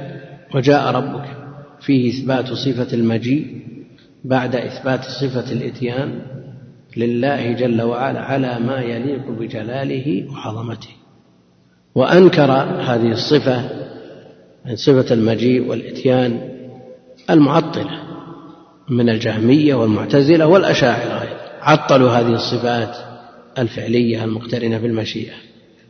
وجاء 0.55 0.91
ربك. 0.93 1.37
فيه 1.81 2.11
إثبات 2.11 2.53
صفة 2.53 2.97
المجيء 2.97 3.47
بعد 4.25 4.57
إثبات 4.57 5.05
صفة 5.05 5.53
الإتيان 5.53 6.23
لله 6.97 7.53
جل 7.53 7.83
وعلا 7.83 8.21
على 8.21 8.59
ما 8.59 8.81
يليق 8.81 9.31
بجلاله 9.31 10.29
وعظمته. 10.31 10.91
وأنكر 11.95 12.53
هذه 12.81 13.13
الصفة 13.13 13.71
من 14.67 14.77
صفة 14.77 15.15
المجيء 15.15 15.69
والإتيان 15.69 16.41
المعطلة 17.31 18.03
من 18.89 19.09
الجهمية 19.09 19.75
والمعتزلة 19.75 20.47
والأشاعرة 20.47 21.29
عطلوا 21.61 22.11
هذه 22.11 22.35
الصفات 22.35 22.97
الفعلية 23.59 24.25
المقترنة 24.25 24.79
بالمشيئة. 24.79 25.35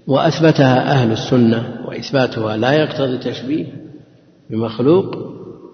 وأثبتها 0.07 0.93
أهل 0.93 1.13
السنة 1.13 1.85
وإثباتها 1.89 2.57
لا 2.57 2.73
يقتضي 2.73 3.19
تشبيه 3.19 3.67
بمخلوق 4.51 5.17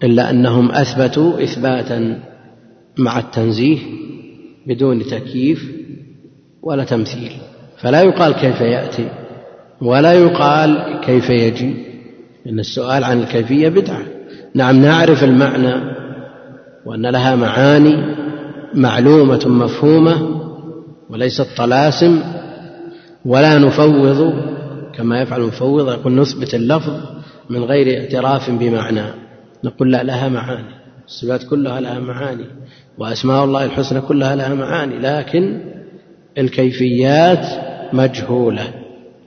إلا 0.02 0.30
أنهم 0.30 0.70
أثبتوا 0.70 1.42
إثباتا 1.42 2.20
مع 2.98 3.18
التنزيه 3.18 3.78
بدون 4.66 5.02
تكييف 5.02 5.72
ولا 6.62 6.84
تمثيل. 6.84 7.32
فلا 7.80 8.02
يقال 8.02 8.32
كيف 8.32 8.60
يأتي 8.60 9.08
ولا 9.82 10.12
يقال 10.12 11.00
كيف 11.04 11.30
يجي 11.30 11.74
إن 12.46 12.58
السؤال 12.58 13.04
عن 13.04 13.20
الكيفية 13.20 13.68
بدعة. 13.68 14.02
نعم 14.54 14.82
نعرف 14.82 15.24
المعنى 15.24 15.74
وأن 16.86 17.06
لها 17.06 17.36
معاني 17.36 18.16
معلومة 18.74 19.42
مفهومة 19.46 20.40
وليست 21.10 21.46
طلاسم 21.56 22.20
ولا 23.24 23.58
نفوض 23.58 24.34
كما 24.94 25.22
يفعل 25.22 25.40
المفوض 25.40 25.88
يقول 25.88 26.14
نثبت 26.14 26.54
اللفظ 26.54 26.92
من 27.52 27.64
غير 27.64 28.00
اعتراف 28.00 28.50
بمعنى. 28.50 29.04
نقول 29.64 29.92
لا 29.92 30.02
لها 30.02 30.28
معاني. 30.28 30.74
الصفات 31.06 31.44
كلها 31.44 31.80
لها 31.80 31.98
معاني 31.98 32.44
وأسماء 32.98 33.44
الله 33.44 33.64
الحسنى 33.64 34.00
كلها 34.00 34.36
لها 34.36 34.54
معاني 34.54 34.98
لكن 34.98 35.60
الكيفيات 36.38 37.46
مجهولة. 37.92 38.74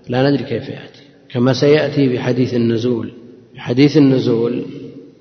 لا 0.10 0.30
ندري 0.30 0.44
كيف 0.44 0.70
يأتي. 0.70 1.04
كما 1.30 1.54
سيأتي 1.54 2.10
بحديث 2.10 2.54
النزول. 2.54 3.12
بحديث 3.56 3.98
النزول 3.98 4.66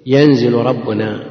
ينزل 0.07 0.55
ربنا 0.55 1.22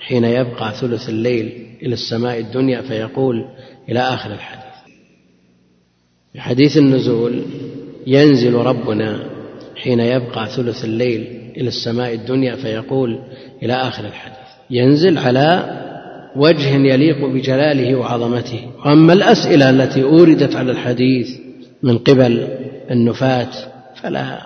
حين 0.00 0.24
يبقى 0.24 0.72
ثلث 0.80 1.08
الليل 1.08 1.66
إلى 1.82 1.94
السماء 1.94 2.38
الدنيا 2.38 2.82
فيقول 2.82 3.44
إلى 3.88 4.00
آخر 4.00 4.32
الحديث. 4.32 4.64
بحديث 6.34 6.76
النزول 6.76 7.42
ينزل 8.06 8.54
ربنا 8.54 9.37
حين 9.82 10.00
يبقى 10.00 10.46
ثلث 10.56 10.84
الليل 10.84 11.52
إلى 11.56 11.68
السماء 11.68 12.14
الدنيا 12.14 12.56
فيقول 12.56 13.18
إلى 13.62 13.72
آخر 13.72 14.04
الحديث 14.04 14.38
ينزل 14.70 15.18
على 15.18 15.78
وجه 16.36 16.68
يليق 16.68 17.26
بجلاله 17.26 17.94
وعظمته. 17.94 18.70
واما 18.84 19.12
الأسئلة 19.12 19.70
التي 19.70 20.02
أوردت 20.02 20.56
على 20.56 20.72
الحديث 20.72 21.28
من 21.82 21.98
قبل 21.98 22.48
النفاة 22.90 23.48
فلا 24.02 24.38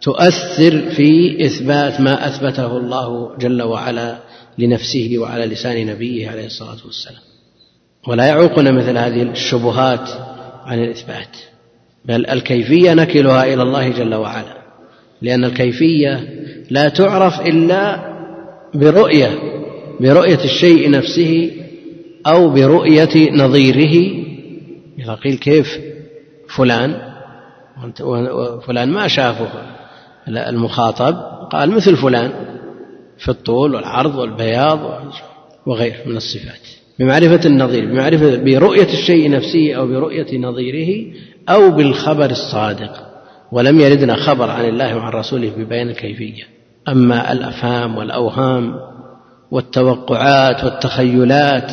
تؤثر 0.00 0.90
في 0.90 1.36
إثبات 1.46 2.00
ما 2.00 2.26
أثبته 2.26 2.76
الله 2.76 3.36
جل 3.38 3.62
وعلا 3.62 4.16
لنفسه 4.58 5.14
وعلى 5.18 5.46
لسان 5.46 5.86
نبيه 5.86 6.30
عليه 6.30 6.46
الصلاة 6.46 6.86
والسلام. 6.86 7.22
ولا 8.08 8.26
يعوقنا 8.26 8.70
مثل 8.70 8.98
هذه 8.98 9.22
الشبهات 9.22 10.08
عن 10.64 10.78
الإثبات 10.78 11.36
بل 12.04 12.26
الكيفية 12.26 12.94
نكلها 12.94 13.44
إلى 13.44 13.62
الله 13.62 13.88
جل 13.88 14.14
وعلا. 14.14 14.57
لأن 15.22 15.44
الكيفية 15.44 16.28
لا 16.70 16.88
تعرف 16.88 17.40
إلا 17.40 18.08
برؤية 18.74 19.38
برؤية 20.00 20.44
الشيء 20.44 20.90
نفسه 20.90 21.50
أو 22.26 22.50
برؤية 22.50 23.32
نظيره. 23.32 24.24
إذا 24.98 25.14
قيل 25.14 25.36
كيف 25.36 25.78
فلان؟ 26.56 26.94
وفلان 28.00 28.88
ما 28.88 29.08
شافه. 29.08 29.48
المخاطب 30.28 31.14
قال 31.52 31.70
مثل 31.70 31.96
فلان 31.96 32.32
في 33.18 33.28
الطول 33.28 33.74
والعرض 33.74 34.14
والبياض 34.14 34.80
وغيره 35.66 35.96
من 36.06 36.16
الصفات. 36.16 36.60
بمعرفة 36.98 37.40
النظير 37.46 37.84
بمعرفة 37.84 38.36
برؤية 38.36 38.92
الشيء 38.92 39.30
نفسه 39.30 39.72
أو 39.72 39.86
برؤية 39.86 40.38
نظيره 40.38 41.12
أو 41.48 41.70
بالخبر 41.70 42.30
الصادق. 42.30 43.07
ولم 43.52 43.80
يردنا 43.80 44.16
خبر 44.16 44.50
عن 44.50 44.64
الله 44.64 44.96
وعن 44.96 45.12
رسوله 45.12 45.52
ببيان 45.56 45.88
الكيفية. 45.88 46.42
أما 46.88 47.32
الأفهام 47.32 47.96
والأوهام 47.96 48.74
والتوقعات 49.50 50.64
والتخيلات 50.64 51.72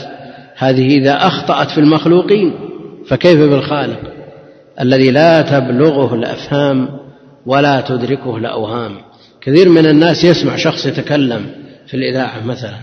هذه 0.58 0.98
إذا 0.98 1.14
أخطأت 1.14 1.72
في 1.72 1.78
المخلوقين 1.78 2.54
فكيف 3.08 3.40
بالخالق 3.40 4.00
الذي 4.82 5.12
لا 5.12 5.42
تبلغه 5.42 6.16
الأفهام 6.16 6.90
ولا 7.46 7.82
تدركه 7.82 8.38
الأوهام؟ 8.38 8.92
كثير 9.42 9.70
من 9.70 9.86
الناس 9.86 10.24
يسمع 10.24 10.56
شخص 10.56 10.86
يتكلم 10.86 11.46
في 11.88 11.94
الإذاعة 11.94 12.46
مثلا 12.46 12.80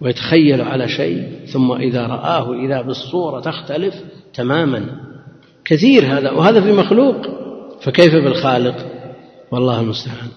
ويتخيل 0.00 0.60
على 0.60 0.88
شيء 0.88 1.28
ثم 1.52 1.72
إذا 1.72 2.06
رآه 2.06 2.54
إذا 2.54 2.82
بالصورة 2.82 3.40
تختلف 3.40 3.94
تماما. 4.34 4.86
كثير 5.64 6.18
هذا 6.18 6.30
وهذا 6.30 6.60
في 6.60 6.72
مخلوق. 6.72 7.16
فكيف 7.80 8.14
بالخالق؟ 8.14 8.86
والله 9.52 9.80
المستعان. 9.80 10.28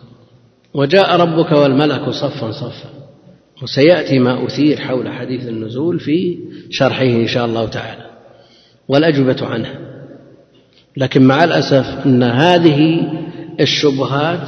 وجاء 0.73 1.15
ربك 1.15 1.51
والملك 1.51 2.09
صفا 2.09 2.51
صفا. 2.51 2.89
وسيأتي 3.63 4.19
ما 4.19 4.45
أثير 4.45 4.77
حول 4.77 5.09
حديث 5.09 5.47
النزول 5.47 5.99
في 5.99 6.37
شرحه 6.69 7.03
إن 7.03 7.27
شاء 7.27 7.45
الله 7.45 7.65
تعالى. 7.65 8.05
والأجوبة 8.87 9.45
عنه. 9.45 9.69
لكن 10.97 11.23
مع 11.23 11.43
الأسف 11.43 12.05
أن 12.05 12.23
هذه 12.23 13.11
الشبهات 13.59 14.47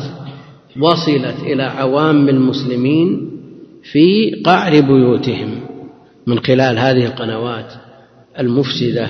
وصلت 0.79 1.39
إلى 1.43 1.63
عوام 1.63 2.29
المسلمين 2.29 3.31
في 3.91 4.31
قعر 4.45 4.81
بيوتهم 4.81 5.59
من 6.27 6.39
خلال 6.39 6.79
هذه 6.79 7.05
القنوات 7.05 7.73
المفسدة 8.39 9.09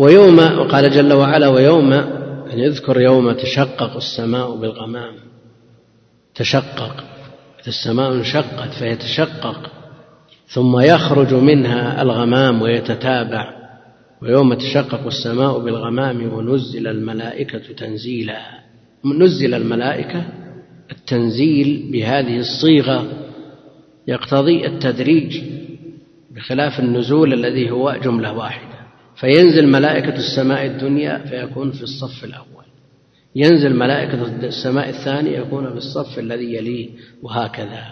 ويوم 0.00 0.38
وقال 0.38 0.90
جل 0.90 1.12
وعلا 1.12 1.48
ويوم 1.48 1.92
يعني 2.46 2.62
يذكر 2.62 3.00
يوم 3.00 3.32
تشقق 3.32 3.96
السماء 3.96 4.56
بالغمام. 4.56 5.14
تشقق. 6.34 7.04
السماء 7.68 8.12
انشقت 8.12 8.74
فيتشقق 8.78 9.70
ثم 10.48 10.80
يخرج 10.80 11.34
منها 11.34 12.02
الغمام 12.02 12.62
ويتتابع. 12.62 13.54
ويوم 14.22 14.54
تشقق 14.54 15.06
السماء 15.06 15.58
بالغمام 15.58 16.32
ونزل 16.32 16.86
الملائكة 16.86 17.74
تنزيلا. 17.76 18.40
نزل 19.04 19.54
الملائكة 19.54 20.24
التنزيل 20.90 21.88
بهذه 21.92 22.38
الصيغة. 22.38 23.06
يقتضي 24.08 24.66
التدريج 24.66 25.42
بخلاف 26.30 26.80
النزول 26.80 27.32
الذي 27.32 27.70
هو 27.70 27.96
جملة 28.02 28.32
واحدة. 28.32 28.69
فينزل 29.20 29.66
ملائكة 29.66 30.16
السماء 30.16 30.66
الدنيا 30.66 31.18
فيكون 31.18 31.72
في 31.72 31.82
الصف 31.82 32.24
الأول. 32.24 32.64
ينزل 33.36 33.76
ملائكة 33.76 34.46
السماء 34.46 34.88
الثاني 34.88 35.34
يكون 35.34 35.70
في 35.70 35.76
الصف 35.76 36.18
الذي 36.18 36.54
يليه 36.54 36.88
وهكذا. 37.22 37.82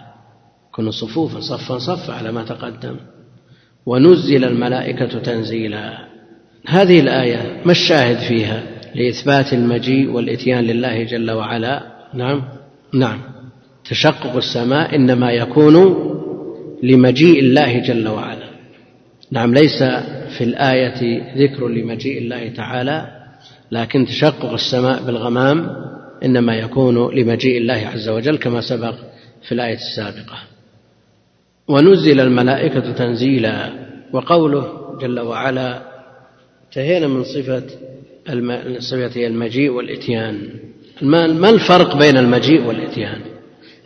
يكون 0.69 0.91
صفوفا 0.91 1.41
صفا 1.41 1.79
صفا 1.79 2.13
على 2.13 2.33
ما 2.33 2.45
تقدم. 2.45 2.97
ونزل 3.87 4.45
الملائكة 4.45 5.19
تنزيلا. 5.19 5.99
هذه 6.67 7.01
الآية 7.01 7.63
ما 7.65 7.73
الشاهد 7.73 8.19
فيها؟ 8.29 8.63
لإثبات 8.95 9.53
المجيء 9.53 10.11
والإتيان 10.11 10.65
لله 10.65 11.03
جل 11.03 11.31
وعلا. 11.31 11.83
نعم؟ 12.15 12.43
نعم. 12.95 13.21
تشقق 13.85 14.37
السماء 14.37 14.97
إنما 14.97 15.33
يكون 15.33 15.97
لمجيء 16.83 17.41
الله 17.41 17.79
جل 17.79 18.09
وعلا. 18.09 18.38
نعم 19.31 19.55
ليس 19.55 19.83
في 20.39 20.45
الآية 20.45 21.23
ذكر 21.37 21.69
لمجيء 21.69 22.19
الله 22.19 22.49
تعالى 22.49 23.07
لكن 23.73 24.07
تشقق 24.07 24.53
السماء 24.53 25.03
بالغمام 25.03 25.77
إنما 26.25 26.57
يكون 26.57 27.15
لمجيء 27.15 27.59
الله 27.59 27.89
عز 27.95 28.09
وجل 28.09 28.39
كما 28.39 28.61
سبق 28.61 28.95
في 29.43 29.53
الآية 29.53 29.75
السابقة. 29.75 30.39
ونزل 31.69 32.21
الملائكة 32.21 32.93
تنزيلا 32.93 33.71
وقوله 34.13 34.97
جل 35.01 35.21
وعلا 35.21 35.83
انتهينا 36.67 37.09
من 37.09 37.25
صفة 37.25 37.63
صفة 38.79 39.27
المجيء 39.27 39.71
والإتيان. 39.71 40.49
ما 41.03 41.51
الفرق 41.51 41.97
بين 41.97 42.17
المجيء 42.17 42.67
والإتيان؟ 42.67 43.21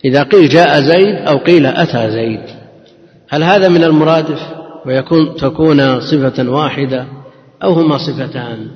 إذا 0.04 0.22
قيل 0.22 0.48
جاء 0.48 0.80
زيد 0.80 1.14
أو 1.14 1.38
قيل 1.38 1.66
أتى 1.66 2.10
زيد 2.10 2.42
هل 3.28 3.42
هذا 3.42 3.68
من 3.68 3.84
المرادف؟ 3.84 4.61
ويكون 4.86 5.36
تكون 5.36 6.00
صفة 6.00 6.50
واحدة 6.50 7.06
أو 7.62 7.72
هما 7.72 7.98
صفتان. 7.98 8.70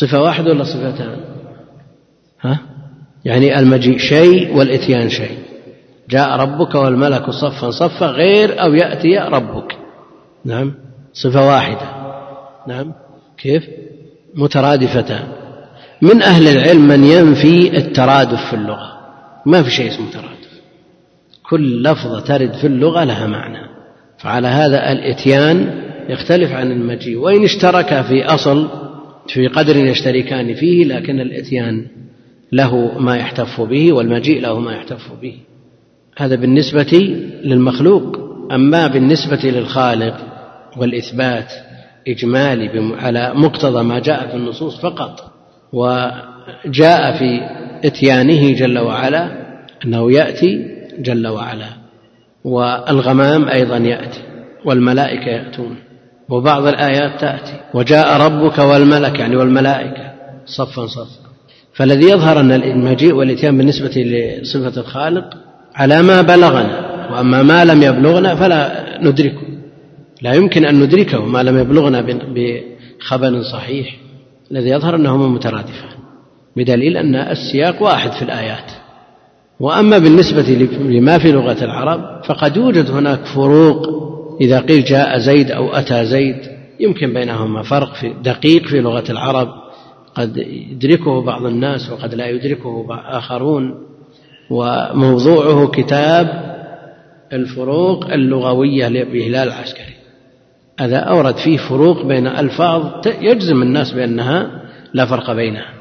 صفة 0.00 0.20
واحدة 0.20 0.50
ولا 0.50 0.64
صفتان؟ 0.64 1.20
ها؟ 2.40 2.58
يعني 3.24 3.58
المجيء 3.58 3.98
شيء 3.98 4.56
والإتيان 4.56 5.08
شيء. 5.08 5.38
جاء 6.10 6.40
ربك 6.40 6.74
والملك 6.74 7.30
صفا 7.30 7.70
صفا 7.70 8.06
غير 8.06 8.62
أو 8.62 8.74
يأتي 8.74 9.18
ربك. 9.18 9.76
نعم؟ 10.44 10.74
صفة 11.12 11.46
واحدة. 11.46 11.90
نعم؟ 12.68 12.92
كيف؟ 13.38 13.64
مترادفتان. 14.34 15.28
من 16.02 16.22
أهل 16.22 16.48
العلم 16.48 16.88
من 16.88 17.04
ينفي 17.04 17.76
الترادف 17.76 18.46
في 18.50 18.56
اللغة. 18.56 18.98
ما 19.46 19.62
في 19.62 19.70
شيء 19.70 19.88
اسمه 19.88 20.10
ترادف. 20.10 20.60
كل 21.50 21.82
لفظة 21.82 22.20
ترد 22.20 22.52
في 22.52 22.66
اللغة 22.66 23.04
لها 23.04 23.26
معنى. 23.26 23.77
فعلى 24.18 24.48
هذا 24.48 24.92
الإتيان 24.92 25.84
يختلف 26.08 26.52
عن 26.52 26.72
المجيء 26.72 27.18
وإن 27.18 27.44
اشتركا 27.44 28.02
في 28.02 28.24
أصل 28.24 28.68
في 29.28 29.46
قدر 29.46 29.76
يشتركان 29.76 30.54
فيه 30.54 30.84
لكن 30.84 31.20
الإتيان 31.20 31.86
له 32.52 32.98
ما 32.98 33.16
يحتف 33.16 33.60
به 33.60 33.92
والمجيء 33.92 34.40
له 34.40 34.58
ما 34.58 34.72
يحتف 34.72 35.12
به. 35.22 35.34
هذا 36.16 36.36
بالنسبة 36.36 37.18
للمخلوق. 37.44 38.18
أما 38.52 38.86
بالنسبة 38.86 39.40
للخالق 39.44 40.16
والإثبات 40.76 41.52
إجمالي 42.08 42.94
على 42.94 43.32
مقتضى 43.34 43.82
ما 43.82 43.98
جاء 43.98 44.28
في 44.28 44.36
النصوص 44.36 44.80
فقط 44.80 45.32
وجاء 45.72 47.12
في 47.18 47.40
إتيانه 47.84 48.52
جل 48.52 48.78
وعلا 48.78 49.30
أنه 49.84 50.12
يأتي 50.12 50.66
جل 50.98 51.26
وعلا. 51.26 51.77
والغمام 52.48 53.48
أيضا 53.48 53.76
يأتي 53.76 54.20
والملائكة 54.64 55.26
يأتون 55.26 55.76
وبعض 56.28 56.66
الآيات 56.66 57.20
تأتي 57.20 57.60
وجاء 57.74 58.20
ربك 58.20 58.58
والملك 58.58 59.18
يعني 59.18 59.36
والملائكة 59.36 60.12
صفا 60.46 60.86
صفا. 60.86 61.28
فالذي 61.74 62.04
يظهر 62.04 62.40
أن 62.40 62.52
المجيء 62.52 63.14
والإتيان 63.14 63.58
بالنسبة 63.58 63.90
لصفة 63.90 64.80
الخالق 64.80 65.34
على 65.74 66.02
ما 66.02 66.22
بلغنا 66.22 66.88
وأما 67.12 67.42
ما 67.42 67.64
لم 67.64 67.82
يبلغنا 67.82 68.34
فلا 68.34 68.84
ندركه. 69.02 69.42
لا 70.22 70.34
يمكن 70.34 70.64
أن 70.64 70.80
ندركه 70.80 71.24
ما 71.24 71.42
لم 71.42 71.58
يبلغنا 71.58 72.06
بخبر 72.34 73.42
صحيح. 73.42 73.96
الذي 74.50 74.70
يظهر 74.70 74.96
أنهما 74.96 75.28
مترادفان. 75.28 75.98
بدليل 76.56 76.96
أن 76.96 77.14
السياق 77.14 77.82
واحد 77.82 78.12
في 78.12 78.22
الآيات. 78.22 78.70
وأما 79.60 79.98
بالنسبة 79.98 80.42
لما 80.78 81.18
في 81.18 81.32
لغة 81.32 81.64
العرب 81.64 82.24
فقد 82.24 82.56
يوجد 82.56 82.90
هناك 82.90 83.24
فروق. 83.24 84.08
إذا 84.40 84.60
قيل 84.60 84.84
جاء 84.84 85.18
زيد 85.18 85.50
أو 85.50 85.72
أتى 85.72 86.04
زيد 86.04 86.36
يمكن 86.80 87.14
بينهما 87.14 87.62
فرق 87.62 87.94
في 87.94 88.14
دقيق 88.22 88.66
في 88.66 88.80
لغة 88.80 89.04
العرب. 89.10 89.48
قد 90.14 90.36
يدركه 90.36 91.22
بعض 91.22 91.44
الناس 91.44 91.90
وقد 91.90 92.14
لا 92.14 92.26
يدركه 92.28 92.86
آخرون. 92.90 93.74
وموضوعه 94.50 95.66
كتاب 95.66 96.26
الفروق 97.32 98.12
اللغوية 98.12 98.88
بهلال 98.88 99.48
العسكري. 99.48 99.94
هذا 100.80 100.96
أورد 100.96 101.36
فيه 101.36 101.56
فروق 101.56 102.02
بين 102.02 102.26
ألفاظ 102.26 103.06
يجزم 103.20 103.62
الناس 103.62 103.92
بأنها 103.92 104.62
لا 104.94 105.06
فرق 105.06 105.32
بينها. 105.32 105.72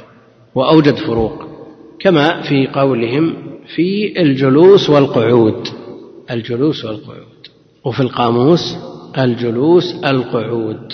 وأوجد 0.55 0.95
فروق 0.95 1.47
كما 1.99 2.41
في 2.41 2.67
قولهم 2.67 3.46
في 3.75 4.21
الجلوس 4.21 4.89
والقعود. 4.89 5.67
الجلوس 6.31 6.85
والقعود. 6.85 7.47
وفي 7.85 7.99
القاموس 7.99 8.77
الجلوس 9.17 9.95
القعود. 10.05 10.93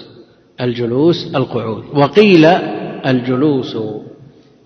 الجلوس 0.61 1.35
القعود. 1.35 1.83
وقيل 1.93 2.45
الجلوس 3.05 3.77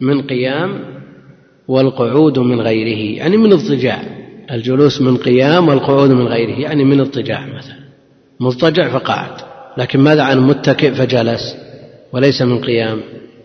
من 0.01 0.21
قيام 0.21 0.79
والقعود 1.67 2.39
من 2.39 2.61
غيره 2.61 3.17
يعني 3.17 3.37
من 3.37 3.53
اضطجاع. 3.53 4.01
الجلوس 4.51 5.01
من 5.01 5.17
قيام 5.17 5.67
والقعود 5.67 6.09
من 6.09 6.27
غيره 6.27 6.59
يعني 6.59 6.83
من 6.83 6.99
اضطجاع 6.99 7.45
مثلا. 7.45 7.87
مضطجع 8.39 8.89
فقعد 8.89 9.41
لكن 9.77 9.99
ماذا 9.99 10.23
عن 10.23 10.39
متكئ 10.39 10.91
فجلس 10.91 11.55
وليس 12.13 12.41
من 12.41 12.61
قيام؟ 12.61 12.99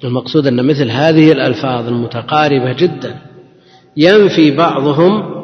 المقصود 0.05 0.47
أن 0.47 0.67
مثل 0.67 0.91
هذه 0.91 1.33
الألفاظ 1.33 1.89
المتقاربة 1.89 2.73
جدا. 2.73 3.32
ينفي 3.97 4.51
بعضهم 4.51 5.43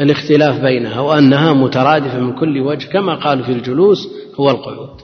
الاختلاف 0.00 0.60
بينها 0.60 1.00
وأنها 1.00 1.52
مترادفة 1.52 2.20
من 2.20 2.32
كل 2.32 2.60
وجه 2.60 2.86
كما 2.86 3.14
قالوا 3.14 3.44
في 3.44 3.52
الجلوس 3.52 4.08
هو 4.40 4.50
القعود. 4.50 5.00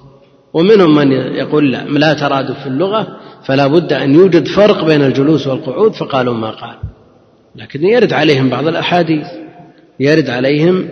ومنهم 0.55 0.95
من 0.95 1.13
يقول 1.13 1.73
لا 1.73 1.85
لا 1.85 2.13
ترادف 2.13 2.61
في 2.61 2.67
اللغة 2.67 3.17
فلا 3.45 3.67
بد 3.67 3.93
أن 3.93 4.15
يوجد 4.15 4.49
فرق 4.49 4.85
بين 4.85 5.03
الجلوس 5.03 5.47
والقعود 5.47 5.93
فقالوا 5.93 6.35
ما 6.35 6.51
قال. 6.51 6.77
لكن 7.57 7.87
يرد 7.87 8.13
عليهم 8.13 8.49
بعض 8.49 8.67
الأحاديث 8.67 9.27
يرد 10.01 10.31
عليهم 10.31 10.89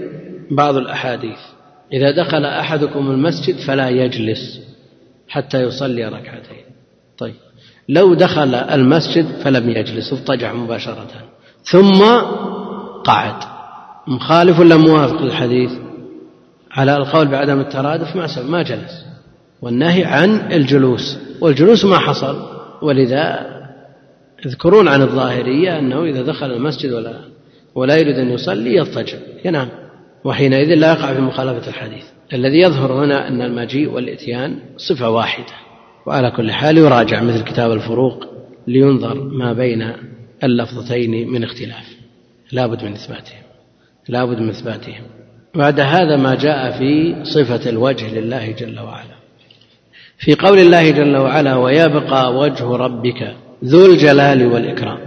بعض 0.50 0.76
الأحاديث. 0.76 1.38
إذا 1.92 2.10
دخل 2.10 2.44
أحدكم 2.44 3.10
المسجد 3.10 3.56
فلا 3.56 3.88
يجلس 3.88 4.60
حتى 5.28 5.62
يصلي 5.62 6.04
ركعتين. 6.04 6.64
طيب 7.18 7.34
لو 7.88 8.14
دخل 8.14 8.54
المسجد 8.54 9.26
فلم 9.26 9.70
يجلس 9.70 10.12
اضطجع 10.12 10.52
مباشرة. 10.52 11.33
ثم 11.64 12.04
قعد 13.04 13.34
مخالف 14.06 14.60
ولا 14.60 14.76
موافق 14.76 15.22
للحديث؟ 15.22 15.70
على 16.70 16.96
القول 16.96 17.28
بعدم 17.28 17.60
الترادف 17.60 18.16
ما 18.16 18.26
ما 18.48 18.62
جلس. 18.62 19.04
والنهي 19.62 20.04
عن 20.04 20.52
الجلوس. 20.52 21.18
والجلوس 21.40 21.84
ما 21.84 21.98
حصل. 21.98 22.36
ولذا 22.82 23.46
يذكرون 24.46 24.88
عن 24.88 25.02
الظاهرية 25.02 25.78
أنه 25.78 26.04
إذا 26.04 26.22
دخل 26.22 26.46
المسجد 26.46 26.92
ولا 26.92 27.20
ولا 27.74 27.96
يريد 27.96 28.18
أن 28.18 28.30
يصلي 28.30 28.76
يضطجع. 28.76 29.18
ينام. 29.44 29.68
وحينئذ 30.24 30.74
لا 30.74 30.92
يقع 30.92 31.14
في 31.14 31.20
مخالفة 31.20 31.68
الحديث. 31.68 32.04
الذي 32.32 32.60
يظهر 32.60 33.04
هنا 33.04 33.28
أن 33.28 33.42
المجيء 33.42 33.90
والإتيان 33.90 34.58
صفة 34.76 35.10
واحدة. 35.10 35.52
وعلى 36.06 36.30
كل 36.30 36.52
حال 36.52 36.78
يراجع 36.78 37.22
مثل 37.22 37.44
كتاب 37.44 37.72
الفروق 37.72 38.24
لينظر 38.66 39.14
ما 39.14 39.52
بين 39.52 39.92
اللفظتين 40.44 41.28
من 41.28 41.44
اختلاف. 41.44 41.96
لا 42.52 42.66
بد 42.66 42.84
من 42.84 42.92
إثباتهم. 42.92 43.42
لا 44.08 44.24
بد 44.24 44.40
من 44.40 44.48
إثباتهم. 44.48 45.02
بعد 45.54 45.80
هذا 45.80 46.16
ما 46.16 46.34
جاء 46.34 46.78
في 46.78 47.16
صفة 47.24 47.70
الوجه 47.70 48.18
لله 48.18 48.50
جل 48.50 48.80
وعلا. 48.80 49.14
في 50.18 50.34
قول 50.34 50.58
الله 50.58 50.90
جل 50.90 51.16
وعلا 51.16 51.56
ويبقى 51.56 52.34
وجه 52.34 52.64
ربك 52.64 53.34
ذو 53.64 53.86
الجلال 53.86 54.46
والإكرام. 54.46 54.98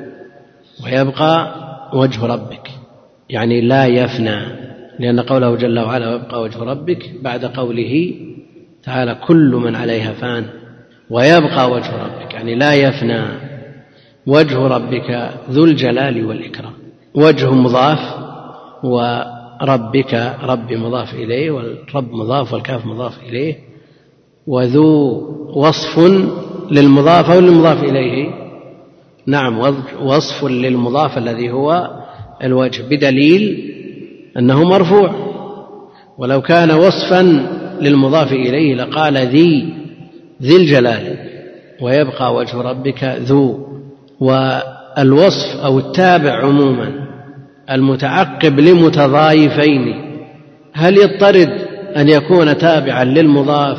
ويبقى 0.83 1.53
وجه 1.93 2.25
ربك. 2.25 2.69
يعني 3.29 3.61
لا 3.61 3.85
يفنى. 3.85 4.41
لأن 4.99 5.19
قوله 5.19 5.55
جل 5.55 5.79
وعلا 5.79 6.09
ويبقى 6.09 6.41
وجه 6.41 6.59
ربك 6.59 7.11
بعد 7.21 7.45
قوله 7.45 8.13
تعالى 8.83 9.15
كل 9.15 9.51
من 9.51 9.75
عليها 9.75 10.13
فان. 10.13 10.45
ويبقى 11.09 11.71
وجه 11.71 12.03
ربك. 12.03 12.33
يعني 12.33 12.55
لا 12.55 12.73
يفنى. 12.73 13.46
وجه 14.27 14.57
ربك 14.57 15.29
ذو 15.49 15.63
الجلال 15.65 16.25
والإكرام. 16.25 16.73
وجه 17.15 17.51
مضاف 17.51 17.99
وربك 18.83 20.33
رب 20.43 20.73
مضاف 20.73 21.13
إليه 21.13 21.51
والرب 21.51 22.13
مضاف 22.13 22.53
والكاف 22.53 22.85
مضاف 22.85 23.13
إليه 23.29 23.55
وذو 24.47 25.21
وصف 25.55 25.99
للمضاف 26.71 27.29
أو 27.29 27.39
للمضاف 27.39 27.83
إليه. 27.83 28.29
نعم 29.27 29.59
وصف 30.01 30.43
للمضاف 30.43 31.17
الذي 31.17 31.51
هو 31.51 31.91
الوجه 32.43 32.81
بدليل 32.81 33.73
أنه 34.37 34.63
مرفوع. 34.63 35.15
ولو 36.17 36.41
كان 36.41 36.71
وصفا 36.71 37.21
للمضاف 37.81 38.31
إليه 38.31 38.75
لقال 38.75 39.17
ذي 39.17 39.73
ذي 40.41 40.55
الجلال 40.55 41.17
ويبقى 41.81 42.33
وجه 42.35 42.61
ربك 42.61 43.03
ذو 43.03 43.66
والوصف 44.19 45.59
أو 45.63 45.79
التابع 45.79 46.45
عموما 46.45 47.07
المتعقب 47.71 48.59
لمتضايفين. 48.59 50.03
هل 50.73 50.97
يضطرد 50.97 51.49
أن 51.97 52.09
يكون 52.09 52.57
تابعا 52.57 53.03
للمضاف 53.03 53.77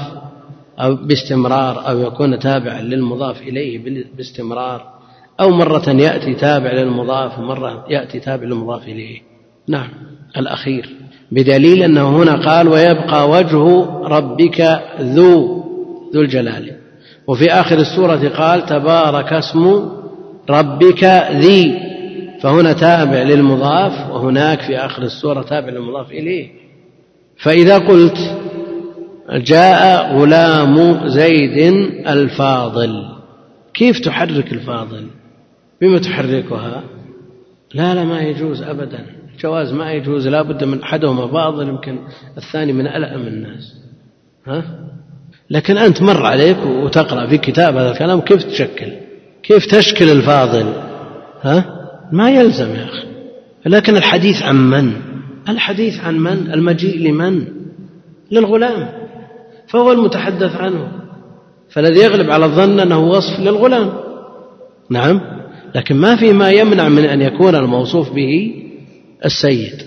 أو 0.80 0.94
باستمرار 0.94 1.88
أو 1.88 1.98
يكون 1.98 2.38
تابعا 2.38 2.80
للمضاف 2.80 3.42
إليه 3.42 4.04
باستمرار؟ 4.16 4.98
أو 5.40 5.50
مرة 5.50 5.90
يأتي 5.90 6.34
تابع 6.34 6.72
للمضاف 6.72 7.38
ومرة 7.38 7.84
يأتي 7.90 8.20
تابع 8.20 8.44
للمضاف 8.44 8.82
إليه؟ 8.82 9.20
نعم 9.68 9.88
الأخير. 10.36 10.88
بدليل 11.32 11.82
أنه 11.82 12.08
هنا 12.08 12.34
قال 12.46 12.68
ويبقى 12.68 13.30
وجه 13.30 13.86
ربك 14.04 14.80
ذو 15.00 15.64
ذو 16.14 16.20
الجلال 16.20 16.72
وفي 17.26 17.52
آخر 17.52 17.78
السورة 17.78 18.28
قال 18.28 18.66
تبارك 18.66 19.32
اسم 19.32 19.88
ربك 20.50 21.04
ذي. 21.32 21.88
فهنا 22.40 22.72
تابع 22.72 23.22
للمضاف 23.22 24.10
وهناك 24.10 24.60
في 24.60 24.76
آخر 24.76 25.02
السورة 25.02 25.42
تابع 25.42 25.68
للمضاف 25.68 26.10
إليه. 26.10 26.48
فإذا 27.36 27.78
قلت 27.78 28.36
جاء 29.30 30.14
غلام 30.16 31.08
زيد 31.08 31.58
الفاضل 32.08 33.04
كيف 33.74 34.00
تحرك 34.00 34.52
الفاضل؟ 34.52 35.06
بما 35.80 35.98
تحركها؟ 35.98 36.82
لا 37.74 37.94
لا 37.94 38.04
ما 38.04 38.20
يجوز 38.20 38.62
أبدا. 38.62 39.06
جواز 39.40 39.72
ما 39.72 39.92
يجوز 39.92 40.28
لا 40.28 40.42
بد 40.42 40.64
من 40.64 40.82
أحدهما 40.82 41.26
فاضل 41.26 41.68
يمكن 41.68 41.98
الثاني 42.36 42.72
من 42.72 42.86
ألأم 42.86 43.26
الناس. 43.26 43.74
ها؟ 44.46 44.64
لكن 45.50 45.78
أنت 45.78 46.02
مر 46.02 46.26
عليك 46.26 46.66
وتقرأ 46.66 47.26
في 47.26 47.38
كتاب 47.38 47.76
هذا 47.76 47.92
الكلام 47.92 48.20
كيف 48.20 48.44
تشكل؟ 48.44 48.92
كيف 49.42 49.66
تشكل 49.66 50.10
الفاضل؟ 50.10 50.72
ها؟ 51.42 51.64
ما 52.12 52.30
يلزم 52.30 52.74
يا 52.74 52.84
أخي. 52.84 53.08
لكن 53.66 53.96
الحديث 53.96 54.42
عن 54.42 54.70
من؟ 54.70 54.92
الحديث 55.48 56.00
عن 56.00 56.18
من؟ 56.18 56.52
المجيء 56.54 57.08
لمن؟ 57.08 57.44
للغلام. 58.30 58.88
فهو 59.68 59.92
المتحدث 59.92 60.56
عنه. 60.56 60.88
فالذي 61.70 62.00
يغلب 62.00 62.30
على 62.30 62.44
الظن 62.44 62.80
أنه 62.80 62.98
وصف 62.98 63.40
للغلام. 63.40 63.92
نعم. 64.90 65.20
لكن 65.74 65.96
ما 65.96 66.16
في 66.16 66.32
ما 66.32 66.50
يمنع 66.50 66.88
من 66.88 67.04
أن 67.04 67.20
يكون 67.20 67.54
الموصوف 67.54 68.12
به 68.12 68.54
السيد. 69.24 69.82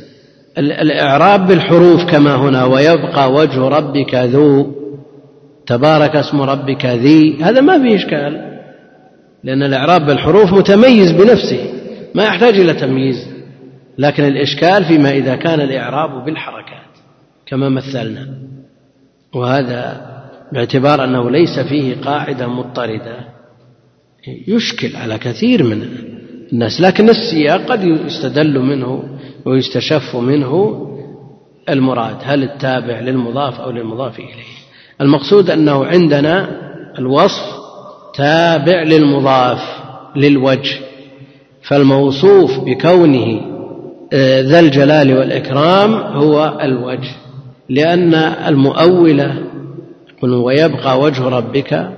الإعراب 0.57 1.47
بالحروف 1.47 2.03
كما 2.03 2.35
هنا 2.35 2.65
ويبقى 2.65 3.31
وجه 3.31 3.59
ربك 3.59 4.15
ذو 4.15 4.71
تبارك 5.67 6.15
اسم 6.15 6.41
ربك 6.41 6.85
ذي. 6.85 7.43
هذا 7.43 7.61
ما 7.61 7.79
فيه 7.81 7.95
إشكال. 7.95 8.50
لأن 9.43 9.63
الإعراب 9.63 10.05
بالحروف 10.05 10.53
متميز 10.53 11.11
بنفسه 11.11 11.73
ما 12.15 12.23
يحتاج 12.23 12.59
إلى 12.59 12.73
تمييز 12.73 13.27
لكن 13.97 14.23
الإشكال 14.23 14.85
فيما 14.85 15.11
إذا 15.11 15.35
كان 15.35 15.61
الإعراب 15.61 16.25
بالحركات 16.25 16.91
كما 17.45 17.69
مثلنا. 17.69 18.27
وهذا 19.35 20.11
باعتبار 20.51 21.03
أنه 21.03 21.31
ليس 21.31 21.59
فيه 21.59 22.01
قاعدة 22.01 22.47
مضطردة. 22.47 23.17
يشكل 24.47 24.95
على 24.95 25.17
كثير 25.17 25.63
من 25.63 25.87
الناس 26.53 26.81
لكن 26.81 27.09
السياق 27.09 27.61
قد 27.61 27.83
يستدل 27.83 28.59
منه 28.59 29.03
ويستشف 29.45 30.15
منه 30.15 30.87
المراد 31.69 32.17
هل 32.23 32.43
التابع 32.43 32.99
للمضاف 32.99 33.59
أو 33.59 33.71
للمضاف 33.71 34.19
إليه. 34.19 34.51
المقصود 35.01 35.49
أنه 35.49 35.85
عندنا 35.85 36.61
الوصف 36.99 37.60
تابع 38.15 38.83
للمضاف 38.83 39.59
للوجه 40.15 40.79
فالموصوف 41.61 42.59
بكونه 42.59 43.41
آه، 44.13 44.41
ذا 44.41 44.59
الجلال 44.59 45.17
والإكرام 45.17 45.93
هو 45.93 46.59
الوجه 46.61 47.09
لأن 47.69 48.13
المؤولة 48.47 49.35
ويبقى 50.23 50.99
وجه 50.99 51.23
ربك 51.23 51.89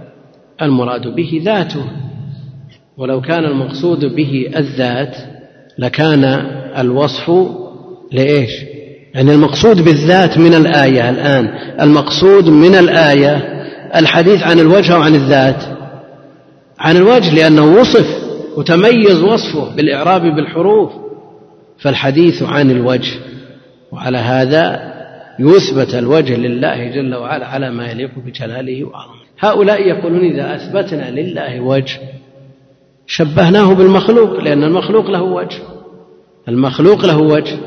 المراد 0.61 1.07
به 1.15 1.41
ذاته. 1.43 1.85
ولو 2.97 3.21
كان 3.21 3.45
المقصود 3.45 4.05
به 4.05 4.51
الذات 4.55 5.15
لكان 5.77 6.23
الوصف 6.77 7.31
لإيش؟ 8.11 8.51
يعني 9.13 9.33
المقصود 9.33 9.81
بالذات 9.81 10.37
من 10.37 10.53
الآية 10.53 11.09
الآن 11.09 11.49
المقصود 11.81 12.49
من 12.49 12.75
الآية 12.75 13.35
الحديث 13.95 14.43
عن 14.43 14.59
الوجه 14.59 14.95
أو 14.95 15.01
عن 15.01 15.15
الذات. 15.15 15.63
عن 16.83 16.97
الوجه 16.97 17.35
لأنه 17.35 17.79
وصف 17.79 18.23
وتميز 18.57 19.23
وصفه 19.23 19.75
بالإعراب 19.75 20.21
بالحروف. 20.21 20.91
فالحديث 21.77 22.43
عن 22.43 22.71
الوجه 22.71 23.13
وعلى 23.91 24.17
هذا 24.17 24.93
يثبت 25.39 25.95
الوجه 25.95 26.37
لله 26.37 26.89
جل 26.95 27.15
وعلا 27.15 27.47
على 27.47 27.71
ما 27.71 27.91
يليق 27.91 28.11
بجلاله 28.25 28.83
وعظمته. 28.83 29.23
هؤلاء 29.39 29.87
يقولون 29.87 30.31
إذا 30.31 30.55
أثبتنا 30.55 31.11
لله 31.11 31.59
وجه 31.59 31.99
شبهناه 33.07 33.73
بالمخلوق 33.73 34.39
لأن 34.39 34.63
المخلوق 34.63 35.09
له 35.09 35.21
وجه. 35.21 35.59
المخلوق 36.47 37.05
له 37.05 37.17
وجه. 37.17 37.57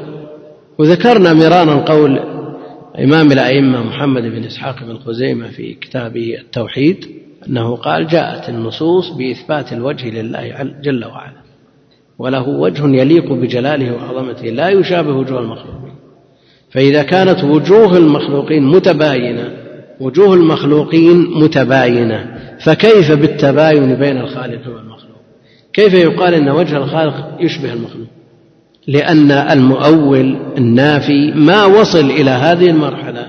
وذكرنا 0.79 1.33
مرارا 1.33 1.75
قول 1.75 2.19
إمام 2.99 3.33
الأئمة 3.33 3.83
محمد 3.83 4.23
بن 4.23 4.45
إسحاق 4.45 4.85
بن 4.85 4.99
خزيمة 4.99 5.49
في 5.49 5.75
كتابه 5.75 6.39
التوحيد. 6.41 7.26
أنه 7.49 7.77
قال 7.77 8.07
جاءت 8.07 8.49
النصوص 8.49 9.11
بإثبات 9.11 9.73
الوجه 9.73 10.11
لله 10.11 10.75
جل 10.83 11.05
وعلا. 11.05 11.47
وله 12.19 12.49
وجه 12.49 12.87
يليق 12.87 13.33
بجلاله 13.33 13.95
وعظمته 13.95 14.47
لا 14.47 14.69
يشابه 14.69 15.13
وجوه 15.13 15.41
المخلوقين. 15.41 15.95
فإذا 16.71 17.03
كانت 17.03 17.45
وجوه 17.45 17.97
المخلوقين 17.97 18.63
متباينة 18.63 19.51
وجوه 20.01 20.35
المخلوقين 20.35 21.17
متباينة 21.17 22.37
فكيف 22.65 23.13
بالتباين 23.13 23.95
بين 23.95 24.17
الخالق 24.17 24.61
والمخلوق؟ 24.67 25.17
كيف 25.73 25.95
يقال 25.95 26.35
إن 26.35 26.49
وجه 26.49 26.77
الخالق 26.77 27.37
يشبه 27.41 27.73
المخلوق؟ 27.73 28.07
لأن 28.87 29.31
المؤول 29.31 30.37
النافي 30.59 31.33
ما 31.35 31.65
وصل 31.65 32.11
إلى 32.11 32.31
هذه 32.31 32.71
المرحلة 32.71 33.27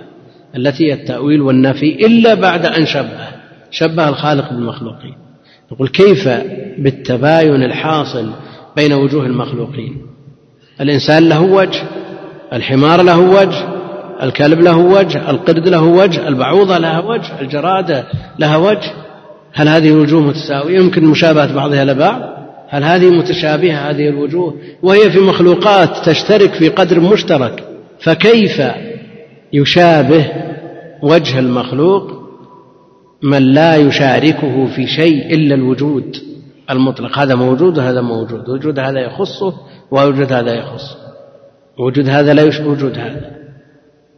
التي 0.55 0.83
هي 0.83 0.93
التأويل 0.93 1.41
والنفي 1.41 2.05
إلا 2.05 2.33
بعد 2.33 2.65
أن 2.65 2.85
شبه. 2.85 3.36
شبه 3.71 4.09
الخالق 4.09 4.49
بالمخلوقين. 4.49 5.15
نقول 5.71 5.87
كيف 5.87 6.29
بالتباين 6.77 7.63
الحاصل 7.63 8.31
بين 8.75 8.93
وجوه 8.93 9.25
المخلوقين؟ 9.25 10.01
الإنسان 10.81 11.29
له 11.29 11.41
وجه 11.41 11.83
الحمار 12.53 13.01
له 13.01 13.19
وجه 13.19 13.77
الكلب 14.23 14.59
له 14.59 14.77
وجه 14.77 15.29
القرد 15.29 15.67
له 15.67 15.83
وجه 15.83 16.27
البعوضة 16.27 16.77
لها 16.77 16.99
وجه 16.99 17.41
الجرادة 17.41 18.07
لها 18.39 18.57
وجه. 18.57 18.91
هل 19.53 19.67
هذه 19.67 19.89
الوجوه 19.89 20.21
متساوية؟ 20.21 20.79
يمكن 20.79 21.05
مشابهة 21.05 21.55
بعضها 21.55 21.85
لبعض 21.85 22.21
هل 22.69 22.83
هذه 22.83 23.09
متشابهة 23.09 23.89
هذه 23.89 24.09
الوجوه؟ 24.09 24.53
وهي 24.83 25.11
في 25.11 25.19
مخلوقات 25.19 26.09
تشترك 26.09 26.53
في 26.53 26.69
قدر 26.69 26.99
مشترك. 26.99 27.63
فكيف 27.99 28.61
يشابه 29.53 30.25
وجه 31.03 31.39
المخلوق 31.39 32.16
من 33.23 33.53
لا 33.53 33.75
يشاركه 33.75 34.65
في 34.65 34.87
شيء 34.87 35.33
إلا 35.33 35.55
الوجود 35.55 36.17
المطلق. 36.69 37.19
هذا 37.19 37.35
موجود 37.35 37.77
وهذا 37.77 38.01
موجود. 38.01 38.49
وجود 38.49 38.79
هذا 38.79 38.99
يخصه 38.99 39.53
ووجود 39.91 40.33
هذا 40.33 40.53
يخصه. 40.53 40.97
وجود 41.79 42.09
هذا 42.09 42.33
لا 42.33 42.41
يشبه 42.41 42.67
وجود 42.67 42.97
هذا. 42.97 43.31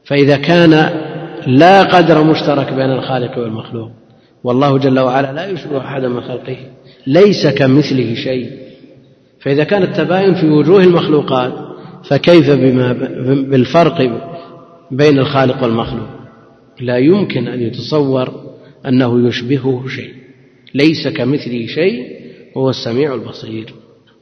فإذا 0.05 0.37
كان 0.37 0.89
لا 1.47 1.83
قدر 1.83 2.23
مشترك 2.23 2.73
بين 2.73 2.91
الخالق 2.91 3.37
والمخلوق 3.37 3.91
والله 4.43 4.77
جل 4.77 4.99
وعلا 4.99 5.33
لا 5.33 5.45
يشبه 5.47 5.77
أحدا 5.77 6.07
من 6.07 6.21
خلقه 6.21 6.57
ليس 7.07 7.47
كمثله 7.47 8.15
شيء. 8.15 8.51
فإذا 9.41 9.63
كان 9.63 9.83
التباين 9.83 10.35
في 10.35 10.49
وجوه 10.49 10.83
المخلوقات 10.83 11.53
فكيف 12.09 12.51
بما 12.51 12.93
بالفرق 13.49 13.97
بين 14.91 15.19
الخالق 15.19 15.63
والمخلوق؟ 15.63 16.07
لا 16.81 16.97
يمكن 16.97 17.47
أن 17.47 17.61
يتصور 17.61 18.48
أنه 18.87 19.27
يشبهه 19.27 19.87
شيء 19.87 20.13
ليس 20.73 21.07
كمثله 21.07 21.67
شيء 21.67 22.19
وهو 22.55 22.69
السميع 22.69 23.13
البصير. 23.13 23.73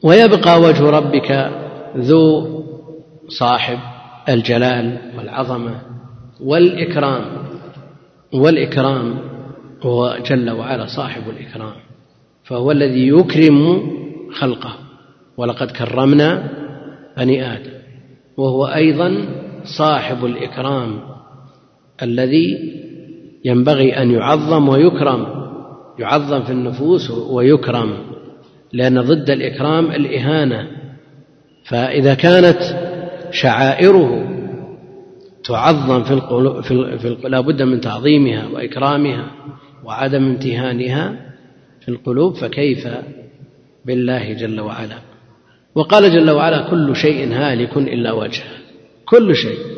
ويبقى 0.02 0.60
وجه 0.60 0.90
ربك 0.90 1.50
ذو 1.96 2.48
صاحب 3.28 3.78
الجلال 4.28 4.98
والعظمة 5.18 5.80
والإكرام. 6.40 7.24
والإكرام 8.32 9.18
هو 9.82 10.18
جل 10.26 10.50
وعلا 10.50 10.86
صاحب 10.86 11.22
الإكرام 11.30 11.74
فهو 12.44 12.70
الذي 12.70 13.08
يكرم 13.08 13.90
خلقه. 14.32 14.74
ولقد 15.36 15.70
كرمنا 15.70 16.48
بني 17.16 17.52
آدم 17.52 17.70
وهو 18.36 18.66
أيضا 18.66 19.28
صاحب 19.78 20.24
الإكرام 20.24 21.00
الذي 22.02 22.58
ينبغي 23.44 24.02
أن 24.02 24.10
يعظم 24.10 24.68
ويكرم 24.68 25.26
يعظم 25.98 26.42
في 26.42 26.52
النفوس 26.52 27.10
ويكرم 27.10 27.96
لأن 28.72 29.00
ضد 29.00 29.30
الإكرام 29.30 29.90
الإهانة. 29.90 30.68
فإذا 31.64 32.14
كانت 32.14 32.58
شعائره 33.30 34.28
تعظم 35.44 36.04
في 36.04 36.10
القلوب 36.10 36.60
في, 36.60 36.98
في 36.98 37.28
لا 37.28 37.40
بد 37.40 37.62
من 37.62 37.80
تعظيمها 37.80 38.46
وإكرامها 38.46 39.30
وعدم 39.84 40.24
امتهانها 40.24 41.16
في 41.80 41.88
القلوب 41.88 42.34
فكيف 42.34 42.88
بالله 43.86 44.32
جل 44.32 44.60
وعلا؟ 44.60 44.98
وقال 45.74 46.12
جل 46.12 46.30
وعلا 46.30 46.70
كل 46.70 46.96
شيء 46.96 47.32
هالك 47.32 47.76
إلا 47.76 48.12
وجهه. 48.12 48.50
كل 49.04 49.36
شيء. 49.36 49.77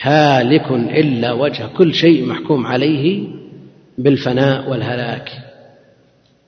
هالك 0.00 0.70
إلا 0.70 1.32
وجهه 1.32 1.70
كل 1.76 1.94
شيء 1.94 2.26
محكوم 2.26 2.66
عليه 2.66 3.28
بالفناء 3.98 4.70
والهلاك. 4.70 5.30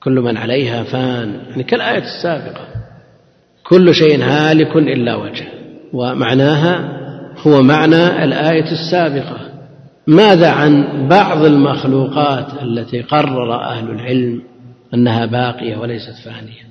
كل 0.03 0.11
من 0.11 0.37
عليها 0.37 0.83
فان. 0.83 1.41
يعني 1.49 1.63
كالآية 1.63 2.03
السابقة 2.03 2.67
كل 3.63 3.93
شيء 3.93 4.23
هالك 4.23 4.75
إلا 4.75 5.15
وجهه 5.15 5.47
ومعناها 5.93 6.99
هو 7.47 7.61
معنى 7.63 8.23
الآية 8.23 8.71
السابقة. 8.71 9.37
ماذا 10.07 10.49
عن 10.49 11.07
بعض 11.07 11.45
المخلوقات 11.45 12.63
التي 12.63 13.01
قرر 13.01 13.61
أهل 13.61 13.89
العلم 13.89 14.41
أنها 14.93 15.25
باقية 15.25 15.77
وليست 15.77 16.15
فانية؟ 16.25 16.69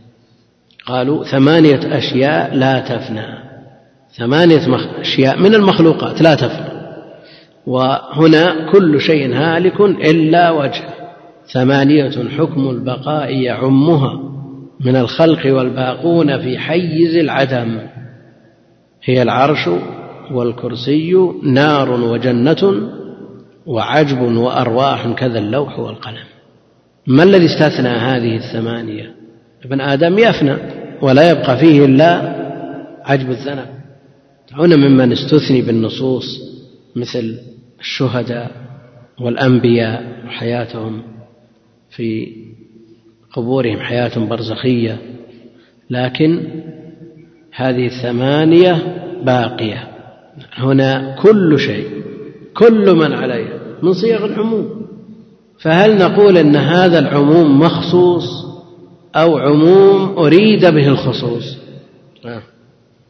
قالوا 0.86 1.24
ثمانية 1.24 1.98
أشياء 1.98 2.54
لا 2.54 2.80
تفنى. 2.80 3.48
ثمانية 4.16 4.62
أشياء 5.00 5.38
من 5.38 5.54
المخلوقات 5.54 6.22
لا 6.22 6.34
تفنى. 6.34 6.67
وهنا 7.68 8.70
كل 8.72 9.00
شيء 9.00 9.34
هالك 9.34 9.80
إلا 9.80 10.50
وجهه 10.50 10.94
ثمانية 11.52 12.28
حكم 12.38 12.70
البقاء 12.70 13.34
يعمها 13.34 14.20
من 14.80 14.96
الخلق 14.96 15.54
والباقون 15.54 16.38
في 16.38 16.58
حيز 16.58 17.16
العدم. 17.16 17.80
هي 19.04 19.22
العرش 19.22 19.68
والكرسي 20.30 21.14
نار 21.42 21.90
وجنة 21.90 22.90
وعجب 23.66 24.20
وأرواح 24.20 25.08
كذا 25.08 25.38
اللوح 25.38 25.78
والقلم. 25.78 26.26
ما 27.06 27.22
الذي 27.22 27.46
استثنى 27.46 27.88
هذه 27.88 28.36
الثمانية؟ 28.36 29.14
ابن 29.64 29.80
آدم 29.80 30.18
يفنى 30.18 30.56
ولا 31.02 31.30
يبقى 31.30 31.58
فيه 31.58 31.84
إلا 31.84 32.34
عجب 33.04 33.30
الذنب. 33.30 33.66
هنا 34.52 34.76
ممن 34.76 35.12
استثني 35.12 35.62
بالنصوص 35.62 36.24
مثل 36.96 37.38
الشهداء 37.80 38.50
والأنبياء 39.20 40.24
وحياتهم 40.26 41.02
في 41.90 42.36
قبورهم 43.32 43.78
حياة 43.78 44.18
برزخية. 44.18 44.98
لكن 45.90 46.48
هذه 47.52 47.86
الثمانية 47.86 48.72
باقية. 49.24 49.88
هنا 50.54 51.16
كل 51.22 51.58
شيء 51.58 52.02
كل 52.56 52.94
من 52.94 53.12
عليها 53.12 53.58
من 53.82 53.92
صيغ 53.92 54.24
العموم. 54.24 54.86
فهل 55.60 55.98
نقول 55.98 56.38
إن 56.38 56.56
هذا 56.56 56.98
العموم 56.98 57.60
مخصوص 57.60 58.48
أو 59.16 59.38
عموم 59.38 60.18
أريد 60.18 60.66
به 60.66 60.88
الخصوص؟ 60.88 61.58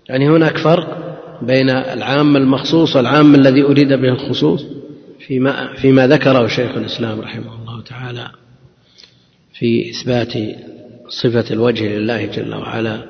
يعني 0.09 0.29
هناك 0.29 0.57
فرق. 0.57 1.08
بين 1.43 1.71
العام 1.71 2.37
المخصوص 2.37 2.97
والعام 2.97 3.35
الذي 3.35 3.63
أريد 3.63 3.89
به 3.89 4.09
الخصوص 4.09 4.65
فيما 5.27 5.75
فيما 5.75 6.07
ذكره 6.07 6.47
شيخ 6.47 6.77
الإسلام 6.77 7.21
رحمه 7.21 7.55
الله 7.61 7.83
تعالى 7.83 8.31
في 9.53 9.91
إثبات 9.91 10.33
صفة 11.09 11.55
الوجه 11.55 11.99
لله 11.99 12.27
جل 12.27 12.55
وعلا 12.55 13.03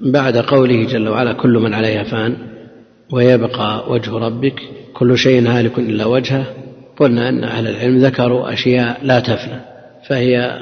بعد 0.00 0.36
قوله 0.36 0.84
جل 0.84 1.08
وعلا 1.08 1.32
كل 1.32 1.58
من 1.58 1.74
عليها 1.74 2.02
فان 2.04 2.36
ويبقى 3.12 3.92
وجه 3.92 4.10
ربك 4.10 4.62
كل 4.94 5.18
شيء 5.18 5.48
هالك 5.48 5.78
إلا 5.78 6.04
وجهه 6.04 6.46
قلنا 6.96 7.28
أن 7.28 7.44
أهل 7.44 7.68
العلم 7.68 7.98
ذكروا 7.98 8.52
أشياء 8.52 9.00
لا 9.02 9.20
تفنى 9.20 9.60
فهي 10.08 10.60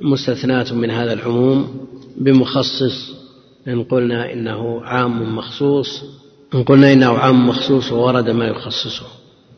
مستثناة 0.00 0.74
من 0.74 0.90
هذا 0.90 1.12
العموم 1.12 1.86
بمخصص 2.16 3.20
إن 3.68 3.84
قلنا 3.84 4.32
إنه 4.32 4.84
عام 4.84 5.36
مخصوص 5.36 6.04
إن 6.54 6.62
قلنا 6.62 6.92
إنه 6.92 7.18
عام 7.18 7.48
مخصوص 7.48 7.92
وورد 7.92 8.30
ما 8.30 8.46
يخصصه. 8.46 9.06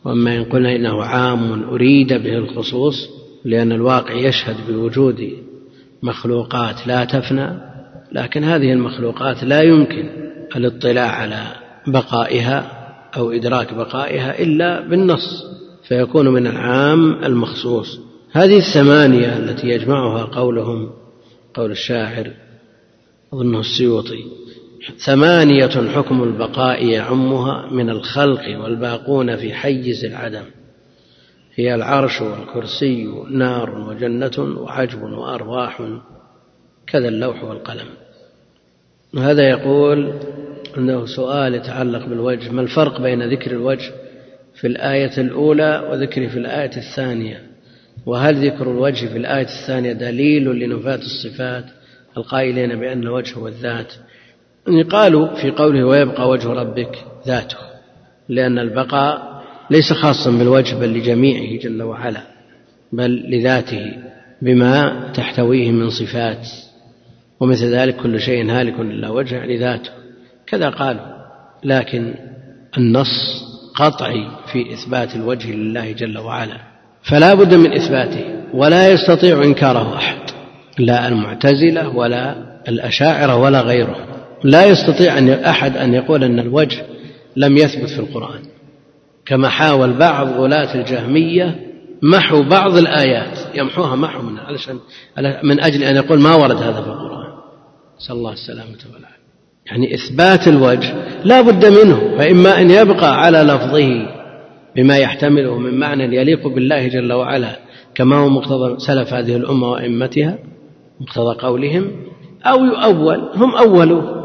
وأما 0.04 0.36
إن 0.36 0.44
قلنا 0.44 0.76
إنه 0.76 1.04
عام 1.04 1.62
أريد 1.62 2.12
به 2.12 2.38
الخصوص 2.38 3.08
لأن 3.44 3.72
الواقع 3.72 4.14
يشهد 4.14 4.56
بوجود 4.68 5.32
مخلوقات 6.02 6.86
لا 6.86 7.04
تفنى 7.04 7.58
لكن 8.12 8.44
هذه 8.44 8.72
المخلوقات 8.72 9.44
لا 9.44 9.62
يمكن 9.62 10.08
الاطلاع 10.56 11.10
على 11.10 11.46
بقائها 11.86 12.82
أو 13.16 13.30
إدراك 13.30 13.74
بقائها 13.74 14.42
إلا 14.42 14.88
بالنص 14.88 15.44
فيكون 15.88 16.28
من 16.28 16.46
العام 16.46 17.24
المخصوص. 17.24 18.00
هذه 18.32 18.58
الثمانية 18.58 19.36
التي 19.36 19.68
يجمعها 19.68 20.24
قولهم 20.24 20.90
قول 21.54 21.70
الشاعر 21.70 22.30
أظنه 23.34 23.60
السيوطي. 23.60 24.24
ثمانية 24.90 25.90
حكم 25.94 26.22
البقاء 26.22 26.86
يعمها 26.86 27.70
من 27.70 27.90
الخلق 27.90 28.60
والباقون 28.60 29.36
في 29.36 29.54
حيز 29.54 30.04
العدم 30.04 30.44
هي 31.54 31.74
العرش 31.74 32.20
والكرسي 32.20 33.08
نار 33.30 33.78
وجنة 33.78 34.38
وعجب 34.38 35.02
وأرواح 35.02 35.82
كذا 36.86 37.08
اللوح 37.08 37.44
والقلم. 37.44 37.86
وهذا 39.14 39.48
يقول 39.48 40.12
أنه 40.78 41.06
سؤال 41.06 41.54
يتعلق 41.54 42.06
بالوجه 42.06 42.50
ما 42.50 42.62
الفرق 42.62 43.00
بين 43.00 43.22
ذكر 43.22 43.50
الوجه 43.50 43.92
في 44.54 44.66
الآية 44.66 45.18
الأولى 45.18 45.88
وذكره 45.90 46.28
في 46.28 46.38
الآية 46.38 46.76
الثانية؟ 46.76 47.42
وهل 48.06 48.46
ذكر 48.46 48.70
الوجه 48.70 49.06
في 49.06 49.18
الآية 49.18 49.46
الثانية 49.46 49.92
دليل 49.92 50.44
لنفاة 50.44 51.00
الصفات 51.00 51.64
القائلين 52.16 52.80
بأن 52.80 53.02
الوجه 53.02 53.34
هو 53.34 53.48
الذات؟ 53.48 53.92
يعني 54.66 54.82
قالوا 54.82 55.34
في 55.34 55.50
قوله 55.50 55.84
ويبقى 55.84 56.28
وجه 56.28 56.48
ربك 56.48 57.04
ذاته 57.26 57.56
لأن 58.28 58.58
البقاء 58.58 59.42
ليس 59.70 59.92
خاصا 59.92 60.30
بالوجه 60.30 60.74
بل 60.74 60.98
لجميعه 60.98 61.62
جل 61.62 61.82
وعلا 61.82 62.22
بل 62.92 63.10
لذاته 63.30 63.92
بما 64.42 65.10
تحتويه 65.14 65.70
من 65.70 65.90
صفات. 65.90 66.48
ومثل 67.40 67.66
ذلك 67.66 67.96
كل 67.96 68.20
شيء 68.20 68.50
هالك 68.50 68.80
إلا 68.80 69.08
وجه 69.08 69.34
يعني 69.34 69.58
ذاته. 69.58 69.90
كذا 70.46 70.68
قالوا. 70.70 71.06
لكن 71.64 72.14
النص 72.78 73.42
قطعي 73.74 74.26
في 74.52 74.72
إثبات 74.72 75.16
الوجه 75.16 75.52
لله 75.52 75.92
جل 75.92 76.18
وعلا. 76.18 76.56
فلا 77.02 77.34
بد 77.34 77.54
من 77.54 77.72
إثباته 77.72 78.24
ولا 78.54 78.88
يستطيع 78.88 79.44
إنكاره 79.44 79.96
أحد 79.96 80.18
لا 80.78 81.08
المعتزلة 81.08 81.88
ولا 81.96 82.34
الأشاعرة 82.68 83.36
ولا 83.36 83.60
غيرهم. 83.60 84.11
لا 84.44 84.66
يستطيع 84.66 85.18
أن 85.18 85.28
أحد 85.28 85.76
أن 85.76 85.94
يقول 85.94 86.24
أن 86.24 86.38
الوجه 86.38 86.82
لم 87.36 87.56
يثبت 87.56 87.88
في 87.88 87.98
القرآن. 87.98 88.40
كما 89.26 89.48
حاول 89.48 89.92
بعض 89.92 90.28
غلاة 90.28 90.74
الجهمية 90.74 91.60
محو 92.02 92.42
بعض 92.42 92.76
الآيات 92.76 93.38
يمحوها 93.54 93.96
محو 93.96 94.22
من 94.22 94.38
علشان 94.38 94.78
من 95.42 95.60
أجل 95.60 95.82
أن 95.82 95.96
يقول 95.96 96.20
ما 96.20 96.34
ورد 96.34 96.56
هذا 96.56 96.82
في 96.82 96.88
القرآن. 96.88 97.32
نسأل 98.00 98.16
الله 98.16 98.32
السلامة 98.32 98.78
والعافية. 98.94 99.22
يعني 99.66 99.94
إثبات 99.94 100.48
الوجه 100.48 100.94
لا 101.24 101.40
بد 101.40 101.66
منه 101.66 102.18
فإما 102.18 102.60
أن 102.60 102.70
يبقى 102.70 103.20
على 103.20 103.38
لفظه 103.38 104.22
بما 104.76 104.96
يحتمله 104.96 105.58
من 105.58 105.78
معنى 105.78 106.16
يليق 106.16 106.48
بالله 106.48 106.88
جل 106.88 107.12
وعلا 107.12 107.58
كما 107.94 108.16
هو 108.16 108.28
مقتضى 108.28 108.78
سلف 108.78 109.14
هذه 109.14 109.36
الأمة 109.36 109.70
وأئمتها 109.70 110.38
مقتضى 111.00 111.46
قولهم 111.46 111.90
أو 112.46 112.64
يؤول 112.64 113.30
هم 113.34 113.54
أولوا 113.54 114.21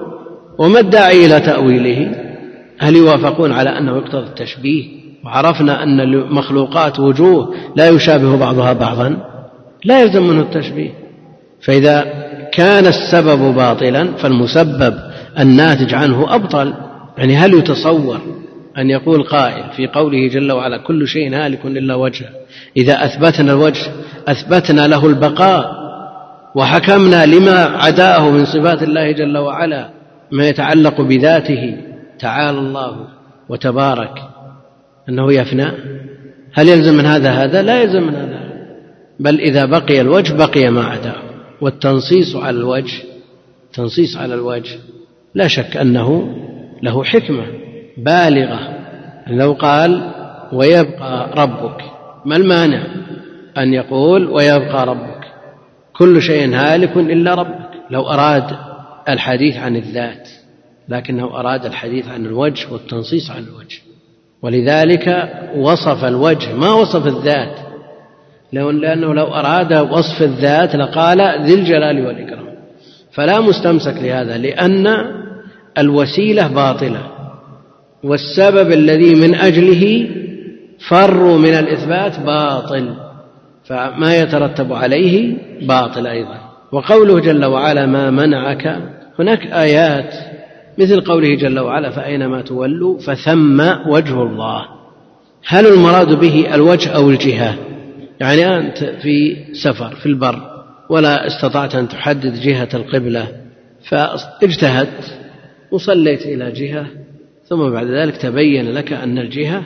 وما 0.58 0.80
الداعي 0.80 1.26
إلى 1.26 1.40
تأويله؟ 1.40 2.16
هل 2.80 2.96
يوافقون 2.96 3.52
على 3.52 3.70
أنه 3.70 3.98
يقتضى 3.98 4.28
التشبيه؟ 4.28 4.86
وعرفنا 5.26 5.84
أن 5.84 6.00
المخلوقات 6.00 7.00
وجوه 7.00 7.56
لا 7.76 7.88
يشابه 7.88 8.38
بعضها 8.38 8.74
بعضا. 8.74 9.18
لا 9.86 10.02
يلزم 10.02 10.28
منه 10.28 10.42
التشبيه. 10.42 10.90
فإذا 11.62 12.06
كان 12.54 12.86
السبب 12.86 13.56
باطلا 13.56 14.14
فالمسبب 14.18 14.94
الناتج 15.40 15.94
عنه 15.94 16.36
أبطل. 16.36 16.74
يعني 17.18 17.36
هل 17.36 17.54
يتصور 17.54 18.22
أن 18.78 18.90
يقول 18.90 19.24
قائل 19.24 19.64
في 19.76 19.88
قوله 19.88 20.28
جل 20.28 20.52
وعلا 20.52 20.78
كل 20.78 21.08
شيء 21.08 21.36
هالك 21.36 21.66
إلا 21.66 21.96
وجهه 21.96 22.30
إذا 22.78 23.06
أثبتنا 23.06 23.54
الوجه 23.54 23.82
أثبتنا 24.28 24.88
له 24.88 25.08
البقاء 25.08 25.72
وحكمنا 26.56 27.26
لما 27.26 27.60
عداه 27.60 28.30
من 28.30 28.46
صفات 28.46 28.84
الله 28.84 29.12
جل 29.12 29.38
وعلا. 29.38 29.97
ما 30.32 30.50
يتعلق 30.50 31.02
بذاته 31.02 31.78
تعالى 32.20 32.60
الله 32.60 33.08
وتبارك 33.50 34.24
أنه 35.10 35.34
يفنى. 35.34 35.68
هل 36.54 36.68
يلزم 36.68 36.94
من 36.98 37.06
هذا 37.06 37.32
هذا؟ 37.32 37.62
لا 37.62 37.82
يلزم 37.82 38.04
من 38.04 38.16
هذا 38.16 38.40
بل 39.20 39.40
إذا 39.40 39.66
بقي 39.66 40.02
الوجه 40.02 40.34
بقي 40.34 40.72
ما 40.72 40.84
عداه 40.84 41.16
والتنصيص 41.62 42.36
على 42.36 42.58
الوجه 42.58 43.04
تنصيص 43.74 44.18
على 44.18 44.34
الوجه 44.34 44.78
لا 45.36 45.48
شك 45.48 45.78
أنه 45.78 46.36
له 46.84 47.04
حكمة 47.04 47.46
بالغة. 47.98 48.60
لو 49.28 49.54
قال 49.54 50.12
ويبقى 50.54 51.30
ربك 51.38 51.82
ما 52.26 52.36
المانع 52.36 52.84
أن 53.58 53.74
يقول 53.74 54.28
ويبقى 54.28 54.86
ربك؟ 54.86 55.18
كل 55.98 56.22
شيء 56.22 56.56
هالك 56.56 56.98
إلا 56.98 57.34
ربك. 57.34 57.70
لو 57.92 58.10
أراد 58.10 58.67
الحديث 59.10 59.58
عن 59.58 59.76
الذات 59.76 60.30
لكنه 60.90 61.40
أراد 61.40 61.66
الحديث 61.66 62.08
عن 62.08 62.26
الوجه 62.26 62.74
والتنصيص 62.74 63.32
عن 63.32 63.44
الوجه. 63.44 63.78
ولذلك 64.42 65.34
وصف 65.56 66.06
الوجه. 66.06 66.54
ما 66.54 66.74
وصف 66.74 67.08
الذات؟ 67.08 67.56
لأنه 68.54 69.14
لو 69.14 69.26
أراد 69.26 69.74
وصف 69.74 70.22
الذات 70.22 70.76
لقال 70.76 71.22
ذي 71.46 71.54
الجلال 71.54 72.06
والإكرام. 72.06 72.48
فلا 73.12 73.40
مستمسك 73.40 73.96
لهذا 74.02 74.38
لأن 74.38 74.88
الوسيلة 75.78 76.48
باطلة. 76.48 77.12
والسبب 78.04 78.72
الذي 78.72 79.16
من 79.16 79.36
أجله 79.36 80.10
فروا 80.90 81.38
من 81.38 81.54
الإثبات 81.54 82.20
باطل. 82.20 82.94
فما 83.66 84.16
يترتب 84.16 84.74
عليه 84.74 85.38
باطل 85.62 86.08
أيضا. 86.08 86.40
وقوله 86.72 87.20
جل 87.20 87.46
وعلا 87.46 87.86
ما 87.86 88.10
منعك 88.10 88.97
هناك 89.20 89.48
آيات 89.48 90.14
مثل 90.78 91.02
قوله 91.02 91.36
جل 91.36 91.60
وعلا 91.60 91.90
فأينما 91.90 92.42
تولوا 92.42 93.00
فثم 93.00 93.62
وجه 93.88 94.24
الله. 94.24 94.66
هل 95.48 95.68
المراد 95.68 96.20
به 96.20 96.56
الوجه 96.56 96.90
أو 96.90 97.10
الجهة؟ 97.10 97.56
يعني 98.20 98.58
أنت 98.58 98.84
في 98.84 99.38
سفر 99.54 99.96
في 99.96 100.06
البر 100.06 100.42
ولا 100.90 101.28
استطعت 101.28 101.76
أن 101.76 101.88
تحدد 101.88 102.42
جهة 102.42 102.70
القبلة 102.74 103.28
فاجتهدت 103.84 105.20
وصليت 105.72 106.26
إلى 106.26 106.52
جهة 106.52 106.88
ثم 107.46 107.70
بعد 107.70 107.88
ذلك 107.88 108.18
تبين 108.18 108.72
لك 108.72 108.94
أن 108.94 109.18
الجهة 109.18 109.64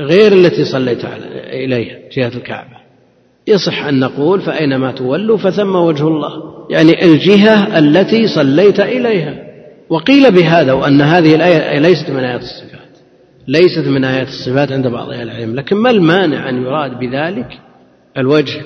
غير 0.00 0.32
التي 0.32 0.64
صليت 0.64 1.04
إليها 1.34 1.98
جهة 2.12 2.32
الكعبة. 2.36 2.77
يصح 3.48 3.84
أن 3.84 4.00
نقول 4.00 4.40
فأينما 4.40 4.92
تولوا 4.92 5.36
فثم 5.36 5.76
وجه 5.76 6.08
الله. 6.08 6.30
يعني 6.70 7.04
الجهة 7.04 7.78
التي 7.78 8.26
صليت 8.26 8.80
إليها. 8.80 9.34
وقيل 9.88 10.30
بهذا 10.30 10.72
وأن 10.72 11.00
هذه 11.00 11.34
الآية 11.34 11.78
ليست 11.78 12.10
من 12.10 12.24
آيات 12.24 12.40
الصفات. 12.40 12.78
ليست 13.48 13.88
من 13.88 14.04
آيات 14.04 14.28
الصفات 14.28 14.72
عند 14.72 14.86
بعض 14.86 15.10
أهل 15.10 15.22
العلم. 15.22 15.54
لكن 15.54 15.76
ما 15.76 15.90
المانع 15.90 16.48
أن 16.48 16.62
يراد 16.62 16.98
بذلك 16.98 17.58
الوجه 18.18 18.60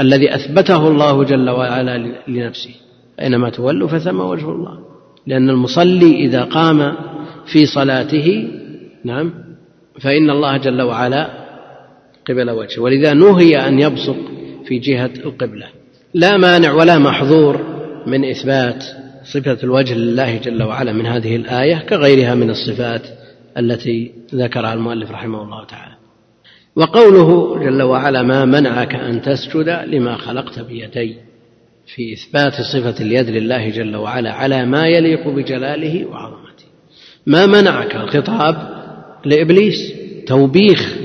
الذي 0.00 0.34
أثبته 0.34 0.88
الله 0.88 1.24
جل 1.24 1.50
وعلا 1.50 2.14
لنفسه. 2.28 2.74
أينما 3.20 3.50
تولوا 3.50 3.88
فثم 3.88 4.20
وجه 4.20 4.50
الله. 4.50 4.78
لأن 5.26 5.50
المصلي 5.50 6.16
إذا 6.16 6.42
قام 6.42 6.92
في 7.46 7.66
صلاته 7.66 8.48
نعم 9.04 9.32
فإن 10.00 10.30
الله 10.30 10.56
جل 10.56 10.82
وعلا 10.82 11.43
قبل 12.28 12.50
وجهه. 12.50 12.80
ولذا 12.80 13.12
نهي 13.12 13.68
أن 13.68 13.80
يبصق 13.80 14.16
في 14.64 14.78
جهة 14.78 15.10
القبلة. 15.24 15.66
لا 16.14 16.36
مانع 16.36 16.72
ولا 16.72 16.98
محظور 16.98 17.60
من 18.06 18.24
إثبات 18.24 18.84
صفة 19.24 19.58
الوجه 19.62 19.94
لله 19.94 20.36
جل 20.36 20.62
وعلا 20.62 20.92
من 20.92 21.06
هذه 21.06 21.36
الآية 21.36 21.76
كغيرها 21.76 22.34
من 22.34 22.50
الصفات 22.50 23.02
التي 23.58 24.12
ذكرها 24.34 24.74
المؤلف 24.74 25.10
رحمه 25.10 25.42
الله 25.42 25.64
تعالى. 25.64 25.94
وقوله 26.76 27.58
جل 27.64 27.82
وعلا 27.82 28.22
ما 28.22 28.44
منعك 28.44 28.94
أن 28.94 29.22
تسجد 29.22 29.68
لما 29.86 30.16
خلقت 30.16 30.60
بيدي 30.60 31.16
في 31.86 32.12
إثبات 32.12 32.52
صفة 32.52 33.04
اليد 33.04 33.30
لله 33.30 33.68
جل 33.70 33.96
وعلا 33.96 34.32
على 34.32 34.66
ما 34.66 34.86
يليق 34.86 35.28
بجلاله 35.28 36.06
وعظمته. 36.06 36.64
ما 37.26 37.46
منعك 37.46 37.96
الخطاب 37.96 38.84
لإبليس 39.24 39.92
توبيخ 40.26 40.96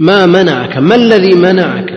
ما 0.00 0.26
منعك؟ 0.26 0.76
ما 0.76 0.94
الذي 0.94 1.34
منعك 1.34 1.90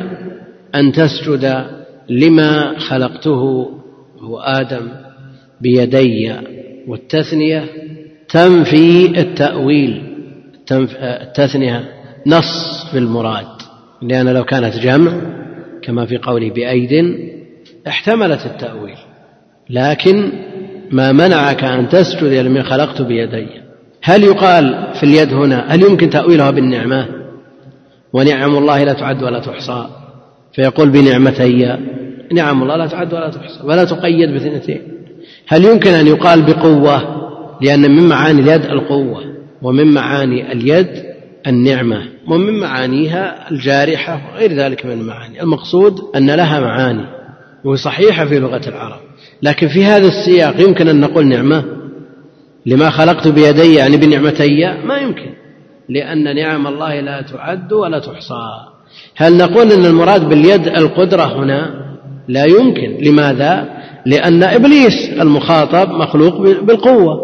أن 0.76 0.92
تسجد 0.92 1.66
لما 2.10 2.80
خلقته 2.80 3.70
هو 4.20 4.40
آدم 4.40 4.88
بيدي 5.62 6.34
والتثنية؟ 6.88 7.66
تنفي 8.30 9.06
التأويل 9.20 10.04
التثنية 11.02 11.90
نص 12.28 12.86
في 12.92 12.98
المراد 12.98 13.48
لأن 14.02 14.30
لو 14.30 14.44
كانت 14.44 14.78
جمع 14.78 15.12
كما 15.82 16.06
في 16.06 16.18
قوله 16.18 16.50
بأيد 16.50 17.16
احتملت 17.88 18.46
التأويل. 18.46 18.98
لكن 19.70 20.32
ما 20.92 21.12
منعك 21.12 21.64
أن 21.64 21.90
تسجد 21.90 22.34
لما 22.34 22.64
خلقت 22.64 23.02
بيدي؟ 23.02 23.48
هل 24.04 24.24
يقال 24.24 24.88
في 24.94 25.04
اليد 25.04 25.34
هنا 25.34 25.66
هل 25.68 25.84
يمكن 25.84 26.10
تأويلها 26.10 26.52
بالنعمة؟ 26.52 27.21
ونعم 28.14 28.58
الله 28.58 28.84
لا 28.84 28.94
تعد 28.94 29.24
ولا 29.24 29.40
تحصى. 29.40 29.88
فيقول 30.54 30.90
بنعمتي 30.90 31.78
نعم 32.34 32.64
الله 32.64 32.76
لا 32.76 32.88
تعد 32.88 33.14
ولا 33.14 33.30
تحصى 33.30 33.60
ولا 33.64 33.84
تقيد 33.84 34.30
باثنتين 34.30 34.82
هل 35.48 35.66
يمكن 35.66 35.94
أن 35.94 36.08
يقال 36.08 36.42
بقوة؟ 36.42 37.22
لأن 37.62 37.82
من 37.82 38.10
معاني 38.10 38.42
اليد 38.42 38.66
القوة 38.66 39.24
ومن 39.62 39.94
معاني 39.94 40.52
اليد 40.52 40.88
النعمة 41.48 42.04
ومن 42.28 42.60
معانيها 42.60 43.52
الجارحة 43.52 44.22
وغير 44.34 44.54
ذلك 44.54 44.86
من 44.86 44.92
المعاني. 44.92 45.42
المقصود 45.42 46.00
أن 46.16 46.32
لها 46.32 46.60
معاني 46.60 47.06
وهي 47.64 47.78
صحيحة 47.78 48.26
في 48.26 48.40
لغة 48.40 48.70
العرب. 48.70 49.00
لكن 49.44 49.68
في 49.68 49.86
هذا 49.86 50.08
السياق 50.08 50.62
يمكن 50.62 50.88
أن 50.88 51.00
نقول 51.00 51.28
نعمة؟ 51.28 51.64
لما 52.66 52.90
خلقت 52.90 53.28
بيدي 53.28 53.76
يعني 53.76 53.98
بنعمتي؟ 53.98 54.66
ما 54.86 54.98
يمكن. 54.98 55.41
لأن 55.94 56.36
نعم 56.36 56.68
الله 56.68 57.00
لا 57.00 57.22
تعد 57.22 57.74
ولا 57.74 58.00
تحصى. 58.00 58.44
هل 59.16 59.38
نقول 59.38 59.72
أن 59.72 59.86
المراد 59.86 60.30
باليد 60.30 60.68
القدرة 60.68 61.44
هنا؟ 61.44 61.72
لا 62.28 62.46
يمكن. 62.46 62.98
لماذا؟ 63.02 63.70
لأن 64.06 64.44
إبليس 64.44 65.10
المخاطب 65.22 65.90
مخلوق 65.90 66.38
بالقوة 66.42 67.20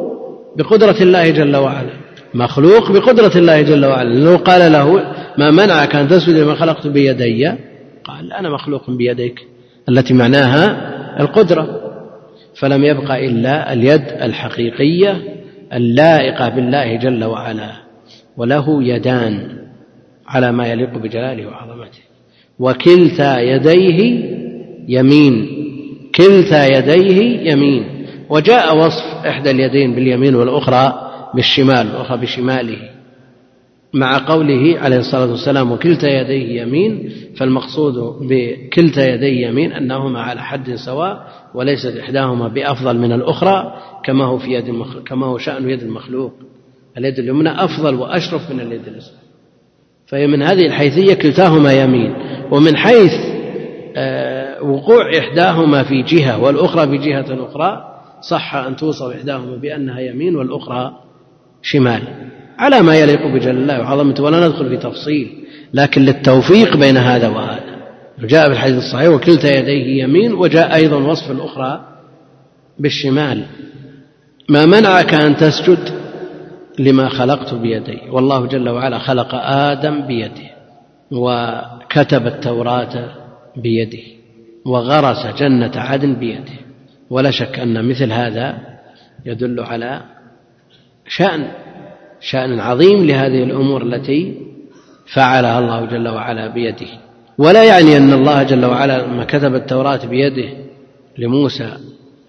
بقدرة 0.57 0.95
الله 1.01 1.29
جل 1.29 1.55
وعلا. 1.55 1.89
مخلوق 2.33 2.91
بقدرة 2.91 3.37
الله 3.37 3.61
جل 3.61 3.85
وعلا. 3.85 4.13
لو 4.13 4.35
قال 4.35 4.71
له 4.71 5.03
ما 5.37 5.51
منعك 5.51 5.95
أن 5.95 6.07
تسجد 6.07 6.37
لما 6.37 6.55
خلقت 6.55 6.87
بيدي؟ 6.87 7.47
قال 8.03 8.33
أنا 8.33 8.49
مخلوق 8.49 8.91
بيديك. 8.91 9.39
التي 9.89 10.13
معناها 10.13 10.77
القدرة. 11.19 11.67
فلم 12.59 12.83
يبق 12.83 13.11
إلا 13.11 13.73
اليد 13.73 14.03
الحقيقية 14.21 15.21
اللائقة 15.73 16.49
بالله 16.49 16.95
جل 16.95 17.23
وعلا. 17.23 17.86
وله 18.37 18.83
يدان 18.83 19.57
على 20.27 20.51
ما 20.51 20.67
يليق 20.67 20.97
بجلاله 20.97 21.47
وعظمته 21.47 21.99
وكلتا 22.59 23.39
يديه 23.39 23.99
يمين 24.87 25.47
كلتا 26.15 26.77
يديه 26.77 27.51
يمين. 27.51 27.83
وجاء 28.29 28.77
وصف 28.77 29.25
إحدى 29.27 29.51
اليدين 29.51 29.95
باليمين 29.95 30.35
والأخرى 30.35 31.11
بالشمال 31.35 31.87
والأخرى 31.87 32.17
بشماله 32.17 32.77
مع 33.93 34.17
قوله 34.27 34.79
عليه 34.79 34.97
الصلاة 34.97 35.31
والسلام 35.31 35.71
وكلتا 35.71 36.07
يديه 36.21 36.61
يمين 36.61 37.09
فالمقصود 37.37 37.93
بكلتا 38.27 39.13
يديه 39.13 39.47
يمين 39.47 39.71
أنهما 39.71 40.21
على 40.21 40.41
حد 40.43 40.75
سواء 40.75 41.27
وليست 41.53 41.97
إحداهما 41.97 42.47
بأفضل 42.47 42.97
من 42.97 43.11
الأخرى 43.11 43.73
كما 44.05 44.25
هو 44.25 44.37
في 44.37 44.53
يد 44.53 44.83
كما 45.07 45.25
هو 45.25 45.37
شأن 45.37 45.69
يد 45.69 45.81
المخلوق. 45.81 46.33
اليد 46.97 47.19
اليمنى 47.19 47.63
أفضل 47.63 47.95
وأشرف 47.95 48.51
من 48.51 48.59
اليد 48.59 48.87
اليسرى. 48.87 49.17
فهي 50.07 50.27
من 50.27 50.41
هذه 50.41 50.65
الحيثية 50.65 51.13
كلتاهما 51.13 51.73
يمين 51.73 52.13
ومن 52.51 52.77
حيث 52.77 53.13
آه، 53.95 54.63
وقوع 54.63 55.17
إحداهما 55.17 55.83
في 55.83 56.01
جهة 56.01 56.43
والأخرى 56.43 56.87
في 56.87 56.97
جهة 56.97 57.45
أخرى 57.45 57.83
صح 58.21 58.55
أن 58.55 58.75
توصف 58.75 59.15
إحداهما 59.15 59.55
بأنها 59.55 59.99
يمين 59.99 60.35
والأخرى 60.35 60.93
شمال. 61.61 62.01
على 62.57 62.81
ما 62.81 62.95
يليق 62.95 63.27
بجل 63.27 63.57
الله 63.57 63.79
وعظمته 63.79 64.23
ولا 64.23 64.47
ندخل 64.47 64.69
في 64.69 64.77
تفصيل 64.77 65.29
لكن 65.73 66.01
للتوفيق 66.01 66.77
بين 66.77 66.97
هذا 66.97 67.27
وهذا. 67.27 67.77
جاء 68.19 68.45
في 68.45 68.53
الحديث 68.53 68.77
الصحيح 68.77 69.09
وكلتا 69.09 69.59
يديه 69.59 70.03
يمين 70.03 70.33
وجاء 70.33 70.75
أيضا 70.75 70.97
وصف 70.97 71.31
الأخرى 71.31 71.85
بالشمال. 72.79 73.45
ما 74.49 74.65
منعك 74.65 75.13
أن 75.13 75.35
تسجد؟ 75.35 76.06
لما 76.79 77.09
خلقت 77.09 77.53
بيدي. 77.53 77.99
والله 78.11 78.45
جل 78.45 78.69
وعلا 78.69 78.99
خلق 78.99 79.35
آدم 79.35 80.01
بيده 80.01 80.49
وكتب 81.11 82.27
التوراة 82.27 83.05
بيده 83.57 84.03
وغرس 84.65 85.27
جنة 85.39 85.71
عدن 85.75 86.13
بيده. 86.13 86.57
ولا 87.09 87.31
شك 87.31 87.59
أن 87.59 87.89
مثل 87.89 88.11
هذا 88.11 88.57
يدل 89.25 89.59
على 89.59 90.01
شأن 91.07 91.47
شأن 92.19 92.59
عظيم 92.59 93.05
لهذه 93.05 93.43
الأمور 93.43 93.81
التي 93.83 94.41
فعلها 95.13 95.59
الله 95.59 95.85
جل 95.85 96.07
وعلا 96.07 96.47
بيده. 96.47 96.87
ولا 97.37 97.63
يعني 97.63 97.97
أن 97.97 98.13
الله 98.13 98.43
جل 98.43 98.65
وعلا 98.65 99.05
لما 99.05 99.23
كتب 99.23 99.55
التوراة 99.55 100.05
بيده 100.05 100.49
لموسى 101.17 101.73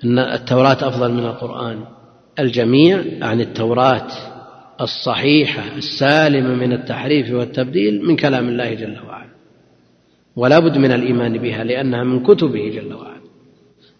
أن 0.05 0.19
التوراة 0.19 0.89
أفضل 0.89 1.13
من 1.13 1.25
القرآن. 1.25 1.85
الجميع 2.39 3.05
عن 3.23 3.41
التوراة 3.41 4.07
الصحيحة 4.81 5.63
السالمة 5.77 6.55
من 6.55 6.73
التحريف 6.73 7.31
والتبديل 7.31 8.05
من 8.05 8.17
كلام 8.17 8.49
الله 8.49 8.75
جل 8.75 8.97
وعلا. 9.09 9.29
ولا 10.37 10.59
بد 10.59 10.79
من 10.79 10.93
الإيمان 10.93 11.39
بها 11.39 11.65
لأنها 11.65 12.05
من 12.05 12.23
كتبه 12.23 12.69
جل 12.75 12.95
وعلا. 12.95 13.19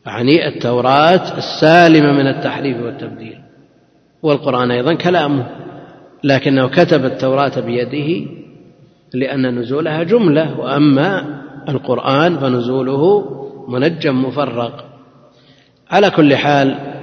يعني 0.07 0.49
التوراة 0.49 1.39
السالمة 1.39 2.13
من 2.13 2.27
التحريف 2.27 2.83
والتبديل. 2.83 3.39
والقرآن 4.23 4.71
أيضا 4.71 4.95
كلامه. 4.95 5.47
لكنه 6.25 6.69
كتب 6.69 7.05
التوراة 7.05 7.61
بيده 7.61 8.31
لأن 9.15 9.59
نزولها 9.59 10.03
جملة. 10.03 10.61
وأما 10.61 11.43
القرآن 11.69 12.39
فنزوله 12.39 13.25
منجم 13.69 14.25
مفرق. 14.25 14.85
على 15.91 16.11
كل 16.11 16.37
حال 16.37 16.98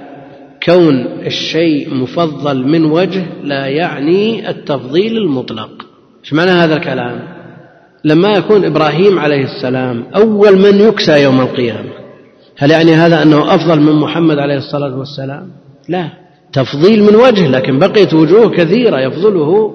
كون 0.66 1.06
الشيء 1.26 1.94
مفضل 1.94 2.66
من 2.66 2.84
وجه 2.84 3.26
لا 3.42 3.66
يعني 3.66 4.50
التفضيل 4.50 5.16
المطلق. 5.16 5.70
إيش 6.24 6.32
معنى 6.32 6.50
هذا 6.50 6.76
الكلام؟ 6.76 7.36
لما 8.04 8.28
يكون 8.28 8.64
إبراهيم 8.64 9.18
عليه 9.18 9.44
السلام 9.44 10.04
أول 10.16 10.58
من 10.58 10.80
يكسى 10.80 11.22
يوم 11.22 11.40
القيامة 11.40 11.90
هل 12.58 12.70
يعني 12.70 12.94
هذا 12.94 13.22
أنه 13.22 13.54
أفضل 13.54 13.80
من 13.80 13.92
محمد 13.92 14.38
عليه 14.38 14.56
الصلاة 14.56 14.98
والسلام؟ 14.98 15.48
لا. 15.88 16.08
تفضيل 16.52 17.02
من 17.02 17.14
وجه 17.14 17.48
لكن 17.48 17.78
بقيت 17.78 18.14
وجوه 18.14 18.50
كثيرة 18.50 19.00
يفضله 19.00 19.74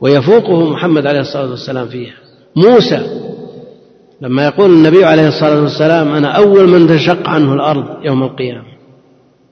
ويفوقه 0.00 0.70
محمد 0.70 1.06
عليه 1.06 1.20
الصلاة 1.20 1.50
والسلام 1.50 1.88
فيها. 1.88 2.14
موسى 2.56 3.00
لما 4.20 4.44
يقول 4.44 4.70
النبي 4.70 5.04
عليه 5.04 5.28
الصلاة 5.28 5.62
والسلام 5.62 6.08
أنا 6.08 6.28
أول 6.28 6.68
من 6.68 6.88
تشق 6.88 7.28
عنه 7.28 7.54
الأرض 7.54 8.04
يوم 8.04 8.22
القيامة. 8.22 8.75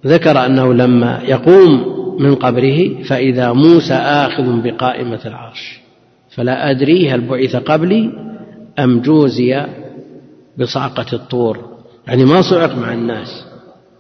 ذكر 0.07 0.46
أنه 0.46 0.74
لما 0.74 1.20
يقوم 1.24 1.94
من 2.18 2.34
قبره 2.34 3.02
فإذا 3.02 3.52
موسى 3.52 3.94
آخذ 3.94 4.62
بقائمة 4.62 5.20
العرش 5.26 5.80
فلا 6.36 6.70
أدري 6.70 7.11
هل 7.11 7.20
بعث 7.20 7.57
قبلي 7.57 8.11
أم 8.79 9.00
جوزي 9.00 9.66
بصعقة 10.58 11.07
الطور. 11.12 11.58
يعني 12.07 12.24
ما 12.24 12.42
صعق 12.42 12.79
مع 12.79 12.92
الناس. 12.92 13.45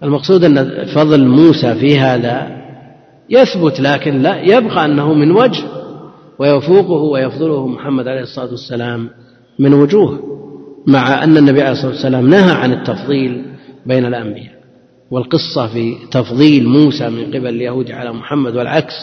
المقصود 0.02 0.44
أن 0.44 0.84
فضل 0.94 1.28
موسى 1.28 1.74
في 1.74 1.98
هذا 1.98 2.64
يثبت 3.30 3.80
لكن 3.80 4.22
لا 4.22 4.40
يبقى 4.40 4.84
أنه 4.84 5.14
من 5.14 5.30
وجه 5.30 5.64
ويفوقه 6.38 7.02
ويفضله 7.02 7.66
محمد 7.66 8.08
عليه 8.08 8.22
الصلاة 8.22 8.50
والسلام 8.50 9.10
من 9.58 9.74
وجوه 9.74 10.18
مع 10.86 11.24
أن 11.24 11.36
النبي 11.36 11.62
عليه 11.62 11.72
الصلاة 11.72 11.90
والسلام 11.90 12.28
نهى 12.28 12.52
عن 12.52 12.72
التفضيل 12.72 13.44
بين 13.86 14.06
الأنبياء. 14.06 14.53
والقصة 15.10 15.66
في 15.66 15.96
تفضيل 16.10 16.68
موسى 16.68 17.08
من 17.08 17.26
قبل 17.26 17.48
اليهود 17.48 17.90
على 17.90 18.12
محمد 18.12 18.56
والعكس 18.56 18.94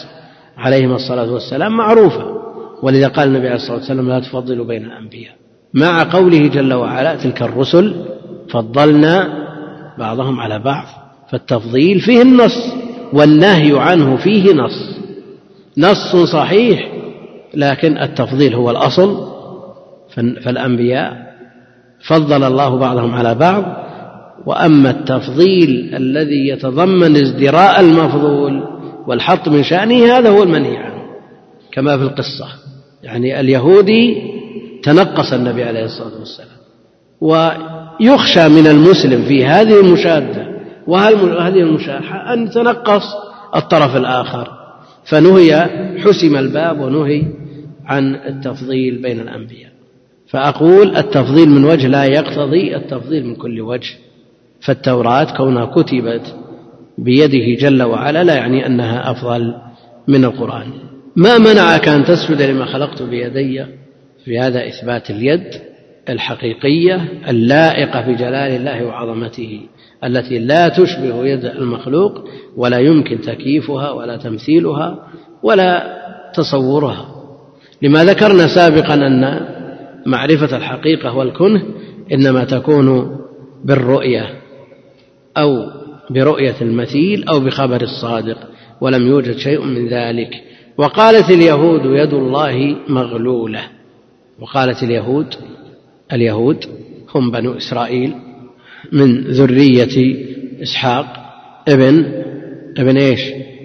عليهما 0.56 0.94
الصلاة 0.94 1.32
والسلام 1.32 1.72
معروفة. 1.72 2.42
ولذا 2.82 3.08
قال 3.08 3.28
النبي 3.28 3.46
عليه 3.46 3.56
الصلاة 3.56 3.76
والسلام 3.76 4.08
لا 4.08 4.20
تفضلوا 4.20 4.66
بين 4.66 4.84
الأنبياء. 4.84 5.32
مع 5.74 6.02
قوله 6.12 6.48
جل 6.48 6.72
وعلا 6.72 7.16
تلك 7.16 7.42
الرسل 7.42 8.04
فضلنا 8.50 9.28
بعضهم 9.98 10.40
على 10.40 10.58
بعض. 10.58 10.84
فالتفضيل 11.30 12.00
فيه 12.00 12.22
النص 12.22 12.72
والنهي 13.12 13.78
عنه 13.78 14.16
فيه 14.16 14.52
نص. 14.52 14.96
نص 15.78 16.16
صحيح 16.16 16.92
لكن 17.54 17.98
التفضيل 17.98 18.54
هو 18.54 18.70
الأصل. 18.70 19.32
فالأنبياء 20.44 21.32
فضل 22.08 22.44
الله 22.44 22.78
بعضهم 22.78 23.14
على 23.14 23.34
بعض. 23.34 23.64
وأما 24.46 24.90
التفضيل 24.90 25.94
الذي 25.94 26.48
يتضمن 26.48 27.16
ازدراء 27.16 27.80
المفضول 27.80 28.62
والحط 29.06 29.48
من 29.48 29.62
شأنه 29.62 30.04
هذا 30.04 30.30
هو 30.30 30.42
المنهي 30.42 30.76
عنه 30.76 31.02
كما 31.72 31.98
في 31.98 32.02
القصة. 32.02 32.46
يعني 33.02 33.40
اليهودي 33.40 34.16
تنقص 34.82 35.32
النبي 35.32 35.64
عليه 35.64 35.84
الصلاة 35.84 36.18
والسلام 36.18 36.48
ويخشى 37.20 38.48
من 38.48 38.66
المسلم 38.66 39.24
في 39.24 39.44
هذه 39.44 39.80
المشادة 39.80 40.46
وهذه 40.86 41.60
المشاحة 41.60 42.32
أن 42.34 42.46
يتنقص 42.46 43.04
الطرف 43.56 43.96
الآخر. 43.96 44.48
فنهي 45.04 45.68
حسم 45.98 46.36
الباب 46.36 46.80
ونهي 46.80 47.22
عن 47.86 48.14
التفضيل 48.14 49.02
بين 49.02 49.20
الأنبياء. 49.20 49.72
فأقول 50.28 50.96
التفضيل 50.96 51.48
من 51.48 51.64
وجه 51.64 51.86
لا 51.86 52.04
يقتضي 52.04 52.76
التفضيل 52.76 53.26
من 53.26 53.34
كل 53.34 53.60
وجه. 53.60 53.94
فالتوراة 54.64 55.36
كونها 55.36 55.64
كتبت 55.66 56.34
بيده 56.98 57.60
جل 57.60 57.82
وعلا 57.82 58.24
لا 58.24 58.34
يعني 58.34 58.66
أنها 58.66 59.10
أفضل 59.10 59.54
من 60.08 60.24
القرآن. 60.24 60.72
ما 61.16 61.38
منعك 61.38 61.88
أن 61.88 62.04
تسجد 62.04 62.42
لما 62.42 62.64
خلقت 62.64 63.02
بيدي؟ 63.02 63.64
في 64.24 64.38
هذا 64.38 64.68
إثبات 64.68 65.10
اليد 65.10 65.44
الحقيقية 66.08 67.08
اللائقة 67.28 68.00
بجلال 68.00 68.52
الله 68.56 68.84
وعظمته 68.84 69.60
التي 70.04 70.38
لا 70.38 70.68
تشبه 70.68 71.26
يد 71.26 71.44
المخلوق 71.44 72.12
ولا 72.56 72.78
يمكن 72.78 73.20
تكييفها 73.20 73.90
ولا 73.90 74.16
تمثيلها 74.16 75.06
ولا 75.42 75.98
تصورها. 76.34 77.06
لما 77.82 78.04
ذكرنا 78.04 78.46
سابقا 78.46 78.94
أن 78.94 79.40
معرفة 80.06 80.56
الحقيقة 80.56 81.16
والكنه 81.16 81.62
إنما 82.12 82.44
تكون 82.44 83.16
بالرؤية. 83.64 84.41
أو 85.36 85.70
برؤية 86.10 86.54
المثيل 86.60 87.28
أو 87.28 87.40
بخبر 87.40 87.82
الصادق 87.82 88.38
ولم 88.80 89.06
يوجد 89.06 89.36
شيء 89.36 89.64
من 89.64 89.88
ذلك. 89.88 90.30
وقالت 90.78 91.30
اليهود 91.30 91.80
يد 91.84 92.14
الله 92.14 92.76
مغلولة. 92.88 93.60
وقالت 94.40 94.82
اليهود 94.82 95.34
اليهود 96.12 96.64
هم 97.14 97.30
بنو 97.30 97.52
إسرائيل 97.52 98.14
من 98.92 99.24
ذرية 99.24 100.16
إسحاق 100.62 101.06
ابن 101.68 102.22
ابن 102.78 102.96
إيش؟ 102.96 103.20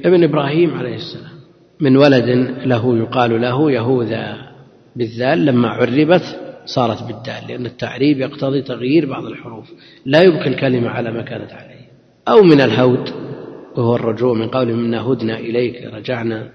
ابن 0.06 0.24
إبراهيم 0.24 0.74
عليه 0.74 0.96
السلام. 0.96 1.38
من 1.80 1.98
ولد 1.98 2.54
له 2.66 2.98
يقال 2.98 3.42
له 3.42 3.72
يهوذا. 3.72 4.38
بالذال 4.96 5.46
لما 5.46 5.68
عربت 5.68 6.37
صارت 6.68 7.04
بالدال 7.04 7.48
لأن 7.48 7.66
التعريب 7.66 8.20
يقتضي 8.20 8.62
تغيير 8.62 9.10
بعض 9.10 9.26
الحروف. 9.26 9.72
لا 10.06 10.22
يبقي 10.22 10.48
الكلمة 10.48 10.90
على 10.90 11.12
ما 11.12 11.22
كانت 11.22 11.52
عليه. 11.52 11.88
أو 12.28 12.42
من 12.42 12.62
الهود 12.62 13.10
وهو 13.76 13.96
الرجوع 13.96 14.34
من 14.34 14.48
قول 14.48 14.74
منا 14.74 15.02
هدنا 15.02 15.40
إليك 15.40 15.94
رجعنا. 15.94 16.50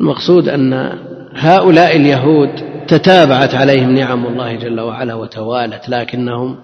المقصود 0.00 0.48
أن 0.48 0.98
هؤلاء 1.32 1.96
اليهود 1.96 2.50
تتابعت 2.88 3.54
عليهم 3.54 3.90
نعم 3.94 4.26
الله 4.26 4.56
جل 4.56 4.80
وعلا 4.80 5.14
وتوالت 5.14 5.88
لكنهم 5.88 6.56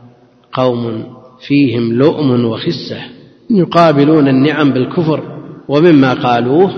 قوم 0.53 1.05
فيهم 1.47 1.93
لؤم 1.93 2.45
وخسة. 2.45 3.01
يقابلون 3.51 4.29
النعم 4.29 4.71
بالكفر 4.73 5.41
ومما 5.69 6.13
قالوه 6.13 6.71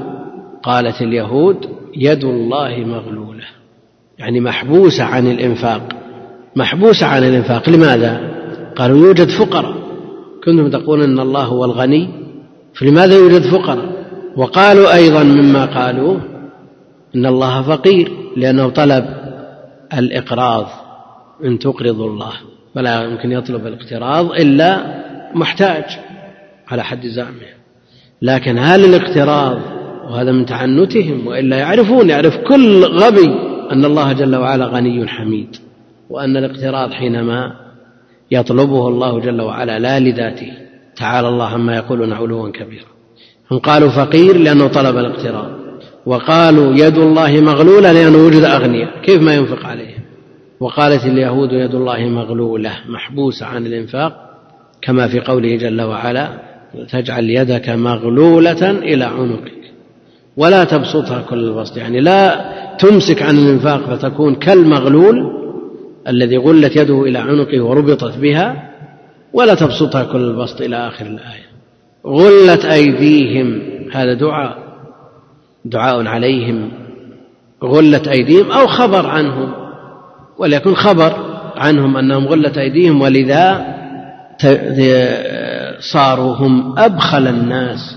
قالت 0.63 1.03
اليهود 1.03 1.69
يد 1.97 2.25
الله 2.25 2.77
مغلولة. 2.77 3.45
يعني 4.19 4.41
محبوسة 4.41 5.05
عن 5.05 5.27
الإنفاق. 5.27 6.02
محبوسة 6.57 7.07
عن 7.07 7.25
الإنفاق. 7.25 7.69
لماذا؟ 7.69 8.21
قالوا 8.77 9.07
يوجد 9.07 9.29
فقراء. 9.29 9.75
كنتم 10.45 10.71
تقولون 10.71 11.11
أن 11.11 11.21
الله 11.21 11.45
هو 11.45 11.65
الغني. 11.65 12.09
فلماذا 12.75 13.15
يوجد 13.15 13.43
فقراء؟ 13.43 13.93
وقالوا 14.37 14.95
أيضا 14.95 15.23
مما 15.23 15.65
قالوا 15.65 16.19
إن 17.15 17.27
الله 17.27 17.63
فقير 17.63 18.13
لأنه 18.37 18.69
طلب 18.69 19.05
الإقراض. 19.99 20.67
إن 21.45 21.59
تقرضوا 21.59 22.09
الله. 22.09 22.33
فلا 22.75 23.03
يمكن 23.03 23.33
يطلب 23.33 23.67
الاقتراض 23.67 24.33
إلا 24.33 25.03
محتاج 25.35 25.85
على 26.69 26.85
حد 26.85 27.07
زعمه. 27.07 27.53
لكن 28.23 28.59
هل 28.59 28.85
الاقتراض 28.85 29.59
وهذا 30.11 30.33
من 30.33 30.47
تعنتهم 30.47 31.27
وإلا 31.27 31.57
يعرفون 31.57 32.11
يعرف 32.11 32.37
كل 32.37 32.85
غبي 32.85 33.35
أن 33.73 33.85
الله 33.85 34.13
جل 34.13 34.37
وعلا 34.37 34.67
غني 34.67 35.09
حميد. 35.09 35.57
وأن 36.13 36.37
الاقتراض 36.37 36.93
حينما 36.93 37.53
يطلبه 38.31 38.89
الله 38.89 39.21
جل 39.21 39.41
وعلا 39.41 39.79
لا 39.79 40.01
لذاته. 40.01 40.53
تعالى 40.97 41.29
الله 41.29 41.47
عما 41.47 41.77
يقولون 41.77 42.13
علوا 42.13 42.51
كبيرا. 42.51 42.93
هم 43.51 43.59
قالوا 43.59 43.91
فقير 43.91 44.37
لأنه 44.37 44.67
طلب 44.67 44.99
الاقتراض 44.99 45.51
وقالوا 46.07 46.73
يد 46.75 46.99
الله 46.99 47.41
مغلولة 47.41 47.93
لأنه 47.93 48.19
وجد 48.19 48.45
أغنياء. 48.45 49.01
كيف 49.03 49.23
ما 49.23 49.35
ينفق 49.35 49.67
عليهم؟ 49.67 50.03
وقالت 50.61 51.05
اليهود 51.05 51.53
يد 51.53 51.75
الله 51.75 52.09
مغلولة 52.09 52.73
محبوسة 52.89 53.47
عن 53.47 53.67
الإنفاق 53.67 54.13
كما 54.83 55.09
في 55.09 55.21
قوله 55.21 55.57
جل 55.57 55.83
وعلا 55.83 56.29
تجعل 56.91 57.31
يدك 57.31 57.69
مغلولة 57.69 58.71
إلى 58.71 59.05
عنقك. 59.05 59.53
ولا 60.37 60.65
تبسطها 60.65 61.23
كل 61.23 61.39
البسط. 61.39 61.77
يعني 61.77 62.01
لا 62.01 62.45
تمسك 62.79 63.23
عن 63.23 63.39
الإنفاق 63.39 63.81
فتكون 63.81 64.35
كالمغلول 64.35 65.42
الذي 66.09 66.37
غلت 66.37 66.77
يده 66.77 67.03
إلى 67.03 67.19
عنقه 67.19 67.63
وربطت 67.65 68.19
بها 68.19 68.71
ولا 69.33 69.55
تبسطها 69.55 70.05
كل 70.05 70.21
البسط 70.21 70.61
إلى 70.61 70.77
آخر 70.89 71.07
الآية. 71.07 71.53
غلت 72.07 72.65
أيديهم 72.65 73.63
هذا 73.93 74.15
دعاء 74.15 74.59
دعاء 75.65 76.07
عليهم. 76.07 76.71
غلت 77.65 78.09
أيديهم 78.09 78.53
أو 78.53 78.67
خبر 78.67 79.07
عنهم 79.07 79.53
وليكن 80.39 80.75
خبر 80.75 81.13
عنهم 81.57 81.97
أنهم 81.97 82.27
غلت 82.27 82.59
أيديهم 82.59 83.01
ولذا 83.01 83.73
صاروا 85.93 86.35
هم 86.35 86.79
أبخل 86.79 87.27
الناس 87.27 87.97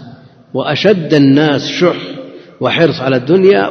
وأشد 0.53 1.13
الناس 1.13 1.67
شح 1.67 1.97
وحرص 2.61 3.01
على 3.01 3.15
الدنيا 3.15 3.67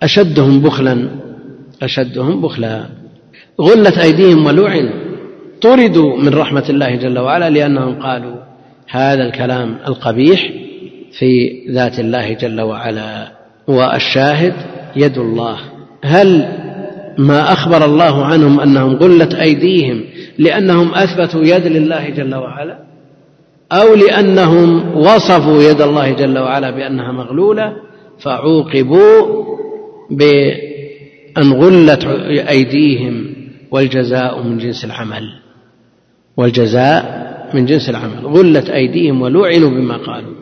وأشدهم 0.00 0.60
بخلا 0.60 1.08
أشدهم 1.82 2.42
بخلا. 2.42 2.97
غلت 3.60 3.98
أيديهم 3.98 4.46
ولعنوا 4.46 5.08
طردوا 5.62 6.16
من 6.16 6.34
رحمة 6.34 6.64
الله 6.68 6.96
جل 6.96 7.18
وعلا 7.18 7.50
لأنهم 7.50 8.02
قالوا 8.02 8.36
هذا 8.90 9.26
الكلام 9.26 9.78
القبيح 9.88 10.50
في 11.18 11.50
ذات 11.70 12.00
الله 12.00 12.32
جل 12.32 12.60
وعلا 12.60 13.32
والشاهد 13.66 14.54
يد 14.96 15.18
الله. 15.18 15.58
هل 16.04 16.48
ما 17.18 17.52
أخبر 17.52 17.84
الله 17.84 18.24
عنهم 18.24 18.60
أنهم 18.60 18.94
غلت 18.94 19.34
أيديهم 19.34 20.04
لأنهم 20.38 20.94
أثبتوا 20.94 21.44
يد 21.44 21.66
لله 21.66 22.08
جل 22.10 22.34
وعلا؟ 22.34 22.78
أو 23.72 23.94
لأنهم 23.94 24.96
وصفوا 24.96 25.62
يد 25.62 25.80
الله 25.80 26.12
جل 26.12 26.38
وعلا 26.38 26.70
بأنها 26.70 27.12
مغلولة 27.12 27.72
فعوقبوا 28.20 29.44
بأن 30.10 31.52
غلت 31.52 32.04
أيديهم 32.48 33.37
والجزاء 33.70 34.42
من 34.42 34.58
جنس 34.58 34.84
العمل. 34.84 35.28
والجزاء 36.36 37.28
من 37.54 37.66
جنس 37.66 37.88
العمل. 37.88 38.26
غلت 38.26 38.70
أيديهم 38.70 39.22
ولعنوا 39.22 39.70
بما 39.70 39.96
قالوا. 39.96 40.34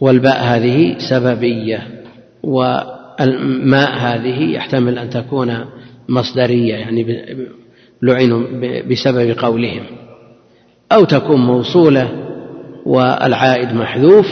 والباء 0.00 0.42
هذه 0.42 0.96
سببية 1.10 2.02
والماء 2.42 3.90
هذه 3.98 4.52
يحتمل 4.54 4.98
أن 4.98 5.10
تكون 5.10 5.64
مصدرية 6.08 6.74
يعني 6.74 7.06
لعنوا 8.02 8.42
بسبب 8.90 9.38
قولهم. 9.38 9.82
أو 10.92 11.04
تكون 11.04 11.40
موصولة 11.40 12.10
والعائد 12.86 13.74
محذوف 13.74 14.26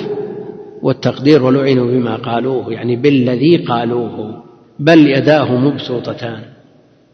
والتقدير 0.82 1.42
ولعنوا 1.42 1.86
بما 1.86 2.16
قالوه 2.16 2.72
يعني 2.72 2.96
بالذي 2.96 3.56
قالوه. 3.56 4.42
بل 4.78 5.06
يداه 5.06 5.56
مبسوطتان. 5.56 6.55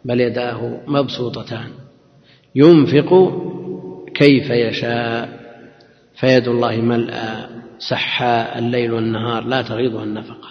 بل 0.05 0.21
يداه 0.21 0.81
مبسوطتان. 0.87 1.69
ينفق 2.55 3.33
كيف 4.15 4.51
يشاء. 4.51 5.43
فيد 6.15 6.49
الله 6.49 6.77
ملأى 6.77 7.47
سحاء 7.79 8.59
الليل 8.59 8.93
والنهار 8.93 9.45
لا 9.45 9.63
تغيضها 9.63 10.05
النفقة. 10.05 10.49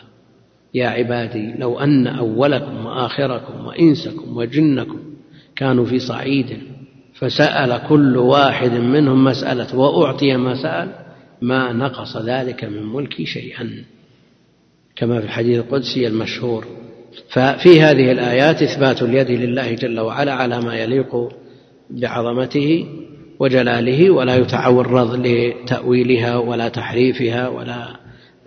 يا 0.73 0.88
عبادي 0.88 1.53
لو 1.57 1.80
أن 1.80 2.07
أولكم 2.07 2.86
وآخركم 2.86 3.65
وإنسكم 3.65 4.38
وجنكم 4.38 4.99
كانوا 5.56 5.86
في 5.86 5.99
صعيد 5.99 6.57
فسأل 7.14 7.88
كل 7.90 8.18
واحد 8.18 8.72
منهم 8.72 9.23
مسألة 9.23 9.76
وأعطي 9.76 10.38
ما 10.38 10.56
سأل 10.64 10.90
ما 11.41 11.73
نقص 11.73 12.18
ذلك 12.18 12.64
من 12.64 12.86
ملكي 12.86 13.26
شيئا. 13.26 13.84
كما 14.95 15.19
في 15.19 15.26
الحديث 15.26 15.60
القدسي 15.60 16.07
المشهور 16.07 16.65
ففي 17.29 17.81
هذه 17.81 18.11
الآيات 18.11 18.61
إثبات 18.61 19.01
اليد 19.01 19.31
لله 19.31 19.73
جل 19.73 19.99
وعلا 19.99 20.33
على 20.33 20.61
ما 20.61 20.75
يليق 20.75 21.29
بعظمته 21.89 22.85
وجلاله 23.39 24.09
ولا 24.09 24.35
يتعرض 24.35 25.25
لتأويلها 25.25 26.38
ولا 26.38 26.69
تحريفها 26.69 27.47
ولا 27.47 27.88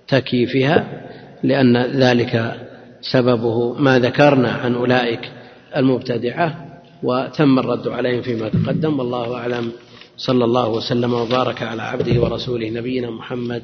تكييفها 0.09 1.05
لأن 1.43 1.77
ذلك 1.77 2.57
سببه 3.01 3.73
ما 3.73 3.99
ذكرنا 3.99 4.51
عن 4.51 4.75
أولئك 4.75 5.33
المبتدعة 5.77 6.81
وتم 7.03 7.59
الرد 7.59 7.89
عليهم 7.89 8.23
فيما 8.23 8.49
تقدم. 8.49 8.99
والله 8.99 9.37
أعلم. 9.37 9.73
صلى 10.17 10.45
الله 10.45 10.69
وسلم 10.69 11.15
وبارك 11.15 11.63
على 11.63 11.83
عبده 11.83 12.21
ورسوله 12.21 12.71
نبينا 12.71 13.11
محمد 13.11 13.63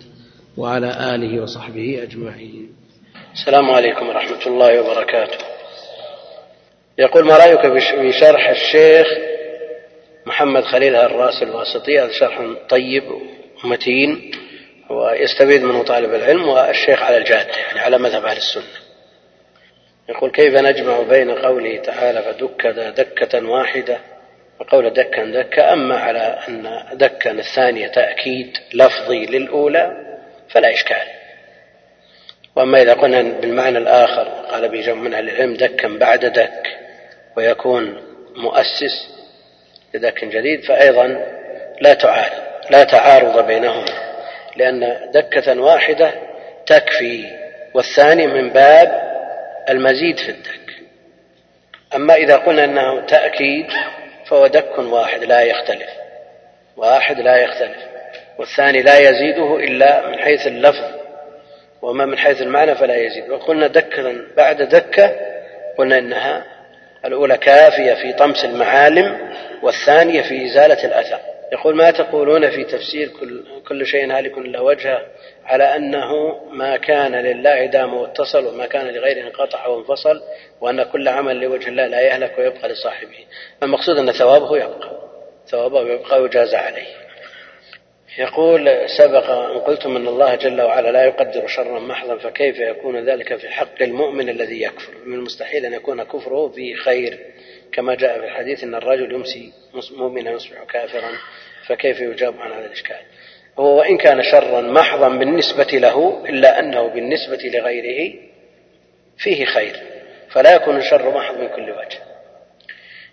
وعلى 0.56 1.14
آله 1.14 1.43
وصحبه 1.43 2.02
أجمعين. 2.02 2.80
السلام 3.32 3.70
عليكم 3.70 4.09
ورحمة 4.09 4.47
الله 4.47 4.81
وبركاته. 4.81 5.44
يقول 6.98 7.24
ما 7.27 7.36
رأيك 7.36 7.66
بشرح 7.93 8.48
الشيخ 8.48 9.07
محمد 10.27 10.65
خليل 10.65 10.97
الراس 10.97 11.43
الواسطي؟ 11.43 12.01
هذا 12.01 12.12
شرح 12.12 12.40
طيب 12.69 13.05
ومتين 13.65 14.31
ويستفيد 14.90 15.62
منه 15.62 15.82
طالب 15.82 16.15
العلم 16.15 16.48
والشيخ 16.48 17.02
على 17.02 17.16
الجادة 17.16 17.57
يعني 17.57 17.81
على 17.81 17.98
مذهب 17.98 18.24
أهل 18.24 18.36
السنة. 18.36 18.65
يقول 20.09 20.31
كيف 20.31 20.55
نجمع 20.55 21.01
بين 21.02 21.31
قوله 21.31 21.77
تعالى 21.77 22.23
فدك 22.23 22.66
دكة 22.97 23.47
واحدة 23.48 23.98
وقول 24.61 24.90
دكا 24.93 25.24
دكا 25.24 25.73
أما 25.73 25.98
على 25.98 26.39
أن 26.48 26.82
دكا 26.93 27.31
الثانية 27.31 27.89
تأكيد 27.89 28.57
لفظي 28.74 29.27
للأولى 29.27 29.97
فلا 30.48 30.73
إشكال. 30.73 31.20
وأما 32.56 32.82
إذا 32.82 32.93
قلنا 32.93 33.22
بالمعنى 33.22 33.78
الآخر 33.78 34.28
قال 34.51 34.68
به 34.68 34.93
من 34.93 35.14
أهل 35.14 35.28
العلم 35.28 35.55
دكا 35.55 35.89
بعد 35.89 36.24
دك 36.27 36.78
ويكون 37.36 38.02
مؤسس 38.36 39.09
لدك 39.94 40.24
جديد 40.24 40.64
فأيضا 40.64 41.27
لا 41.81 41.94
تعارض 41.94 42.43
لا 42.70 42.85
تعارض 42.85 43.47
بينهما 43.47 44.10
لأن 44.56 45.10
دكة 45.14 45.60
واحدة 45.60 46.12
تكفي 46.66 47.24
والثاني 47.74 48.27
من 48.27 48.51
باب 48.51 49.10
المزيد 49.68 50.18
في 50.18 50.28
الدك. 50.28 50.60
أما 51.94 52.14
إذا 52.14 52.36
قلنا 52.36 52.64
أنه 52.64 53.06
تأكيد 53.06 53.66
فهو 54.27 54.47
دك 54.47 54.78
واحد 54.78 55.24
لا 55.24 55.40
يختلف 55.40 55.90
واحد 56.77 57.20
لا 57.20 57.36
يختلف 57.36 57.77
والثاني 58.39 58.82
لا 58.82 58.98
يزيده 58.98 59.56
إلا 59.56 60.09
من 60.09 60.18
حيث 60.18 60.47
اللفظ 60.47 60.99
وما 61.82 62.07
من 62.07 62.19
حيث 62.19 62.43
المعنى 62.43 62.74
فلا 62.74 62.97
يزيد. 62.97 63.31
وقلنا 63.31 63.66
دكة 63.66 64.15
بعد 64.36 64.62
دكة 64.62 65.16
قلنا 65.78 65.98
إنها 65.98 66.44
الأولى 67.05 67.36
كافية 67.39 67.94
في 67.94 68.12
طمس 68.12 68.44
المعالم 68.44 69.31
والثانية 69.62 70.23
في 70.23 70.47
إزالة 70.47 70.85
الأثر. 70.85 71.19
يقول 71.52 71.77
ما 71.77 71.90
تقولون 71.90 72.51
في 72.51 72.65
تفسير 72.65 73.09
كل, 73.09 73.44
كل 73.69 73.86
شيء 73.86 74.12
هالك 74.12 74.39
له 74.39 74.62
وجهه 74.62 75.07
على 75.44 75.77
أنه 75.77 76.39
ما 76.52 76.77
كان 76.77 77.12
لله 77.12 77.66
دام 77.66 77.94
واتصل 77.94 78.47
وما 78.47 78.66
كان 78.66 78.86
لغيره 78.86 79.27
انقطع 79.27 79.66
وانفصل 79.66 80.23
وأن 80.61 80.82
كل 80.82 81.09
عمل 81.09 81.36
لوجه 81.40 81.69
الله 81.69 81.86
لا 81.86 82.01
يهلك 82.01 82.39
ويبقى 82.39 82.69
لصاحبه. 82.69 83.24
المقصود 83.62 83.98
أن 83.98 84.12
ثوابه 84.12 84.57
يبقى 84.57 84.90
ثوابه 85.48 85.81
يبقى 85.81 86.23
ويجازى 86.23 86.57
عليه. 86.57 86.99
يقول 88.19 88.89
سبق 88.99 89.31
أن 89.31 89.61
قلتم 89.61 89.97
أن 89.97 90.09
الله 90.09 90.35
جل 90.35 90.61
وعلا 90.61 90.91
لا 90.91 91.05
يقدر 91.05 91.47
شرا 91.47 91.81
محضا 91.81 92.16
فكيف 92.16 92.59
يكون 92.59 93.09
ذلك 93.11 93.37
في 93.37 93.49
حق 93.49 93.82
المؤمن 93.82 94.28
الذي 94.28 94.62
يكفر؟ 94.62 94.93
من 95.07 95.15
المستحيل 95.15 95.66
أن 95.66 95.73
يكون 95.73 96.03
كفره 96.03 96.49
في 96.49 96.74
خير 96.74 97.19
كما 97.73 97.95
جاء 97.95 98.19
في 98.20 98.24
الحديث 98.24 98.65
أن 98.65 98.74
الرجل 98.74 99.12
يمسي 99.12 99.53
مؤمنا 99.97 100.31
يصبح 100.31 100.65
كافرا 100.65 101.11
فكيف 101.66 102.01
يجاب 102.01 102.41
عن 102.41 102.53
هذا 102.53 102.66
الإشكال؟ 102.66 103.01
هو 103.59 103.78
وإن 103.78 103.99
كان 103.99 104.23
شرا 104.23 104.61
محضا 104.61 105.09
بالنسبة 105.09 105.78
له 105.78 106.24
إلا 106.28 106.59
أنه 106.59 106.87
بالنسبة 106.87 107.39
لغيره 107.45 108.15
فيه 109.19 109.45
خير 109.45 109.77
فلا 110.31 110.55
يكون 110.55 110.77
الشر 110.77 111.15
محض 111.15 111.39
من 111.39 111.49
كل 111.49 111.70
وجه. 111.70 112.10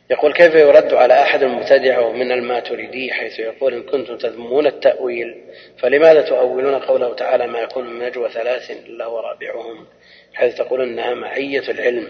يقول 0.10 0.34
كيف 0.34 0.56
يرد 0.56 0.94
على 0.94 1.22
أحد 1.22 1.44
المبتدع 1.44 2.10
من 2.10 2.32
الماتريدي 2.32 3.14
حيث 3.14 3.40
يقول 3.40 3.74
إن 3.74 3.84
كنتم 3.84 4.18
تذمون 4.18 4.68
التأويل 4.68 5.44
فلماذا 5.78 6.22
تؤولون 6.22 6.76
قوله 6.76 7.16
تعالى 7.16 7.48
ما 7.48 7.60
يكون 7.60 7.88
من 7.88 8.06
نجوى 8.06 8.30
ثلاث 8.30 8.72
إلا 8.72 9.06
هو 9.06 9.20
رابعهم؟ 9.20 9.88
حيث 10.34 10.56
تقول 10.56 10.82
إنها 10.82 11.14
معية 11.14 11.72
العلم. 11.72 12.08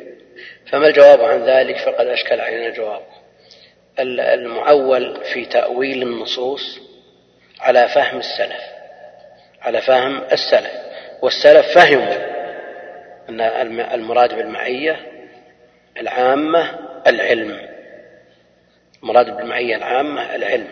فما 0.71 0.87
الجواب 0.87 1.21
عن 1.21 1.43
ذلك؟ 1.43 1.77
فقد 1.77 2.07
أشكل 2.07 2.41
علينا 2.41 2.69
جوابه 2.69 3.17
المعول 3.99 5.17
في 5.33 5.45
تأويل 5.45 6.01
النصوص 6.01 6.79
على 7.59 7.87
فهم 7.87 8.17
السلف 8.17 8.63
على 9.61 9.81
فهم 9.81 10.23
السلف 10.31 10.71
والسلف 11.21 11.65
فهموا 11.75 12.37
أن 13.29 13.41
المراد 13.79 14.35
بالمعية 14.35 14.99
العامة 15.97 16.79
العلم. 17.07 17.76
المراد 19.03 19.37
بالمعية 19.37 19.75
العامة 19.75 20.35
العلم. 20.35 20.67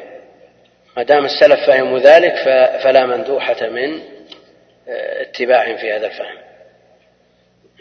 ما 0.98 1.04
دام 1.04 1.26
السلف 1.26 1.68
فهموا 1.68 2.00
ذلك 2.00 2.36
فلا 2.84 3.06
مندوحة 3.06 3.68
من 3.70 4.00
آه، 4.90 5.22
اتباعهم 5.22 5.78
في 5.78 5.92
هذا 5.94 6.08
الفهم. 6.08 6.38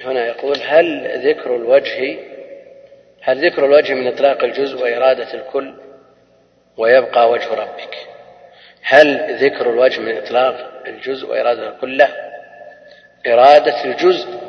هنا 0.05 0.27
يقول 0.27 0.59
هل 0.67 1.11
ذكر 1.29 1.57
الوجه 1.57 2.19
هل 3.23 3.47
ذكر 3.47 3.65
الوجه 3.65 3.95
من 3.95 4.07
إطلاق 4.07 4.45
الجزء 4.45 4.83
وإرادة 4.83 5.35
الكل 5.35 5.75
ويبقى 6.77 7.31
وجه 7.31 7.55
ربك؟ 7.55 7.97
هل 8.83 9.37
ذكر 9.45 9.71
الوجه 9.71 10.01
من 10.01 10.17
إطلاق 10.17 10.83
الجزء 10.87 11.31
وإرادة 11.31 11.69
الكل؟ 11.69 11.97
لا. 11.97 12.09
إرادة 13.27 13.85
الجزء 13.85 14.44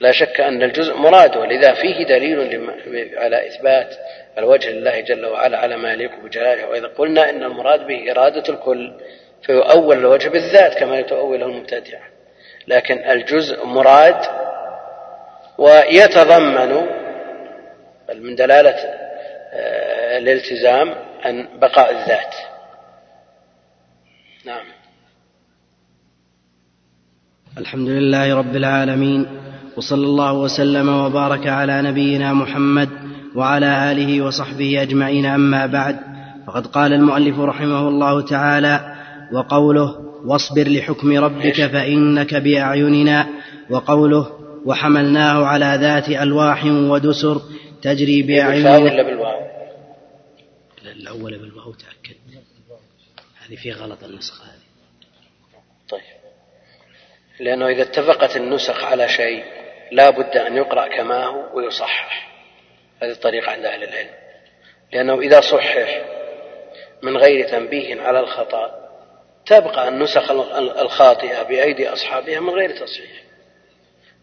لا 0.00 0.12
شك 0.12 0.40
أن 0.40 0.62
الجزء 0.62 0.94
مراد 0.94 1.36
ولذا 1.36 1.74
فيه 1.74 2.04
دليل 2.04 2.70
على 3.18 3.46
إثبات 3.48 3.94
الوجه 4.38 4.70
لله 4.70 5.00
جل 5.00 5.26
وعلا 5.26 5.58
على 5.58 5.76
ما 5.76 5.92
يليق 5.92 6.10
بجلاله. 6.24 6.68
وإذا 6.68 6.86
قلنا 6.86 7.30
إن 7.30 7.42
المراد 7.42 7.86
به 7.86 8.10
إرادة 8.10 8.54
الكل 8.54 8.92
فيؤول 9.42 9.98
الوجه 9.98 10.28
بالذات 10.28 10.78
كما 10.78 10.98
يتؤوله 10.98 11.46
المبتدع. 11.46 11.98
لكن 12.68 12.98
الجزء 12.98 13.64
مراد 13.64 14.24
ويتضمن 15.58 16.86
من 18.14 18.34
دلالة 18.34 18.76
آه، 19.52 20.18
الالتزام 20.18 20.94
أن 21.26 21.48
بقاء 21.58 21.90
الذات. 21.90 22.34
نعم. 24.44 24.64
الحمد 27.58 27.88
لله 27.88 28.36
رب 28.36 28.56
العالمين. 28.56 29.39
وصلى 29.80 30.06
الله 30.06 30.32
وسلم 30.32 30.88
وبارك 30.88 31.46
على 31.46 31.82
نبينا 31.82 32.32
محمد 32.32 32.88
وعلى 33.34 33.92
آله 33.92 34.22
وصحبه 34.22 34.82
أجمعين. 34.82 35.26
أما 35.26 35.66
بعد 35.66 35.96
فقد 36.46 36.66
قال 36.66 36.92
المؤلف 36.92 37.38
رحمه 37.38 37.88
الله 37.88 38.20
تعالى 38.20 38.96
وقوله 39.32 39.96
واصبر 40.24 40.68
لحكم 40.68 41.18
ربك 41.18 41.66
فإنك 41.66 42.34
بأعيننا 42.34 43.28
وقوله 43.70 44.30
وحملناه 44.64 45.46
على 45.46 45.78
ذات 45.80 46.08
ألواح 46.08 46.64
ودسر 46.64 47.40
تجري 47.82 48.22
بأعيننا 48.22 48.78
ولا 48.78 49.02
بالواو؟ 49.02 49.40
الأول 50.96 51.38
بالواو 51.38 51.72
تأكد. 51.72 52.16
هذه 53.46 53.56
في 53.56 53.72
غلط 53.72 54.04
النسخة 54.04 54.44
هذه. 54.44 54.68
طيب. 55.88 56.00
لأنه 57.40 57.68
إذا 57.68 57.82
اتفقت 57.82 58.36
النسخ 58.36 58.84
على 58.84 59.08
شيء 59.08 59.59
لا 59.90 60.10
بد 60.10 60.36
أن 60.36 60.56
يقرأ 60.56 60.88
كما 60.88 61.24
هو 61.24 61.56
ويصحح. 61.56 62.30
هذه 63.02 63.10
الطريقة 63.10 63.52
عند 63.52 63.64
أهل 63.64 63.82
العلم. 63.84 64.10
لأنه 64.92 65.20
إذا 65.20 65.40
صحح 65.40 66.00
من 67.02 67.16
غير 67.16 67.48
تنبيه 67.48 68.02
على 68.02 68.20
الخطأ 68.20 68.80
تبقى 69.46 69.88
النسخ 69.88 70.30
الخاطئة 70.60 71.42
بأيدي 71.42 71.88
أصحابها 71.88 72.40
من 72.40 72.50
غير 72.50 72.70
تصحيح. 72.70 73.22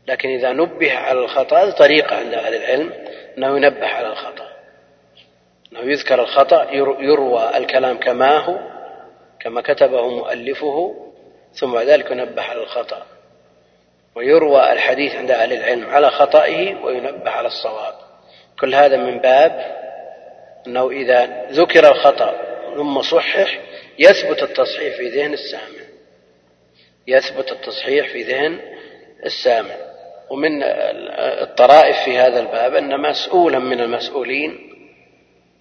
لكن 0.07 0.29
إذا 0.29 0.51
نبه 0.51 0.93
على 0.93 1.19
الخطأ 1.19 1.63
هذه 1.63 1.69
طريقة 1.71 2.15
عند 2.15 2.33
أهل 2.33 2.55
العلم 2.55 2.93
أنه 3.37 3.57
ينبه 3.57 3.87
على 3.87 4.07
الخطأ. 4.07 4.47
أنه 5.71 5.91
يذكر 5.91 6.21
الخطأ 6.21 6.71
يروى 6.99 7.57
الكلام 7.57 7.99
كما 7.99 8.37
هو 8.37 8.59
كما 9.39 9.61
كتبه 9.61 10.07
مؤلفه 10.09 10.95
ثم 11.53 11.73
بعد 11.73 11.85
ذلك 11.87 12.11
ينبه 12.11 12.41
على 12.41 12.63
الخطأ. 12.63 13.05
ويروى 14.17 14.71
الحديث 14.71 15.15
عند 15.15 15.31
أهل 15.31 15.53
العلم 15.53 15.89
على 15.89 16.09
خطئه 16.09 16.75
وينبه 16.75 17.29
على 17.29 17.47
الصواب. 17.47 17.93
كل 18.59 18.75
هذا 18.75 18.97
من 18.97 19.19
باب 19.19 19.77
أنه 20.67 20.89
إذا 20.89 21.47
ذكر 21.51 21.91
الخطأ 21.91 22.35
ثم 22.75 23.01
صحح 23.01 23.59
يثبت 23.99 24.43
التصحيح 24.43 24.95
في 24.95 25.09
ذهن 25.09 25.33
السامع. 25.33 25.83
يثبت 27.07 27.51
التصحيح 27.51 28.07
في 28.07 28.23
ذهن 28.23 28.59
السامع. 29.25 29.75
ومن 30.29 30.63
الطرائف 31.41 31.97
في 32.05 32.17
هذا 32.17 32.39
الباب 32.39 32.75
أن 32.75 33.01
مسؤولا 33.01 33.59
من 33.59 33.81
المسؤولين 33.81 34.73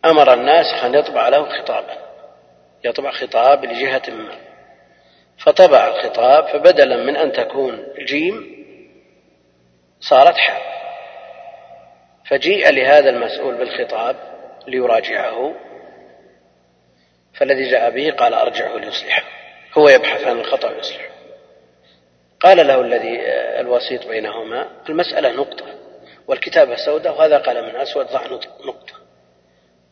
أمر 0.04 0.34
الناس 0.34 0.84
أن 0.84 0.94
يطبع 0.94 1.28
له 1.28 1.44
خطابا. 1.44 1.96
يطبع 2.84 3.10
خطاب 3.10 3.64
لجهة 3.64 4.02
ما. 4.08 4.45
فطبع 5.38 5.88
الخطاب 5.88 6.46
فبدلا 6.46 6.96
من 6.96 7.16
أن 7.16 7.32
تكون 7.32 7.86
جيم 7.98 8.56
صارت 10.00 10.36
حاء. 10.36 10.76
فجيء 12.30 12.70
لهذا 12.70 13.10
المسؤول 13.10 13.54
بالخطاب 13.54 14.16
ليراجعه 14.66 15.54
فالذي 17.34 17.70
جاء 17.70 17.90
به 17.90 18.10
قال 18.10 18.34
أرجعه 18.34 18.76
ليصلحه 18.76 19.22
هو 19.78 19.88
يبحث 19.88 20.24
عن 20.24 20.40
الخطأ 20.40 20.70
ويصلحه 20.70 21.16
قال 22.40 22.66
له 22.66 22.80
الذي 22.80 23.20
الوسيط 23.60 24.06
بينهما 24.06 24.68
المسألة 24.88 25.32
نقطة 25.32 25.66
والكتابة 26.26 26.76
سوداء 26.76 27.18
وهذا 27.18 27.38
قلم 27.38 27.76
أسود 27.76 28.06
ضع 28.06 28.26
نقطة. 28.64 28.94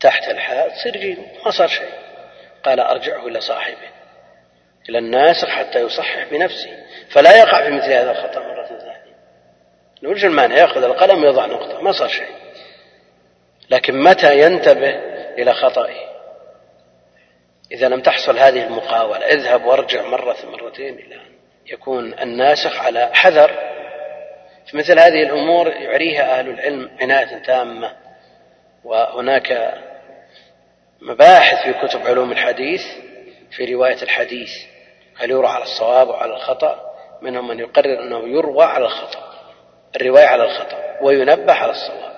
تحت 0.01 0.29
الحاء 0.29 0.69
تصير 0.69 0.97
جيم 0.97 1.27
ما 1.45 1.51
صار 1.51 1.69
شيء. 1.69 1.89
قال 2.65 2.81
أرجعه 2.81 3.27
إلى 3.27 3.41
صاحبه 3.41 3.94
إلى 4.89 4.99
الناسخ 4.99 5.49
حتى 5.49 5.81
يصحح 5.81 6.27
بنفسه. 6.31 6.71
فلا 7.11 7.39
يقع 7.39 7.65
في 7.65 7.71
مثل 7.71 7.93
هذا 7.93 8.11
الخطأ 8.11 8.41
مرة 8.41 8.67
ثانية. 8.67 9.05
وش 10.05 10.25
المانع 10.25 10.57
يأخذ 10.57 10.85
القلم 10.85 11.25
ويضع 11.25 11.47
نقطة. 11.47 11.81
ما 11.81 11.93
صار 11.93 12.09
شيء. 12.09 12.35
لكن 13.71 14.03
متى 14.03 14.39
ينتبه 14.39 14.95
إلى 15.39 15.55
خطئه؟ 15.55 16.15
إذا 17.73 17.89
لم 17.89 18.01
تحصل 18.01 18.39
هذه 18.39 18.63
المقاولة 18.65 19.27
اذهب 19.27 19.65
وارجع 19.65 20.03
مرة 20.03 20.37
مرتين 20.45 20.95
إلى 20.95 21.15
أن 21.15 21.33
يكون 21.67 22.19
الناسخ 22.19 22.81
على 22.81 23.11
حذر. 23.13 23.51
في 24.67 24.77
مثل 24.77 24.99
هذه 24.99 25.23
الأمور 25.23 25.69
يعريها 25.69 26.39
أهل 26.39 26.49
العلم 26.49 26.91
عناية 27.01 27.39
تامة. 27.39 27.97
وهناك 28.85 29.75
مباحث 31.01 31.65
في 31.65 31.87
كتب 31.87 32.07
علوم 32.07 32.33
الحديث 32.33 32.83
في 33.51 33.75
رواية 33.75 34.03
الحديث. 34.03 34.51
هل 35.19 35.31
يروى 35.31 35.47
على 35.47 35.65
الصواب 35.65 36.09
أو 36.09 36.15
على 36.15 36.35
الخطأ؟ 36.35 36.95
منهم 37.23 37.49
من 37.49 37.59
يقرر 37.59 38.03
أنه 38.03 38.29
يروى 38.29 38.65
على 38.65 38.85
الخطأ 38.85 39.35
الرواية 39.97 40.27
على 40.27 40.45
الخطأ 40.45 40.79
وينبه 41.03 41.53
على 41.53 41.73
الصواب. 41.73 42.15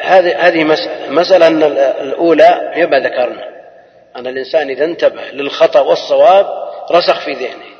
هذه 0.00 0.48
هذه 0.48 0.64
مسألة. 0.64 1.04
المسألة 1.04 1.46
أن 1.46 1.62
الأولى 2.02 2.70
هي 2.74 2.86
ما 2.86 3.00
ذكرنا 3.00 3.48
أن 4.16 4.26
الإنسان 4.26 4.70
إذا 4.70 4.84
انتبه 4.84 5.22
للخطأ 5.22 5.80
والصواب 5.80 6.46
رسخ 6.90 7.24
في 7.24 7.32
ذهنه. 7.32 7.76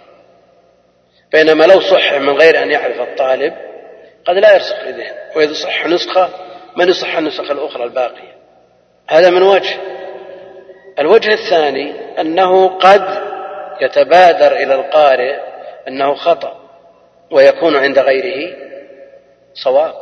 بينما 1.33 1.65
لو 1.65 1.81
صح 1.81 2.13
من 2.13 2.31
غير 2.31 2.63
أن 2.63 2.71
يعرف 2.71 3.01
الطالب 3.01 3.55
قد 4.25 4.35
لا 4.35 4.55
يرسخ 4.55 4.77
في 4.77 4.91
ذهنه. 4.91 5.17
وإذا 5.37 5.53
صح 5.53 5.87
نسخة 5.87 6.29
من 6.77 6.89
يصح 6.89 7.17
النسخ 7.17 7.51
الأخرى 7.51 7.85
الباقية؟ 7.85 8.37
هذا 9.09 9.31
من 9.31 9.43
وجه 9.43 9.77
الوجه 10.99 11.33
الثاني 11.33 12.21
أنه 12.21 12.69
قد 12.69 13.27
يتبادر 13.81 14.53
إلى 14.57 14.75
القارئ 14.75 15.37
أنه 15.89 16.15
خطأ 16.15 16.61
ويكون 17.31 17.77
عند 17.77 17.99
غيره 17.99 18.57
صواب. 19.55 19.95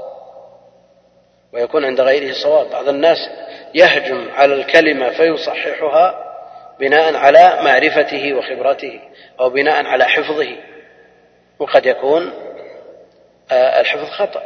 ويكون 1.52 1.84
عند 1.84 2.00
غيره 2.00 2.32
صواب. 2.32 2.70
بعض 2.70 2.88
الناس 2.88 3.18
يهجم 3.74 4.30
على 4.30 4.54
الكلمة 4.54 5.10
فيصححها 5.10 6.24
بناء 6.80 7.16
على 7.16 7.58
معرفته 7.62 8.34
وخبرته 8.34 9.00
أو 9.40 9.50
بناء 9.50 9.86
على 9.86 10.04
حفظه. 10.04 10.56
وقد 11.58 11.86
يكون 11.86 12.32
آه، 13.52 13.80
الحفظ 13.80 14.10
خطأ. 14.10 14.42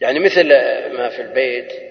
يعني 0.00 0.18
مثل 0.18 0.48
ما 0.96 1.08
في 1.08 1.22
البيت 1.22 1.87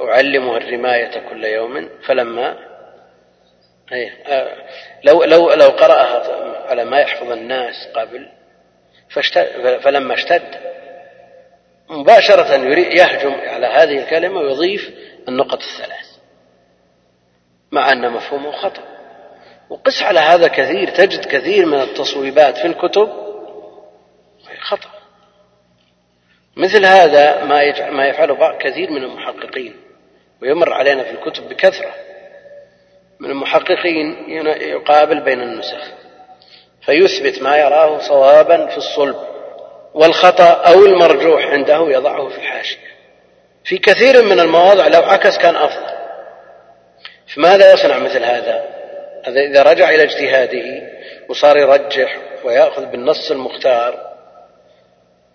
أعلمه 0.00 0.56
الرماية 0.56 1.28
كل 1.28 1.44
يوم 1.44 1.88
فلما 2.06 2.58
آه، 4.26 4.56
لو 5.04 5.24
لو 5.24 5.52
لو 5.52 5.68
قرأها 5.68 6.22
على 6.70 6.84
ما 6.84 7.00
يحفظ 7.00 7.30
الناس 7.30 7.74
قبل 7.94 8.28
فلما 9.82 10.14
اشتد 10.14 10.72
مباشرة 11.90 12.54
يهجم 12.78 13.32
على 13.32 13.66
هذه 13.66 13.98
الكلمة 13.98 14.40
ويضيف 14.40 14.90
النقط 15.28 15.58
الثلاث 15.58 16.12
مع 17.72 17.92
أن 17.92 18.10
مفهومه 18.10 18.52
خطأ. 18.52 18.82
وقس 19.70 20.02
على 20.02 20.20
هذا 20.20 20.48
كثير 20.48 20.88
تجد 20.88 21.24
كثير 21.24 21.66
من 21.66 21.80
التصويبات 21.80 22.58
في 22.58 22.66
الكتب 22.66 23.08
خطأ. 24.60 24.90
مثل 26.56 26.86
هذا 26.86 27.44
ما 27.44 27.90
ما 27.90 28.06
يفعله 28.06 28.58
كثير 28.58 28.90
من 28.90 29.04
المحققين 29.04 29.76
ويمر 30.42 30.72
علينا 30.72 31.02
في 31.02 31.10
الكتب 31.10 31.48
بكثرة. 31.48 31.94
من 33.20 33.30
المحققين 33.30 34.30
يقابل 34.60 35.20
بين 35.20 35.40
النسخ 35.40 35.80
فيثبت 36.82 37.42
ما 37.42 37.56
يراه 37.56 37.98
صوابا 37.98 38.66
في 38.66 38.76
الصلب 38.76 39.16
والخطأ 39.94 40.50
أو 40.50 40.86
المرجوح 40.86 41.46
عنده 41.46 41.90
يضعه 41.90 42.28
في 42.28 42.38
الحاشية. 42.38 42.92
في 43.64 43.78
كثير 43.78 44.22
من 44.22 44.40
المواضع 44.40 44.86
لو 44.86 45.02
عكس 45.02 45.38
كان 45.38 45.56
أفضل. 45.56 45.92
فماذا 47.34 47.72
يصنع 47.72 47.98
مثل 47.98 48.24
هذا 48.24 48.64
إذا 49.28 49.62
رجع 49.62 49.90
إلى 49.90 50.02
اجتهاده 50.02 50.82
وصار 51.28 51.56
يرجح 51.58 52.18
ويأخذ 52.44 52.86
بالنص 52.86 53.30
المختار 53.30 54.11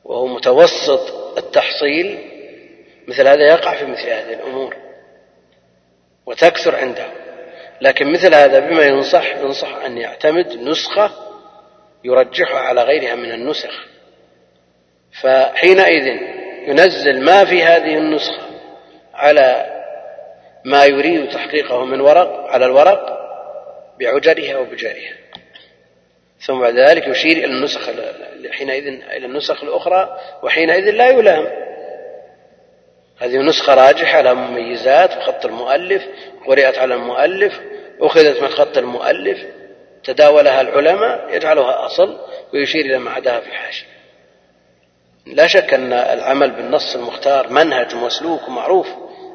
وهو 0.08 0.28
متوسط 0.28 1.38
التحصيل 1.38 2.20
مثل 3.08 3.28
هذا 3.28 3.48
يقع 3.48 3.76
في 3.76 3.86
مثل 3.86 4.10
هذه 4.10 4.34
الأمور 4.34 4.76
وتكثر 6.26 6.76
عنده. 6.76 7.06
لكن 7.82 8.12
مثل 8.12 8.36
هذا 8.36 8.60
بما 8.60 8.84
ينصح 8.84 9.36
ينصح 9.36 9.76
أن 9.86 9.98
يعتمد 9.98 10.48
نسخة 10.48 11.12
يرجحها 12.04 12.60
على 12.60 12.84
غيرها 12.84 13.16
من 13.16 13.32
النسخ. 13.32 13.86
فحينئذ 15.22 16.22
ينزل 16.68 17.22
ما 17.22 17.46
في 17.46 17.64
هذه 17.64 17.98
النسخة 17.98 18.48
على 19.14 19.78
ما 20.66 20.86
يريد 20.86 21.30
تحقيقه 21.30 21.86
من 21.86 22.02
ورق 22.02 22.48
على 22.48 22.66
الورق 22.66 23.18
بعجرها 24.00 24.58
وبجارها 24.58 25.14
ثم 26.40 26.60
بعد 26.60 26.80
ذلك 26.80 27.08
يشير 27.08 27.38
إلى 27.38 27.46
النسخ 27.46 27.90
حينئذ 28.52 28.88
إلى 28.88 29.26
النسخ 29.26 29.64
الأخرى 29.64 30.18
وحينئذ 30.44 30.92
لا 30.92 31.10
يلام. 31.10 31.48
هذه 33.20 33.38
نسخة 33.38 33.74
راجحة 33.74 34.22
لها 34.22 34.34
مميزات 34.34 35.18
وخط 35.18 35.46
المؤلف 35.46 36.04
قرئت 36.48 36.78
على 36.78 36.96
المؤلف 36.96 37.60
أخذت 38.02 38.42
من 38.42 38.48
خط 38.48 38.78
المؤلف 38.78 39.40
تداولها 40.04 40.62
العلماء 40.62 41.36
يجعلها 41.36 41.86
أصل 41.86 42.20
ويشير 42.54 42.86
إلى 42.86 42.98
ما 42.98 43.12
عداها 43.12 43.40
في 43.40 43.48
الحاشية 43.48 43.86
لا 45.26 45.48
شك 45.48 45.74
أن 45.74 45.94
العمل 45.94 46.52
بالنص 46.52 46.96
المختار 46.96 47.50
منهج 47.50 47.96
ومسلوك 47.96 48.48
ومعروف 48.48 48.88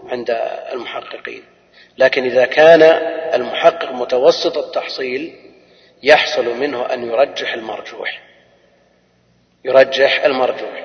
عند 0.09 0.31
المحققين 0.73 1.43
لكن 1.99 2.25
إذا 2.25 2.45
كان 2.45 2.83
المحقق 3.35 3.93
متوسط 3.93 4.59
التحصيل 4.59 5.35
يحصل 6.03 6.45
منه 6.45 6.93
أن 6.93 7.09
يرجح 7.09 7.55
المرجوح. 7.55 8.21
يرجح 9.65 10.25
المرجوح. 10.25 10.85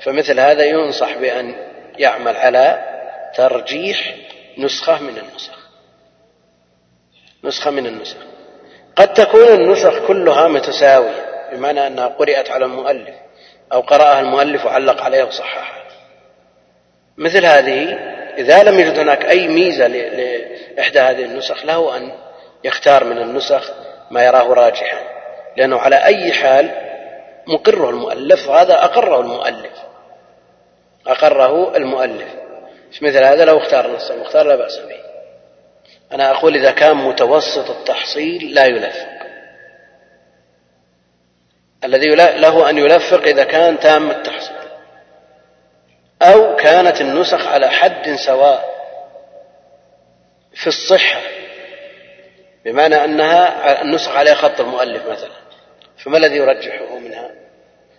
فمثل 0.00 0.40
هذا 0.40 0.64
ينصح 0.64 1.16
بأن 1.16 1.54
يعمل 1.98 2.36
على 2.36 2.84
ترجيح 3.36 4.14
نسخة 4.58 5.02
من 5.02 5.18
النسخ. 5.18 5.58
نسخة 7.44 7.70
من 7.70 7.86
النسخ. 7.86 8.16
قد 8.96 9.14
تكون 9.14 9.48
النسخ 9.48 10.06
كلها 10.06 10.48
متساوية 10.48 11.50
بمعنى 11.52 11.86
أنها 11.86 12.06
قرأت 12.06 12.50
على 12.50 12.64
المؤلف 12.64 13.14
أو 13.72 13.80
قرأها 13.80 14.20
المؤلف 14.20 14.64
وعلق 14.64 15.02
عليها 15.02 15.24
وصححها. 15.24 15.86
مثل 17.18 17.46
هذه 17.46 17.98
إذا 18.38 18.62
لم 18.62 18.80
يجد 18.80 18.98
هناك 18.98 19.24
أي 19.24 19.48
ميزة 19.48 19.86
لإحدى 19.86 20.98
هذه 21.00 21.24
النسخ 21.24 21.64
له 21.64 21.96
أن 21.96 22.12
يختار 22.64 23.04
من 23.04 23.18
النسخ 23.18 23.72
ما 24.10 24.24
يراه 24.24 24.52
راجحا 24.52 24.98
لأنه 25.56 25.78
على 25.78 26.04
أي 26.04 26.32
حال 26.32 26.70
مقره 27.46 27.90
المؤلف 27.90 28.48
وهذا 28.48 28.84
أقره 28.84 29.20
المؤلف. 29.20 29.72
أقره 31.06 31.76
المؤلف. 31.76 32.28
مثل 33.02 33.24
هذا؟ 33.24 33.44
لو 33.44 33.58
اختار 33.58 33.86
النص 33.86 34.10
المختار 34.10 34.46
لا 34.46 34.56
بأس 34.56 34.78
به. 34.78 35.00
أنا 36.12 36.30
أقول 36.30 36.56
إذا 36.56 36.70
كان 36.70 36.96
متوسط 36.96 37.70
التحصيل 37.70 38.54
لا 38.54 38.64
يلفق. 38.64 39.16
الذي 41.84 42.14
له 42.14 42.70
أن 42.70 42.78
يلفق 42.78 43.22
إذا 43.22 43.44
كان 43.44 43.78
تام 43.78 44.10
التحصيل. 44.10 44.56
أو 46.22 46.56
كانت 46.56 47.00
النسخ 47.00 47.46
على 47.46 47.68
حد 47.68 48.16
سواء 48.26 48.76
في 50.54 50.66
الصحة 50.66 51.20
بمعنى 52.66 53.04
أنها 53.04 53.82
النسخ 53.82 54.16
عليها 54.16 54.34
خط 54.34 54.60
المؤلف 54.60 55.02
مثلا. 55.10 55.30
فما 56.04 56.18
الذي 56.18 56.36
يرجحه 56.36 56.98
منها؟ 56.98 57.30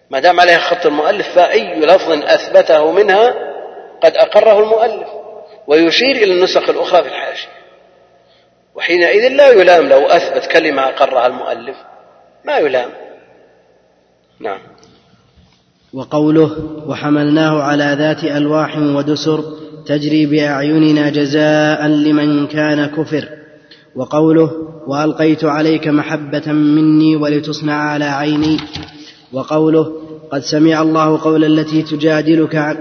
ما 0.10 0.20
دام 0.20 0.40
عليها 0.40 0.60
خط 0.60 0.86
المؤلف 0.86 1.28
فأي 1.36 1.80
لفظ 1.80 2.12
أثبته 2.12 2.92
منها 2.92 3.34
قد 4.04 4.14
أقره 4.16 4.60
المؤلف 4.60 5.08
ويشير 5.68 6.16
إلى 6.16 6.34
النسخ 6.34 6.70
الأخرى 6.70 7.04
في 7.04 7.10
الحاشية. 7.10 7.50
وحينئذ 8.76 9.28
لا 9.28 9.50
يلام 9.50 9.90
لو 9.90 10.06
أثبت 10.06 10.46
كلمة 10.46 10.82
أقرها 10.88 11.28
المؤلف 11.28 11.76
ما 12.46 12.58
يلام. 12.58 12.90
نعم. 14.40 14.60
وقوله 15.94 16.52
وحملناه 16.88 17.64
على 17.64 17.96
ذات 18.00 18.24
ألواح 18.24 18.78
ودسر 18.78 19.44
تجري 19.88 20.26
بأعيننا 20.26 21.10
جزاء 21.10 21.88
لمن 21.88 22.48
كان 22.48 22.86
كفر 22.86 23.37
وقوله 23.98 24.52
وألقيت 24.88 25.46
عليك 25.46 25.88
محبة 25.88 26.52
مني 26.54 27.16
ولتصنع 27.16 27.74
على 27.74 28.06
عيني. 28.06 28.58
وقوله 29.34 29.92
قد 30.32 30.42
سمع 30.42 30.82
الله 30.82 31.22
قول 31.22 31.46
التي 31.46 31.82
تجادلك 31.82 32.78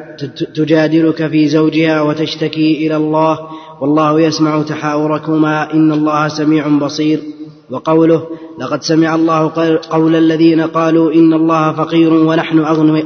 تجادلك 0.54 1.26
في 1.26 1.48
زوجها 1.48 2.00
وتشتكي 2.02 2.86
إلى 2.86 2.96
الله 2.96 3.38
والله 3.80 4.20
يسمع 4.20 4.62
تحاوركما 4.62 5.72
إن 5.74 5.92
الله 5.92 6.28
سميع 6.28 6.68
بصير. 6.68 7.20
وقوله 7.70 8.22
لقد 8.60 8.82
سمع 8.82 9.14
الله 9.14 9.52
قول 9.90 10.16
الذين 10.16 10.60
قالوا 10.60 11.12
إن 11.14 11.32
الله 11.32 11.72
فقير 11.72 12.12
ونحن 12.14 12.58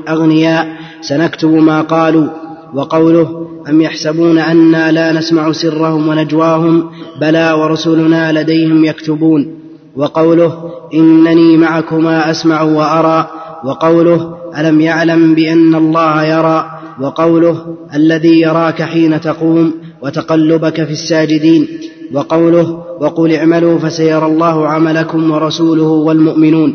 أغنياء 0.08 0.68
سنكتب 1.00 1.50
ما 1.50 1.82
قالوا. 1.82 2.26
وقوله 2.74 3.49
أم 3.68 3.80
يحسبون 3.80 4.38
أنا 4.38 4.92
لا 4.92 5.12
نسمع 5.12 5.52
سرهم 5.52 6.08
ونجواهم 6.08 6.90
بلى 7.20 7.52
ورسلنا 7.52 8.32
لديهم 8.32 8.84
يكتبون. 8.84 9.54
وقوله 9.96 10.70
إنني 10.94 11.56
معكما 11.56 12.30
أسمع 12.30 12.62
وأرى 12.62 13.30
وقوله 13.64 14.34
ألم 14.58 14.80
يعلم 14.80 15.34
بأن 15.34 15.74
الله 15.74 16.24
يرى 16.24 16.70
وقوله 17.00 17.76
الذي 17.94 18.40
يراك 18.40 18.82
حين 18.82 19.20
تقوم 19.20 19.74
وتقلبك 20.02 20.84
في 20.84 20.92
الساجدين. 20.92 21.68
وقوله 22.12 22.84
وقل 23.00 23.32
اعملوا 23.32 23.78
فسيرى 23.78 24.26
الله 24.26 24.68
عملكم 24.68 25.30
ورسوله 25.30 25.88
والمؤمنون. 25.88 26.74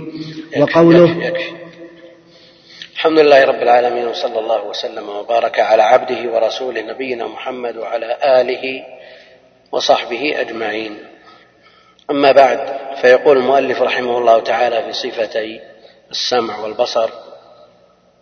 وقوله 0.62 1.16
الحمد 2.96 3.20
لله 3.20 3.46
رب 3.46 3.62
العالمين 3.62 4.08
وصلى 4.08 4.40
الله 4.40 4.64
وسلم 4.64 5.10
وبارك 5.10 5.60
على 5.60 5.84
عبده 5.84 6.32
ورسوله 6.32 6.82
نبينا 6.82 7.28
محمد 7.28 7.78
وعلى 7.78 8.18
آله 8.24 8.84
وصحبه 9.72 10.42
أجمعين. 10.42 10.98
أما 12.12 12.32
بعد 12.32 12.60
فيقول 13.02 13.38
المؤلف 13.38 13.82
رحمه 13.82 14.18
الله 14.18 14.40
تعالى 14.40 14.84
في 14.84 14.94
صفتي 14.94 15.62
السمع 16.12 16.60
والبصر 16.60 17.10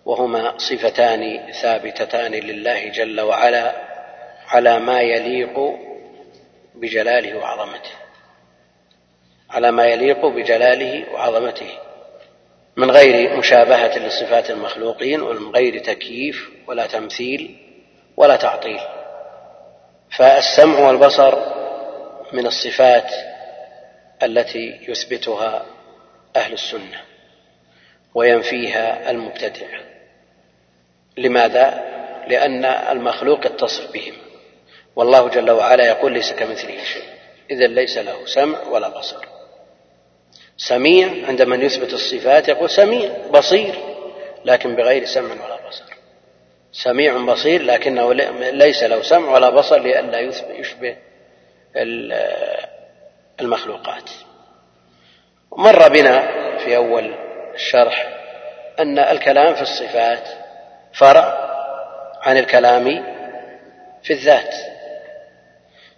وهما 0.06 0.58
صفتان 0.58 1.52
ثابتتان 1.62 2.32
لله 2.32 2.88
جل 2.88 3.22
وعلا 3.22 3.76
على 4.48 4.80
ما 4.80 5.02
يليق 5.02 5.60
بجلاله 6.76 7.38
وعظمته 7.38 7.92
على 9.50 9.72
ما 9.72 9.86
يليق 9.86 10.26
بجلاله 10.26 11.14
وعظمته. 11.14 11.70
من 12.76 12.92
غير 12.92 13.38
مشابهة 13.38 13.98
لصفات 14.00 14.50
المخلوقين 14.50 15.22
ومن 15.22 15.52
غير 15.56 15.80
تكييف 15.80 16.50
ولا 16.68 16.88
تمثيل 16.88 17.58
ولا 18.18 18.36
تعطيل. 18.36 18.80
فالسمع 20.18 20.80
والبصر 20.80 21.38
من 22.34 22.48
الصفات 22.48 23.12
التي 24.24 24.80
يثبتها 24.88 25.66
أهل 26.36 26.54
السنة 26.54 27.02
وينفيها 28.16 29.12
المبتدع. 29.12 29.68
لماذا؟ 31.18 31.94
لأن 32.28 32.66
المخلوق 32.66 33.46
يتصف 33.46 33.92
بهم. 33.92 34.14
والله 34.96 35.30
جل 35.30 35.52
وعلا 35.52 35.88
يقول 35.88 36.14
ليس 36.14 36.34
كمثله 36.34 36.84
شيء. 36.84 37.04
إذا 37.52 37.68
ليس 37.68 37.98
له 37.98 38.26
سمع 38.26 38.62
ولا 38.68 38.88
بصر. 38.88 39.33
سميع 40.68 41.28
عند 41.28 41.42
من 41.42 41.62
يثبت 41.62 41.94
الصفات 41.94 42.48
يقول 42.48 42.70
سميع 42.70 43.10
بصير 43.32 43.76
لكن 44.46 44.76
بغير 44.76 45.06
سمع 45.06 45.46
ولا 45.46 45.68
بصر. 45.68 45.84
سميع 46.72 47.18
بصير 47.18 47.62
لكنه 47.62 48.14
ليس 48.52 48.84
له 48.84 49.02
سمع 49.02 49.32
ولا 49.34 49.50
بصر 49.50 49.78
لئلا 49.78 50.20
يشبه 50.50 50.96
المخلوقات. 53.42 54.10
مر 55.58 55.90
بنا 55.90 56.22
في 56.58 56.76
أول 56.76 57.14
الشرح 57.54 58.08
أن 58.80 59.00
الكلام 59.00 59.56
في 59.56 59.62
الصفات 59.62 60.28
فرع 60.94 61.50
عن 62.22 62.38
الكلام 62.38 63.06
في 64.04 64.14
الذات. 64.14 64.56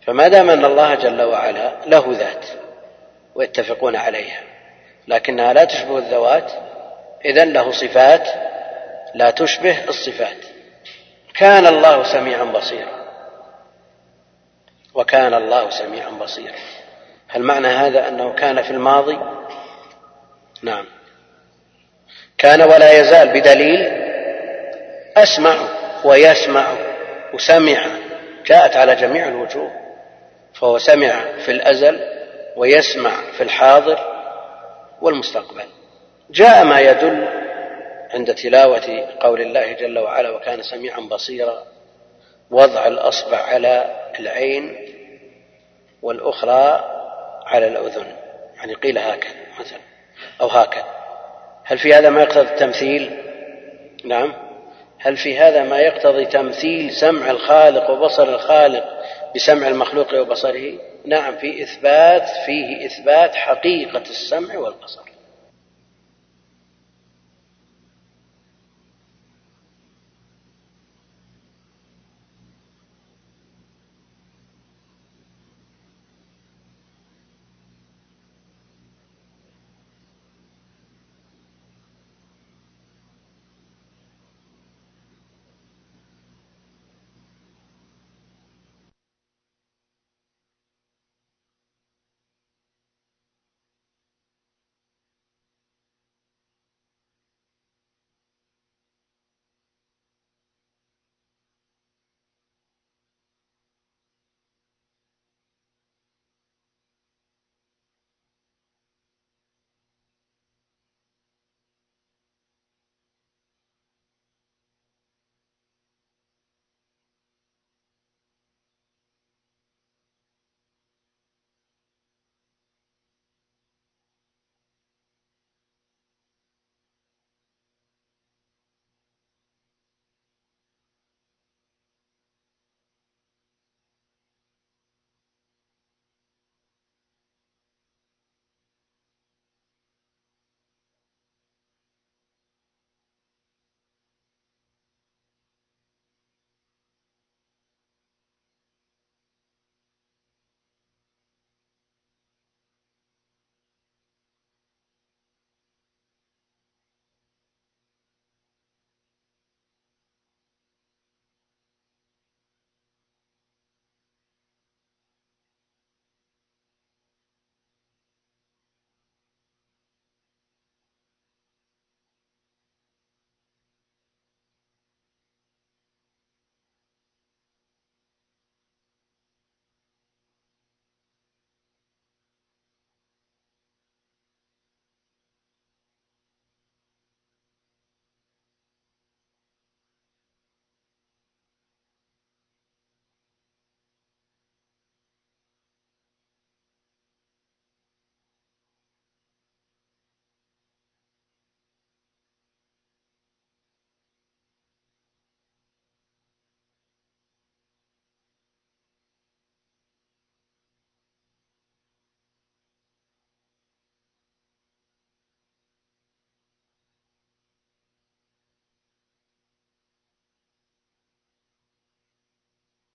فما 0.05 0.27
دام 0.27 0.49
أن 0.49 0.65
الله 0.65 0.95
جل 0.95 1.21
وعلا 1.21 1.71
له 1.87 2.05
ذات 2.11 2.45
ويتفقون 3.35 3.95
عليها 3.95 4.54
لكنها 5.07 5.53
لا 5.53 5.65
تشبه 5.65 5.97
الذوات 5.97 6.51
إذا 7.25 7.45
له 7.45 7.71
صفات 7.71 8.27
لا 9.15 9.31
تشبه 9.31 9.89
الصفات. 9.89 10.37
كان 11.33 11.67
الله 11.67 12.03
سميعا 12.03 12.43
بصيرا. 12.43 13.05
وكان 14.93 15.33
الله 15.33 15.69
سميعا 15.69 16.09
بصيرا. 16.09 16.55
هل 17.27 17.41
معنى 17.41 17.67
هذا 17.67 18.07
أنه 18.07 18.33
كان 18.33 18.61
في 18.61 18.71
الماضي؟ 18.71 19.19
نعم. 20.61 20.85
كان 22.37 22.61
ولا 22.61 22.91
يزال 22.99 23.27
بدليل 23.27 23.85
أسمع 25.17 25.55
ويسمع 26.03 26.67
وسمع. 27.33 27.85
جاءت 28.45 28.75
على 28.75 28.95
جميع 28.95 29.27
الوجوه 29.27 29.71
فهو 30.53 30.77
سمع 30.77 31.19
في 31.45 31.51
الأزل 31.51 31.99
ويسمع 32.55 33.11
في 33.37 33.43
الحاضر 33.43 34.14
والمستقبل. 35.01 35.63
جاء 36.29 36.63
ما 36.63 36.79
يدل 36.79 37.27
عند 38.13 38.35
تلاوة 38.35 39.07
قول 39.19 39.41
الله 39.41 39.71
جل 39.71 39.99
وعلا 39.99 40.29
وكان 40.29 40.61
سميعا 40.61 40.99
بصيرا 40.99 41.63
وضع 42.51 42.87
الأصبع 42.87 43.37
على 43.37 43.95
العين 44.19 44.75
والأخرى 46.01 46.85
على 47.45 47.67
الأذن. 47.67 48.05
يعني 48.57 48.73
قيل 48.73 48.97
هكذا 48.97 49.33
مثلا 49.59 49.79
أو 50.41 50.47
هكذا. 50.47 50.85
هل 51.63 51.77
في 51.77 51.93
هذا 51.93 52.09
ما 52.09 52.21
يقتضي 52.21 52.49
التمثيل؟ 52.53 53.21
نعم. 54.03 54.33
هل 54.99 55.17
في 55.17 55.37
هذا 55.37 55.63
ما 55.63 55.79
يقتضي 55.79 56.25
تمثيل 56.25 56.91
سمع 56.93 57.31
الخالق 57.31 57.89
وبصر 57.89 58.23
الخالق 58.23 58.83
بسمع 59.35 59.67
المخلوق 59.67 60.21
وبصره؟ 60.21 60.79
نعم 61.05 61.37
في 61.37 61.63
إثبات 61.63 62.29
فيه 62.45 62.85
إثبات 62.85 63.35
حقيقة 63.35 64.01
السمع 64.01 64.57
والبصر. 64.57 65.14